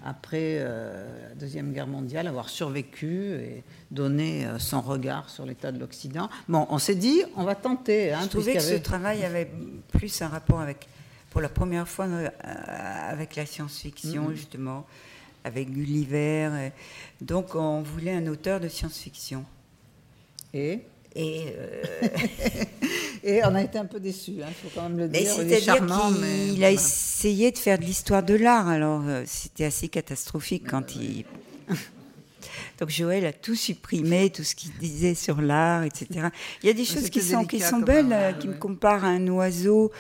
après 0.03 0.57
euh, 0.59 1.29
la 1.29 1.35
Deuxième 1.35 1.73
Guerre 1.73 1.87
mondiale, 1.87 2.27
avoir 2.27 2.49
survécu 2.49 3.33
et 3.33 3.63
donné 3.91 4.45
euh, 4.45 4.59
son 4.59 4.81
regard 4.81 5.29
sur 5.29 5.45
l'état 5.45 5.71
de 5.71 5.79
l'Occident. 5.79 6.29
Bon, 6.47 6.65
on 6.69 6.79
s'est 6.79 6.95
dit, 6.95 7.23
on 7.35 7.43
va 7.43 7.55
tenter. 7.55 8.11
Hein, 8.11 8.21
Je 8.23 8.29
trouvais 8.29 8.53
que 8.53 8.59
ce 8.61 8.75
travail 8.75 9.23
avait 9.23 9.49
plus 9.89 10.21
un 10.21 10.27
rapport 10.27 10.59
avec, 10.59 10.87
pour 11.29 11.41
la 11.41 11.49
première 11.49 11.87
fois, 11.87 12.07
avec 12.43 13.35
la 13.35 13.45
science-fiction, 13.45 14.29
mm. 14.29 14.35
justement, 14.35 14.85
avec 15.43 15.71
Gulliver. 15.71 16.71
Donc, 17.21 17.55
on 17.55 17.81
voulait 17.81 18.13
un 18.13 18.27
auteur 18.27 18.59
de 18.59 18.67
science-fiction. 18.67 19.45
Et? 20.53 20.81
Et, 21.15 21.53
euh, 21.57 21.83
et 23.23 23.41
on 23.45 23.55
a 23.55 23.61
été 23.61 23.77
un 23.77 23.85
peu 23.85 23.99
déçus, 23.99 24.31
il 24.37 24.43
hein, 24.43 24.47
faut 24.61 24.69
quand 24.73 24.83
même 24.83 24.97
le 24.97 25.07
dire. 25.07 25.31
Il 25.39 25.51
est 25.51 25.61
charmant, 25.61 26.09
mais 26.11 26.47
il 26.47 26.63
a 26.63 26.71
essayé 26.71 27.51
de 27.51 27.57
faire 27.57 27.77
de 27.77 27.83
l'histoire 27.83 28.23
de 28.23 28.33
l'art, 28.33 28.67
alors 28.67 29.03
euh, 29.05 29.23
c'était 29.25 29.65
assez 29.65 29.87
catastrophique 29.87 30.63
quand 30.69 30.95
il. 30.95 31.25
Donc 32.79 32.89
Joël 32.89 33.25
a 33.25 33.33
tout 33.33 33.55
supprimé, 33.55 34.31
tout 34.31 34.43
ce 34.43 34.55
qu'il 34.55 34.71
disait 34.79 35.13
sur 35.13 35.39
l'art, 35.41 35.83
etc. 35.83 36.29
Il 36.63 36.67
y 36.67 36.69
a 36.69 36.73
des 36.73 36.85
choses 36.85 37.09
qui 37.09 37.21
sont, 37.21 37.45
qui 37.45 37.59
sont 37.59 37.79
belles, 37.79 38.11
euh, 38.11 38.33
qui 38.33 38.47
me 38.47 38.55
comparent 38.55 39.05
à 39.05 39.09
un 39.09 39.27
oiseau 39.27 39.91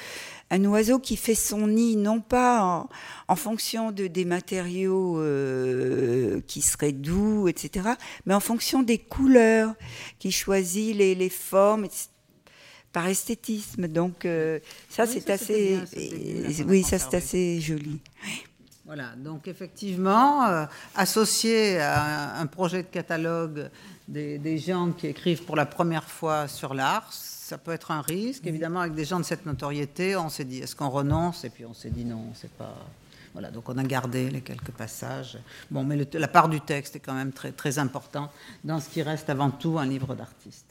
un 0.51 0.65
oiseau 0.65 0.99
qui 0.99 1.15
fait 1.15 1.33
son 1.33 1.67
nid 1.67 1.95
non 1.95 2.19
pas 2.19 2.87
en, 3.27 3.35
fonction 3.37 3.91
de, 3.91 4.07
des 4.07 4.25
matériaux 4.25 5.17
euh, 5.17 6.41
qui 6.45 6.61
seraient 6.61 6.91
doux, 6.91 7.47
etc., 7.47 7.91
mais 8.25 8.33
en 8.33 8.41
fonction 8.41 8.83
des 8.83 8.97
couleurs, 8.97 9.73
qui 10.19 10.31
choisit 10.31 10.93
les, 10.95 11.29
formes, 11.29 11.87
par 12.91 13.07
esthétisme. 13.07 13.87
Donc 13.87 14.25
euh, 14.25 14.59
ça, 14.89 15.05
c'est 15.05 15.29
assez, 15.29 15.79
oui, 16.67 16.83
ça 16.83 16.99
c'est 16.99 17.15
assez 17.15 17.61
joli. 17.61 17.99
Voilà, 18.85 19.13
donc 19.15 19.47
effectivement, 19.47 20.45
euh, 20.47 20.65
associé 20.95 21.79
à 21.79 22.39
un, 22.39 22.45
projet 22.45 22.83
de 22.83 22.87
catalogue 22.87 23.69
des, 24.07 24.37
des, 24.37 24.57
gens 24.57 24.91
qui 24.91 25.07
écrivent 25.07 25.43
pour 25.43 25.55
la 25.55 25.65
première 25.65 26.03
fois 26.03 26.47
sur 26.49 26.73
l'art, 26.73 27.07
ça 27.51 27.57
peut 27.57 27.71
être 27.71 27.91
un 27.91 28.01
risque. 28.01 28.45
Évidemment, 28.47 28.81
avec 28.81 28.93
des 28.93 29.05
gens 29.05 29.19
de 29.19 29.25
cette 29.25 29.45
notoriété, 29.45 30.15
on 30.15 30.29
s'est 30.29 30.43
dit, 30.43 30.59
est-ce 30.59 30.75
qu'on 30.75 30.89
renonce? 30.89 31.45
Et 31.45 31.49
puis 31.49 31.65
on 31.65 31.73
s'est 31.73 31.89
dit 31.89 32.03
non, 32.03 32.31
c'est 32.33 32.51
pas. 32.51 32.75
Voilà, 33.33 33.49
donc 33.49 33.69
on 33.69 33.77
a 33.77 33.83
gardé 33.83 34.29
les 34.29 34.41
quelques 34.41 34.71
passages. 34.71 35.37
Bon, 35.69 35.83
mais 35.83 35.97
la 36.11 36.27
part 36.27 36.49
du 36.49 36.59
texte 36.59 36.97
est 36.97 36.99
quand 36.99 37.13
même 37.13 37.31
très, 37.31 37.51
très 37.51 37.79
importante 37.79 38.31
dans 38.63 38.79
ce 38.79 38.89
qui 38.89 39.01
reste 39.01 39.29
avant 39.29 39.51
tout 39.51 39.79
un 39.79 39.85
livre 39.85 40.15
d'artiste. 40.15 40.70